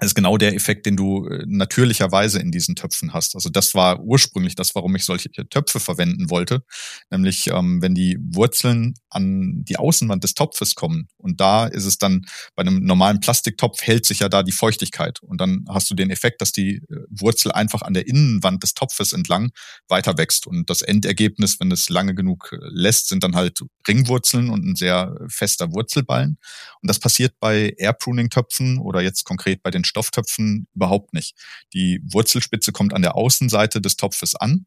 Das 0.00 0.08
ist 0.08 0.14
genau 0.14 0.38
der 0.38 0.54
Effekt, 0.54 0.86
den 0.86 0.96
du 0.96 1.28
äh, 1.28 1.44
natürlicherweise 1.46 2.40
in 2.40 2.50
diesen 2.50 2.74
Töpfen 2.74 3.12
hast. 3.12 3.34
Also 3.34 3.50
das 3.50 3.74
war 3.74 4.00
ursprünglich 4.00 4.54
das, 4.54 4.74
warum 4.74 4.96
ich 4.96 5.04
solche 5.04 5.30
Töpfe 5.30 5.78
verwenden 5.78 6.30
wollte. 6.30 6.64
Nämlich, 7.10 7.48
ähm, 7.48 7.82
wenn 7.82 7.94
die 7.94 8.18
Wurzeln 8.18 8.94
an 9.10 9.62
die 9.64 9.76
Außenwand 9.76 10.24
des 10.24 10.34
Topfes 10.34 10.74
kommen 10.74 11.08
und 11.18 11.40
da 11.40 11.66
ist 11.66 11.84
es 11.84 11.98
dann 11.98 12.24
bei 12.56 12.62
einem 12.62 12.82
normalen 12.82 13.20
Plastiktopf 13.20 13.82
hält 13.82 14.06
sich 14.06 14.20
ja 14.20 14.30
da 14.30 14.42
die 14.42 14.52
Feuchtigkeit 14.52 15.20
und 15.22 15.38
dann 15.40 15.66
hast 15.68 15.90
du 15.90 15.94
den 15.94 16.10
Effekt, 16.10 16.40
dass 16.40 16.52
die 16.52 16.76
äh, 16.76 17.04
Wurzel 17.10 17.52
einfach 17.52 17.82
an 17.82 17.92
der 17.92 18.06
Innenwand 18.06 18.62
des 18.62 18.72
Topfes 18.72 19.12
entlang 19.12 19.50
weiter 19.88 20.16
wächst 20.16 20.46
und 20.46 20.70
das 20.70 20.80
Endergebnis, 20.80 21.60
wenn 21.60 21.70
es 21.72 21.90
lange 21.90 22.14
genug 22.14 22.50
äh, 22.52 22.56
lässt, 22.70 23.08
sind 23.08 23.22
dann 23.22 23.36
halt 23.36 23.60
Ringwurzeln 23.86 24.48
und 24.48 24.64
ein 24.64 24.76
sehr 24.76 25.14
fester 25.28 25.72
Wurzelballen. 25.72 26.38
Und 26.80 26.88
das 26.88 26.98
passiert 26.98 27.34
bei 27.38 27.74
Air 27.76 27.92
Pruning 27.92 28.30
Töpfen 28.30 28.78
oder 28.78 29.02
jetzt 29.02 29.24
konkret 29.24 29.62
bei 29.62 29.70
den 29.70 29.84
Stofftöpfen 29.90 30.66
überhaupt 30.74 31.12
nicht. 31.12 31.36
Die 31.74 32.00
Wurzelspitze 32.10 32.72
kommt 32.72 32.94
an 32.94 33.02
der 33.02 33.16
Außenseite 33.16 33.80
des 33.80 33.96
Topfes 33.96 34.34
an. 34.34 34.66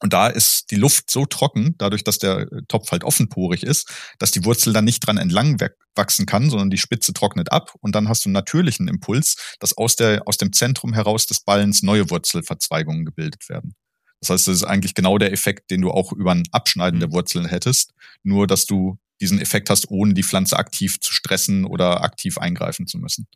Und 0.00 0.12
da 0.12 0.26
ist 0.26 0.70
die 0.70 0.76
Luft 0.76 1.10
so 1.10 1.24
trocken, 1.24 1.74
dadurch, 1.78 2.04
dass 2.04 2.18
der 2.18 2.48
Topf 2.68 2.90
halt 2.90 3.02
offenporig 3.02 3.62
ist, 3.62 3.90
dass 4.18 4.30
die 4.30 4.44
Wurzel 4.44 4.74
dann 4.74 4.84
nicht 4.84 5.00
dran 5.00 5.16
entlang 5.16 5.58
wachsen 5.94 6.26
kann, 6.26 6.50
sondern 6.50 6.68
die 6.68 6.76
Spitze 6.76 7.14
trocknet 7.14 7.50
ab 7.50 7.74
und 7.80 7.94
dann 7.94 8.08
hast 8.08 8.24
du 8.24 8.28
einen 8.28 8.34
natürlichen 8.34 8.88
Impuls, 8.88 9.56
dass 9.58 9.76
aus, 9.76 9.96
der, 9.96 10.28
aus 10.28 10.36
dem 10.36 10.52
Zentrum 10.52 10.92
heraus 10.92 11.26
des 11.26 11.40
Ballens 11.40 11.82
neue 11.82 12.10
Wurzelverzweigungen 12.10 13.06
gebildet 13.06 13.48
werden. 13.48 13.74
Das 14.20 14.30
heißt, 14.30 14.48
das 14.48 14.56
ist 14.56 14.64
eigentlich 14.64 14.94
genau 14.94 15.18
der 15.18 15.32
Effekt, 15.32 15.70
den 15.70 15.82
du 15.82 15.90
auch 15.90 16.12
über 16.12 16.32
ein 16.32 16.44
Abschneiden 16.52 17.00
der 17.00 17.08
mhm. 17.08 17.14
Wurzeln 17.14 17.46
hättest, 17.46 17.94
nur 18.22 18.46
dass 18.46 18.66
du 18.66 18.98
diesen 19.20 19.40
Effekt 19.40 19.70
hast, 19.70 19.90
ohne 19.90 20.14
die 20.14 20.22
Pflanze 20.22 20.58
aktiv 20.58 21.00
zu 21.00 21.12
stressen 21.12 21.64
oder 21.64 22.02
aktiv 22.02 22.38
eingreifen 22.38 22.86
zu 22.86 22.98
müssen. 22.98 23.26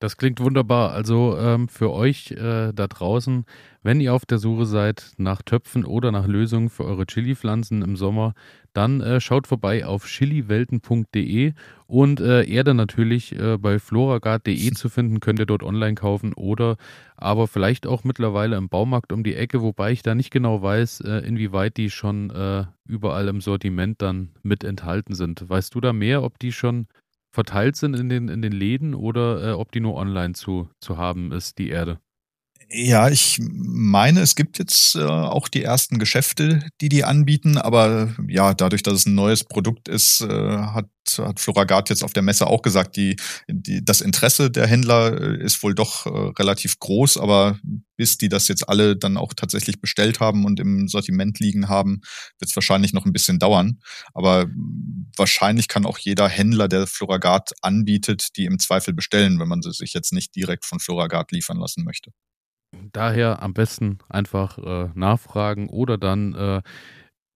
Das 0.00 0.16
klingt 0.16 0.38
wunderbar. 0.38 0.92
Also 0.92 1.36
ähm, 1.38 1.66
für 1.68 1.90
euch 1.90 2.30
äh, 2.30 2.72
da 2.72 2.86
draußen, 2.86 3.44
wenn 3.82 4.00
ihr 4.00 4.14
auf 4.14 4.24
der 4.26 4.38
Suche 4.38 4.64
seid 4.64 5.12
nach 5.16 5.42
Töpfen 5.42 5.84
oder 5.84 6.12
nach 6.12 6.28
Lösungen 6.28 6.68
für 6.68 6.84
eure 6.84 7.04
Chili-Pflanzen 7.04 7.82
im 7.82 7.96
Sommer, 7.96 8.34
dann 8.72 9.00
äh, 9.00 9.20
schaut 9.20 9.48
vorbei 9.48 9.84
auf 9.84 10.06
chiliwelten.de 10.06 11.52
und 11.88 12.20
äh, 12.20 12.44
Erde 12.44 12.74
natürlich 12.74 13.34
äh, 13.36 13.58
bei 13.58 13.80
floragard.de 13.80 14.70
zu 14.70 14.88
finden, 14.88 15.18
könnt 15.18 15.40
ihr 15.40 15.46
dort 15.46 15.64
online 15.64 15.96
kaufen 15.96 16.32
oder 16.32 16.76
aber 17.16 17.48
vielleicht 17.48 17.84
auch 17.84 18.04
mittlerweile 18.04 18.56
im 18.56 18.68
Baumarkt 18.68 19.12
um 19.12 19.24
die 19.24 19.34
Ecke, 19.34 19.62
wobei 19.62 19.90
ich 19.90 20.02
da 20.02 20.14
nicht 20.14 20.30
genau 20.30 20.62
weiß, 20.62 21.00
äh, 21.00 21.26
inwieweit 21.26 21.76
die 21.76 21.90
schon 21.90 22.30
äh, 22.30 22.66
überall 22.86 23.26
im 23.26 23.40
Sortiment 23.40 24.00
dann 24.00 24.30
mit 24.44 24.62
enthalten 24.62 25.14
sind. 25.14 25.48
Weißt 25.48 25.74
du 25.74 25.80
da 25.80 25.92
mehr, 25.92 26.22
ob 26.22 26.38
die 26.38 26.52
schon 26.52 26.86
verteilt 27.38 27.76
sind 27.76 27.94
in 27.94 28.08
den, 28.08 28.28
in 28.28 28.42
den 28.42 28.50
Läden 28.50 28.96
oder 28.96 29.50
äh, 29.50 29.52
ob 29.52 29.70
die 29.70 29.78
nur 29.78 29.94
online 29.94 30.34
zu, 30.34 30.68
zu 30.80 30.98
haben 30.98 31.30
ist, 31.30 31.58
die 31.58 31.68
Erde? 31.68 32.00
Ja, 32.70 33.08
ich 33.08 33.38
meine, 33.40 34.20
es 34.20 34.34
gibt 34.34 34.58
jetzt 34.58 34.94
äh, 34.94 35.02
auch 35.02 35.48
die 35.48 35.62
ersten 35.62 35.98
Geschäfte, 35.98 36.68
die 36.82 36.90
die 36.90 37.02
anbieten, 37.02 37.56
aber 37.56 38.14
ja, 38.28 38.52
dadurch, 38.52 38.82
dass 38.82 38.92
es 38.92 39.06
ein 39.06 39.14
neues 39.14 39.42
Produkt 39.42 39.88
ist, 39.88 40.20
äh, 40.20 40.28
hat, 40.28 40.90
hat 41.16 41.40
Floragard 41.40 41.88
jetzt 41.88 42.04
auf 42.04 42.12
der 42.12 42.22
Messe 42.22 42.46
auch 42.46 42.60
gesagt, 42.60 42.96
die, 42.96 43.16
die, 43.48 43.82
das 43.82 44.02
Interesse 44.02 44.50
der 44.50 44.66
Händler 44.66 45.18
äh, 45.18 45.42
ist 45.42 45.62
wohl 45.62 45.74
doch 45.74 46.04
äh, 46.04 46.10
relativ 46.38 46.78
groß, 46.78 47.16
aber 47.16 47.58
bis 47.96 48.18
die 48.18 48.28
das 48.28 48.48
jetzt 48.48 48.68
alle 48.68 48.96
dann 48.96 49.16
auch 49.16 49.32
tatsächlich 49.32 49.80
bestellt 49.80 50.20
haben 50.20 50.44
und 50.44 50.60
im 50.60 50.88
Sortiment 50.88 51.40
liegen 51.40 51.70
haben, 51.70 52.02
wird 52.38 52.50
es 52.50 52.56
wahrscheinlich 52.56 52.92
noch 52.92 53.06
ein 53.06 53.14
bisschen 53.14 53.38
dauern. 53.38 53.80
Aber 54.12 54.46
wahrscheinlich 55.16 55.68
kann 55.68 55.86
auch 55.86 55.96
jeder 55.96 56.28
Händler, 56.28 56.68
der 56.68 56.86
Floragard 56.86 57.52
anbietet, 57.62 58.36
die 58.36 58.44
im 58.44 58.58
Zweifel 58.58 58.92
bestellen, 58.92 59.40
wenn 59.40 59.48
man 59.48 59.62
sie 59.62 59.72
sich 59.72 59.94
jetzt 59.94 60.12
nicht 60.12 60.36
direkt 60.36 60.66
von 60.66 60.80
Floragard 60.80 61.32
liefern 61.32 61.56
lassen 61.56 61.82
möchte. 61.84 62.12
Daher 62.92 63.42
am 63.42 63.54
besten 63.54 63.98
einfach 64.08 64.58
äh, 64.58 64.90
nachfragen 64.94 65.68
oder 65.68 65.98
dann 65.98 66.34
äh, 66.34 66.62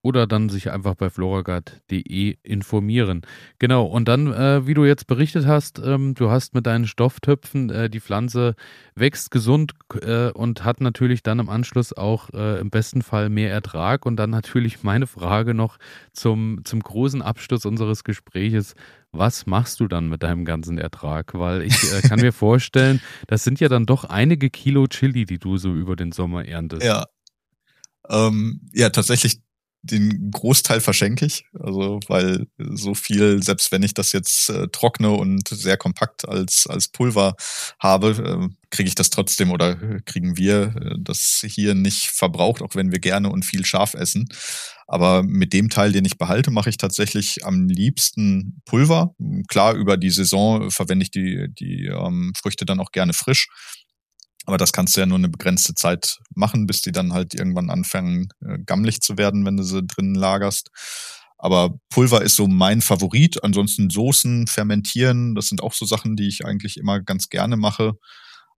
oder 0.03 0.27
dann 0.27 0.49
sich 0.49 0.71
einfach 0.71 0.97
bei 0.97 1.11
floragard.de 1.11 2.37
informieren. 2.43 3.23
Genau, 3.59 3.87
und 3.87 4.09
dann, 4.09 4.33
äh, 4.33 4.67
wie 4.67 4.75
du 4.75 4.85
jetzt 4.85 5.07
berichtet 5.07 5.47
hast, 5.47 5.81
ähm, 5.85 6.15
du 6.15 6.29
hast 6.29 6.55
mit 6.55 6.67
deinen 6.67 6.87
Stofftöpfen, 6.87 7.71
äh, 7.71 7.89
die 7.89 8.01
Pflanze 8.01 8.57
wächst 8.97 9.31
gesund 9.31 9.75
äh, 10.01 10.31
und 10.31 10.65
hat 10.65 10.81
natürlich 10.81 11.23
dann 11.23 11.39
im 11.39 11.49
Anschluss 11.49 11.93
auch 11.93 12.31
äh, 12.31 12.59
im 12.59 12.71
besten 12.71 13.03
Fall 13.03 13.29
mehr 13.29 13.53
Ertrag. 13.53 14.05
Und 14.05 14.17
dann 14.17 14.31
natürlich 14.31 14.83
meine 14.83 15.07
Frage 15.07 15.55
noch 15.55 15.79
zum, 16.13 16.61
zum 16.65 16.81
großen 16.81 17.23
Abschluss 17.23 17.65
unseres 17.65 18.03
Gespräches. 18.03 18.75
Was 19.13 19.45
machst 19.45 19.81
du 19.81 19.89
dann 19.89 20.09
mit 20.09 20.23
deinem 20.23 20.47
ganzen 20.47 20.79
Ertrag? 20.79 21.35
Weil 21.35 21.63
ich 21.63 21.93
äh, 21.93 22.01
kann 22.01 22.21
mir 22.21 22.33
vorstellen, 22.33 23.01
das 23.27 23.45
sind 23.45 23.61
ja 23.61 23.69
dann 23.69 23.85
doch 23.85 24.05
einige 24.05 24.49
Kilo 24.49 24.87
Chili, 24.87 25.27
die 25.27 25.39
du 25.39 25.59
so 25.59 25.75
über 25.75 25.97
den 25.97 26.13
Sommer 26.13 26.47
erntest. 26.47 26.83
Ja. 26.83 27.07
Ähm, 28.09 28.63
ja, 28.73 28.91
tatsächlich 28.91 29.41
den 29.83 30.31
Großteil 30.31 30.81
verschenke 30.81 31.27
ich. 31.27 31.45
Also, 31.59 32.01
weil 32.07 32.47
so 32.57 32.95
viel, 32.95 33.43
selbst 33.43 33.73
wenn 33.73 33.83
ich 33.83 33.95
das 33.95 34.13
jetzt 34.13 34.49
äh, 34.49 34.69
trockne 34.69 35.11
und 35.11 35.49
sehr 35.49 35.77
kompakt 35.77 36.27
als, 36.29 36.67
als 36.69 36.89
Pulver 36.89 37.35
habe, 37.81 38.11
äh, 38.11 38.55
kriege 38.71 38.89
ich 38.89 38.95
das 38.95 39.11
trotzdem 39.11 39.51
oder 39.51 39.77
kriegen 40.05 40.37
wir 40.37 40.75
äh, 40.77 40.95
das 40.99 41.45
hier 41.45 41.75
nicht 41.75 42.07
verbraucht, 42.07 42.63
auch 42.63 42.75
wenn 42.75 42.93
wir 42.93 43.01
gerne 43.01 43.31
und 43.31 43.45
viel 43.45 43.67
scharf 43.67 43.95
essen. 43.95 44.29
Aber 44.93 45.23
mit 45.23 45.55
dem 45.55 45.71
Teil, 45.71 45.91
den 45.91 46.05
ich 46.05 46.19
behalte, 46.19 46.51
mache 46.51 46.69
ich 46.69 46.77
tatsächlich 46.77 47.47
am 47.47 47.67
liebsten 47.67 48.61
Pulver. 48.67 49.15
Klar, 49.49 49.73
über 49.73 49.97
die 49.97 50.11
Saison 50.11 50.71
verwende 50.71 51.05
ich 51.05 51.11
die, 51.11 51.47
die 51.49 51.87
ähm, 51.87 52.35
Früchte 52.37 52.67
dann 52.67 52.79
auch 52.79 52.93
gerne 52.93 53.15
frisch. 53.15 53.49
Aber 54.45 54.59
das 54.59 54.71
kannst 54.71 54.95
du 54.95 55.01
ja 55.01 55.07
nur 55.07 55.17
eine 55.17 55.31
begrenzte 55.31 55.75
Zeit 55.75 56.19
machen, 56.35 56.67
bis 56.67 56.83
die 56.83 56.93
dann 56.93 57.15
halt 57.15 57.33
irgendwann 57.33 57.71
anfangen, 57.71 58.29
äh, 58.47 58.59
gammelig 58.67 59.01
zu 59.01 59.17
werden, 59.17 59.47
wenn 59.47 59.57
du 59.57 59.63
sie 59.63 59.83
drinnen 59.83 60.15
lagerst. 60.15 60.69
Aber 61.39 61.71
Pulver 61.89 62.21
ist 62.21 62.37
so 62.37 62.47
mein 62.47 62.83
Favorit. 62.83 63.43
Ansonsten 63.43 63.89
Soßen, 63.89 64.47
fermentieren, 64.47 65.35
das 65.35 65.47
sind 65.47 65.63
auch 65.63 65.73
so 65.73 65.87
Sachen, 65.87 66.17
die 66.17 66.29
ich 66.29 66.45
eigentlich 66.45 66.77
immer 66.77 67.01
ganz 67.01 67.31
gerne 67.31 67.57
mache. 67.57 67.95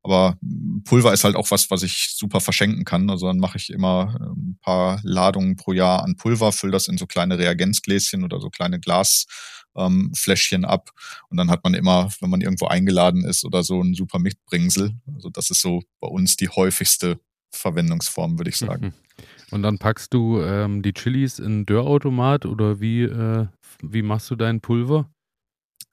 Aber 0.04 0.36
Pulver 0.84 1.14
ist 1.14 1.24
halt 1.24 1.34
auch 1.34 1.50
was, 1.50 1.70
was 1.70 1.82
ich 1.82 2.10
super 2.14 2.40
verschenken 2.40 2.84
kann. 2.84 3.08
Also 3.08 3.26
dann 3.26 3.38
mache 3.38 3.56
ich 3.56 3.70
immer 3.70 4.14
ein 4.20 4.26
ähm, 4.26 4.58
paar 4.60 5.00
Ladungen 5.02 5.56
pro 5.56 5.72
Jahr 5.72 6.04
an 6.04 6.16
Pulver, 6.16 6.52
fülle 6.52 6.72
das 6.72 6.88
in 6.88 6.98
so 6.98 7.06
kleine 7.06 7.38
Reagenzgläschen 7.38 8.22
oder 8.22 8.38
so 8.38 8.50
kleine 8.50 8.78
Glasfläschchen 8.78 10.64
ähm, 10.64 10.68
ab. 10.68 10.90
Und 11.30 11.38
dann 11.38 11.50
hat 11.50 11.64
man 11.64 11.72
immer, 11.72 12.10
wenn 12.20 12.28
man 12.28 12.42
irgendwo 12.42 12.66
eingeladen 12.66 13.24
ist 13.24 13.46
oder 13.46 13.64
so, 13.64 13.80
ein 13.80 13.94
super 13.94 14.18
Mitbringsel. 14.18 14.92
Also 15.14 15.30
das 15.30 15.48
ist 15.48 15.62
so 15.62 15.80
bei 16.00 16.08
uns 16.08 16.36
die 16.36 16.50
häufigste 16.50 17.18
Verwendungsform, 17.50 18.38
würde 18.38 18.50
ich 18.50 18.56
sagen. 18.58 18.92
Und 19.50 19.62
dann 19.62 19.78
packst 19.78 20.12
du 20.12 20.40
ähm, 20.40 20.82
die 20.82 20.92
Chilis 20.92 21.38
in 21.38 21.64
Dörrautomat 21.64 22.44
oder 22.44 22.80
wie, 22.80 23.02
äh, 23.02 23.46
wie 23.80 24.02
machst 24.02 24.30
du 24.30 24.36
dein 24.36 24.60
Pulver? 24.60 25.08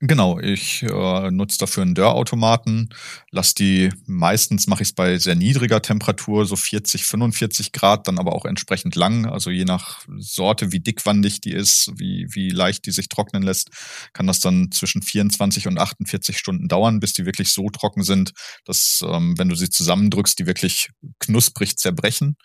Genau, 0.04 0.40
ich 0.40 0.82
äh, 0.82 1.30
nutze 1.30 1.60
dafür 1.60 1.84
einen 1.84 1.94
Dörrautomaten, 1.94 2.90
lass 3.30 3.54
die, 3.54 3.92
meistens 4.08 4.66
mache 4.66 4.82
ich 4.82 4.90
es 4.90 4.94
bei 4.96 5.20
sehr 5.20 5.36
niedriger 5.36 5.80
Temperatur, 5.80 6.48
so 6.48 6.56
40, 6.56 7.06
45 7.06 7.72
Grad, 7.72 8.08
dann 8.08 8.18
aber 8.18 8.34
auch 8.34 8.46
entsprechend 8.46 8.96
lang. 8.96 9.28
Also 9.28 9.52
je 9.52 9.64
nach 9.64 10.00
Sorte, 10.18 10.72
wie 10.72 10.80
dickwandig 10.80 11.40
die 11.42 11.52
ist, 11.52 11.92
wie, 11.98 12.26
wie 12.32 12.50
leicht 12.50 12.88
die 12.88 12.92
sich 12.92 13.10
trocknen 13.10 13.44
lässt, 13.44 13.70
kann 14.14 14.26
das 14.26 14.40
dann 14.40 14.72
zwischen 14.72 15.04
24 15.04 15.68
und 15.68 15.78
48 15.78 16.36
Stunden 16.36 16.68
dauern, 16.68 17.00
bis 17.00 17.14
die 17.14 17.28
wirklich 17.28 17.50
so 17.54 17.70
trocken 17.70 18.02
sind, 18.04 18.32
dass, 18.66 19.02
ähm, 19.08 19.38
wenn 19.38 19.50
du 19.50 19.56
sie 19.56 19.70
zusammendrückst, 19.70 20.40
die 20.40 20.48
wirklich 20.48 20.90
knusprig 21.20 21.78
zerbrechen. 21.78 22.38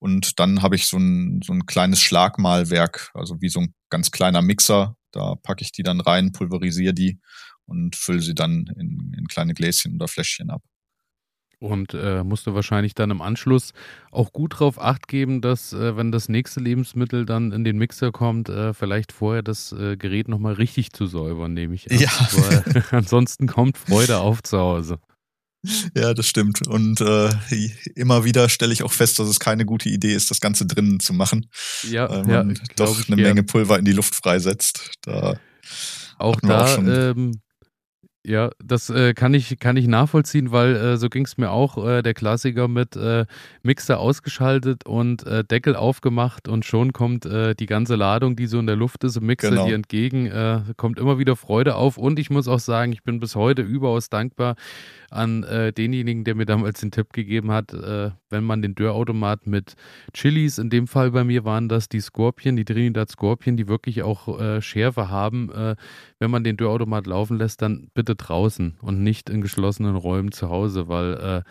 Und 0.00 0.38
dann 0.40 0.62
habe 0.62 0.76
ich 0.76 0.86
so 0.86 0.96
ein, 0.98 1.40
so 1.44 1.52
ein 1.52 1.66
kleines 1.66 2.00
Schlagmalwerk, 2.00 3.10
also 3.14 3.40
wie 3.40 3.48
so 3.48 3.60
ein 3.60 3.74
ganz 3.90 4.10
kleiner 4.10 4.42
Mixer, 4.42 4.96
da 5.18 5.34
packe 5.34 5.62
ich 5.62 5.72
die 5.72 5.82
dann 5.82 6.00
rein, 6.00 6.32
pulverisiere 6.32 6.94
die 6.94 7.18
und 7.66 7.96
fülle 7.96 8.20
sie 8.20 8.34
dann 8.34 8.66
in, 8.78 9.14
in 9.16 9.26
kleine 9.26 9.54
Gläschen 9.54 9.96
oder 9.96 10.08
Fläschchen 10.08 10.50
ab. 10.50 10.62
Und 11.60 11.92
äh, 11.92 12.22
musst 12.22 12.46
du 12.46 12.54
wahrscheinlich 12.54 12.94
dann 12.94 13.10
im 13.10 13.20
Anschluss 13.20 13.72
auch 14.12 14.32
gut 14.32 14.54
darauf 14.54 14.80
acht 14.80 15.08
geben, 15.08 15.40
dass, 15.40 15.72
äh, 15.72 15.96
wenn 15.96 16.12
das 16.12 16.28
nächste 16.28 16.60
Lebensmittel 16.60 17.26
dann 17.26 17.50
in 17.50 17.64
den 17.64 17.78
Mixer 17.78 18.12
kommt, 18.12 18.48
äh, 18.48 18.72
vielleicht 18.74 19.10
vorher 19.10 19.42
das 19.42 19.72
äh, 19.72 19.96
Gerät 19.96 20.28
nochmal 20.28 20.52
richtig 20.52 20.92
zu 20.92 21.06
säubern, 21.06 21.54
nehme 21.54 21.74
ich 21.74 21.90
an. 21.90 21.98
Ja. 21.98 22.10
Weil 22.32 22.84
ansonsten 22.92 23.48
kommt 23.48 23.76
Freude 23.76 24.18
auf 24.18 24.40
zu 24.44 24.56
Hause. 24.56 25.00
Ja, 25.94 26.14
das 26.14 26.26
stimmt. 26.26 26.66
Und 26.68 27.00
äh, 27.00 27.30
immer 27.94 28.24
wieder 28.24 28.48
stelle 28.48 28.72
ich 28.72 28.82
auch 28.82 28.92
fest, 28.92 29.18
dass 29.18 29.28
es 29.28 29.40
keine 29.40 29.64
gute 29.64 29.88
Idee 29.88 30.14
ist, 30.14 30.30
das 30.30 30.40
Ganze 30.40 30.66
drinnen 30.66 31.00
zu 31.00 31.12
machen. 31.12 31.50
Ja, 31.88 32.08
weil 32.08 32.24
man 32.24 32.50
ja, 32.50 32.62
doch 32.76 33.08
eine. 33.08 33.16
Menge 33.16 33.42
Pulver 33.42 33.78
in 33.78 33.84
die 33.84 33.92
Luft 33.92 34.14
freisetzt. 34.14 34.92
Da 35.02 35.38
Auch 36.16 36.40
da, 36.40 36.64
auch 36.64 36.68
schon- 36.74 36.88
ähm, 36.88 37.40
ja, 38.26 38.50
das 38.62 38.90
äh, 38.90 39.14
kann, 39.14 39.32
ich, 39.32 39.58
kann 39.58 39.76
ich 39.76 39.86
nachvollziehen, 39.86 40.50
weil 40.50 40.76
äh, 40.76 40.96
so 40.96 41.08
ging 41.08 41.24
es 41.24 41.38
mir 41.38 41.50
auch. 41.50 41.82
Äh, 41.86 42.02
der 42.02 42.14
Klassiker 42.14 42.68
mit 42.68 42.96
äh, 42.96 43.26
Mixer 43.62 44.00
ausgeschaltet 44.00 44.84
und 44.84 45.26
äh, 45.26 45.44
Deckel 45.44 45.76
aufgemacht 45.76 46.48
und 46.48 46.64
schon 46.64 46.92
kommt 46.92 47.24
äh, 47.26 47.54
die 47.54 47.66
ganze 47.66 47.94
Ladung, 47.94 48.36
die 48.36 48.46
so 48.46 48.58
in 48.58 48.66
der 48.66 48.76
Luft 48.76 49.04
ist, 49.04 49.16
im 49.16 49.26
Mixer 49.26 49.50
Genau. 49.50 49.66
dir 49.66 49.74
entgegen. 49.74 50.30
Kommt 50.76 50.98
immer 50.98 51.18
wieder 51.18 51.36
Freude 51.36 51.76
auf 51.76 51.96
und 51.96 52.18
ich 52.18 52.28
muss 52.28 52.48
auch 52.48 52.58
sagen, 52.58 52.92
ich 52.92 53.02
bin 53.02 53.20
bis 53.20 53.34
heute 53.36 53.62
überaus 53.62 54.10
dankbar 54.10 54.56
an 55.10 55.46
denjenigen, 55.76 56.24
der 56.24 56.34
mir 56.34 56.44
damals 56.44 56.80
den 56.80 56.90
Tipp 56.90 57.12
gegeben 57.12 57.50
hat, 57.50 57.72
wenn 57.72 58.44
man 58.44 58.60
den 58.60 58.74
Dörrautomat 58.74 59.46
mit 59.46 59.74
Chilis, 60.12 60.58
in 60.58 60.68
dem 60.70 60.86
Fall 60.86 61.12
bei 61.12 61.24
mir 61.24 61.44
waren 61.44 61.68
das 61.68 61.88
die 61.88 62.00
Scorpion, 62.00 62.56
die 62.56 62.64
Trinidad 62.64 63.10
Scorpion, 63.10 63.56
die 63.56 63.68
wirklich 63.68 64.02
auch 64.02 64.60
Schärfe 64.60 65.08
haben, 65.08 65.50
wenn 66.18 66.30
man 66.30 66.44
den 66.44 66.56
Dörrautomat 66.56 67.06
laufen 67.06 67.38
lässt, 67.38 67.62
dann 67.62 67.88
bitte 67.94 68.07
draußen 68.14 68.76
und 68.80 69.02
nicht 69.02 69.30
in 69.30 69.40
geschlossenen 69.40 69.96
Räumen 69.96 70.32
zu 70.32 70.48
Hause, 70.48 70.88
weil 70.88 71.14
äh, 71.14 71.42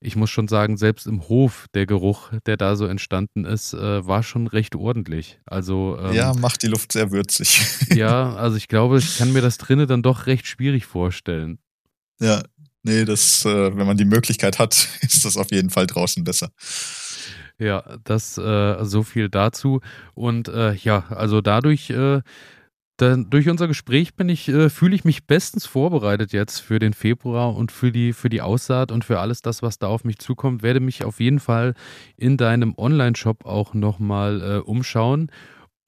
ich 0.00 0.16
muss 0.16 0.30
schon 0.30 0.48
sagen, 0.48 0.76
selbst 0.76 1.06
im 1.06 1.28
Hof 1.28 1.66
der 1.74 1.86
Geruch, 1.86 2.30
der 2.46 2.56
da 2.56 2.76
so 2.76 2.86
entstanden 2.86 3.44
ist, 3.44 3.74
äh, 3.74 4.06
war 4.06 4.22
schon 4.22 4.46
recht 4.46 4.76
ordentlich. 4.76 5.40
Also 5.46 5.98
ähm, 6.00 6.12
ja, 6.12 6.34
macht 6.34 6.62
die 6.62 6.68
Luft 6.68 6.92
sehr 6.92 7.10
würzig. 7.10 7.62
ja, 7.94 8.34
also 8.34 8.56
ich 8.56 8.68
glaube, 8.68 8.98
ich 8.98 9.18
kann 9.18 9.32
mir 9.32 9.42
das 9.42 9.58
drinnen 9.58 9.88
dann 9.88 10.02
doch 10.02 10.26
recht 10.26 10.46
schwierig 10.46 10.86
vorstellen. 10.86 11.58
ja, 12.20 12.42
nee, 12.82 13.04
das, 13.04 13.44
äh, 13.44 13.76
wenn 13.76 13.86
man 13.86 13.96
die 13.96 14.04
Möglichkeit 14.04 14.58
hat, 14.58 14.88
ist 15.00 15.24
das 15.24 15.36
auf 15.36 15.50
jeden 15.50 15.70
Fall 15.70 15.86
draußen 15.86 16.24
besser. 16.24 16.50
Ja, 17.58 17.98
das 18.04 18.36
äh, 18.36 18.84
so 18.84 19.02
viel 19.02 19.30
dazu. 19.30 19.80
Und 20.14 20.48
äh, 20.48 20.74
ja, 20.74 21.06
also 21.08 21.40
dadurch, 21.40 21.88
äh, 21.88 22.20
dann, 22.96 23.28
durch 23.28 23.48
unser 23.48 23.68
Gespräch 23.68 24.14
bin 24.14 24.28
ich, 24.28 24.48
äh, 24.48 24.70
fühle 24.70 24.94
ich 24.94 25.04
mich 25.04 25.26
bestens 25.26 25.66
vorbereitet 25.66 26.32
jetzt 26.32 26.60
für 26.60 26.78
den 26.78 26.94
Februar 26.94 27.54
und 27.54 27.70
für 27.70 27.92
die, 27.92 28.12
für 28.12 28.28
die 28.28 28.40
Aussaat 28.40 28.90
und 28.90 29.04
für 29.04 29.20
alles 29.20 29.42
das, 29.42 29.62
was 29.62 29.78
da 29.78 29.88
auf 29.88 30.04
mich 30.04 30.18
zukommt. 30.18 30.62
Werde 30.62 30.80
mich 30.80 31.04
auf 31.04 31.20
jeden 31.20 31.38
Fall 31.38 31.74
in 32.16 32.36
deinem 32.36 32.74
Online-Shop 32.76 33.44
auch 33.44 33.74
nochmal 33.74 34.40
äh, 34.40 34.58
umschauen. 34.58 35.30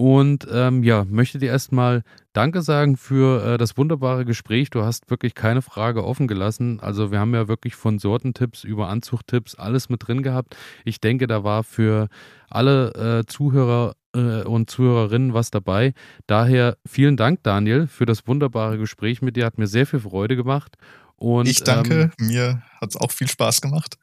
Und 0.01 0.47
ähm, 0.53 0.85
ja, 0.85 1.05
möchte 1.07 1.39
dir 1.39 1.49
erstmal 1.49 2.03
Danke 2.33 2.63
sagen 2.63 2.97
für 2.97 3.45
äh, 3.45 3.59
das 3.59 3.77
wunderbare 3.77 4.25
Gespräch. 4.25 4.71
Du 4.71 4.83
hast 4.83 5.11
wirklich 5.11 5.35
keine 5.35 5.61
Frage 5.61 6.05
offen 6.05 6.29
gelassen. 6.29 6.79
Also 6.79 7.11
wir 7.11 7.19
haben 7.19 7.35
ja 7.35 7.49
wirklich 7.49 7.75
von 7.75 7.99
Sortentipps 7.99 8.63
über 8.63 8.89
Anzuchttipps 8.89 9.57
alles 9.57 9.89
mit 9.89 10.07
drin 10.07 10.23
gehabt. 10.23 10.57
Ich 10.85 11.01
denke, 11.01 11.27
da 11.27 11.43
war 11.43 11.65
für 11.65 12.09
alle 12.49 12.93
äh, 13.23 13.27
Zuhörer 13.27 13.95
äh, 14.15 14.43
und 14.43 14.71
Zuhörerinnen 14.71 15.35
was 15.35 15.51
dabei. 15.51 15.95
Daher 16.27 16.77
vielen 16.87 17.17
Dank, 17.17 17.43
Daniel, 17.43 17.87
für 17.87 18.07
das 18.07 18.27
wunderbare 18.27 18.79
Gespräch 18.79 19.23
mit 19.23 19.37
dir. 19.37 19.47
Hat 19.47 19.59
mir 19.59 19.67
sehr 19.67 19.87
viel 19.87 20.01
Freude 20.01 20.37
gemacht. 20.37 20.77
Und, 21.17 21.49
ich 21.49 21.65
danke, 21.65 22.13
Ähm, 22.21 22.27
mir 22.27 22.63
hat 22.81 22.91
es 22.91 22.97
auch 22.97 23.11
viel 23.11 23.29
Spaß 23.29 23.61
gemacht. 23.61 23.97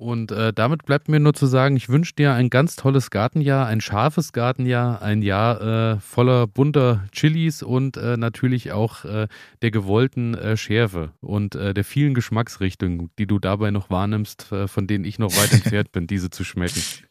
Und 0.00 0.30
äh, 0.30 0.52
damit 0.52 0.84
bleibt 0.84 1.08
mir 1.08 1.18
nur 1.18 1.34
zu 1.34 1.46
sagen, 1.46 1.76
ich 1.76 1.88
wünsche 1.88 2.14
dir 2.14 2.32
ein 2.32 2.50
ganz 2.50 2.76
tolles 2.76 3.10
Gartenjahr, 3.10 3.66
ein 3.66 3.80
scharfes 3.80 4.32
Gartenjahr, 4.32 5.02
ein 5.02 5.22
Jahr 5.22 5.60
äh, 5.60 6.00
voller 6.00 6.46
bunter 6.46 7.04
Chilis 7.10 7.64
und 7.64 7.96
äh, 7.96 8.16
natürlich 8.16 8.70
auch 8.70 9.04
äh, 9.04 9.26
der 9.60 9.70
gewollten 9.72 10.34
äh, 10.34 10.56
Schärfe 10.56 11.10
und 11.20 11.56
äh, 11.56 11.74
der 11.74 11.82
vielen 11.82 12.14
Geschmacksrichtungen, 12.14 13.10
die 13.18 13.26
du 13.26 13.40
dabei 13.40 13.72
noch 13.72 13.90
wahrnimmst, 13.90 14.44
von 14.66 14.86
denen 14.86 15.04
ich 15.04 15.18
noch 15.18 15.36
weit 15.36 15.52
entfernt 15.52 15.90
bin, 15.90 16.06
diese 16.06 16.30
zu 16.30 16.44
schmecken. 16.44 16.80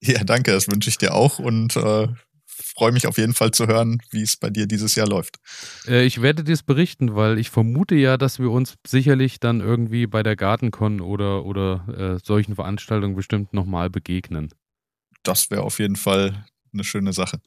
Ja, 0.00 0.22
danke, 0.24 0.52
das 0.52 0.68
wünsche 0.68 0.90
ich 0.90 0.98
dir 0.98 1.14
auch 1.14 1.38
und 1.38 1.76
freue 2.78 2.92
mich 2.92 3.06
auf 3.06 3.18
jeden 3.18 3.34
Fall 3.34 3.50
zu 3.50 3.66
hören, 3.66 4.00
wie 4.10 4.22
es 4.22 4.36
bei 4.36 4.50
dir 4.50 4.66
dieses 4.66 4.94
Jahr 4.94 5.08
läuft. 5.08 5.36
Äh, 5.86 6.04
ich 6.04 6.22
werde 6.22 6.44
dir 6.44 6.52
es 6.52 6.62
berichten, 6.62 7.14
weil 7.14 7.38
ich 7.38 7.50
vermute 7.50 7.94
ja, 7.94 8.16
dass 8.16 8.38
wir 8.38 8.50
uns 8.50 8.74
sicherlich 8.86 9.40
dann 9.40 9.60
irgendwie 9.60 10.06
bei 10.06 10.22
der 10.22 10.36
Gartencon 10.36 11.00
oder, 11.00 11.44
oder 11.44 12.16
äh, 12.18 12.24
solchen 12.24 12.54
Veranstaltungen 12.54 13.16
bestimmt 13.16 13.52
nochmal 13.52 13.90
begegnen. 13.90 14.50
Das 15.22 15.50
wäre 15.50 15.62
auf 15.62 15.78
jeden 15.78 15.96
Fall 15.96 16.46
eine 16.72 16.84
schöne 16.84 17.12
Sache. 17.12 17.40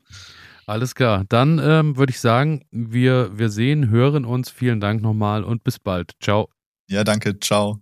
Alles 0.65 0.95
klar. 0.95 1.25
Dann 1.27 1.59
ähm, 1.59 1.97
würde 1.97 2.11
ich 2.11 2.19
sagen, 2.19 2.65
wir, 2.71 3.37
wir 3.37 3.49
sehen, 3.49 3.89
hören 3.89 4.25
uns. 4.25 4.49
Vielen 4.49 4.79
Dank 4.79 5.01
nochmal 5.01 5.43
und 5.43 5.63
bis 5.63 5.79
bald. 5.79 6.11
Ciao. 6.21 6.49
Ja, 6.87 7.03
danke. 7.03 7.39
Ciao. 7.39 7.81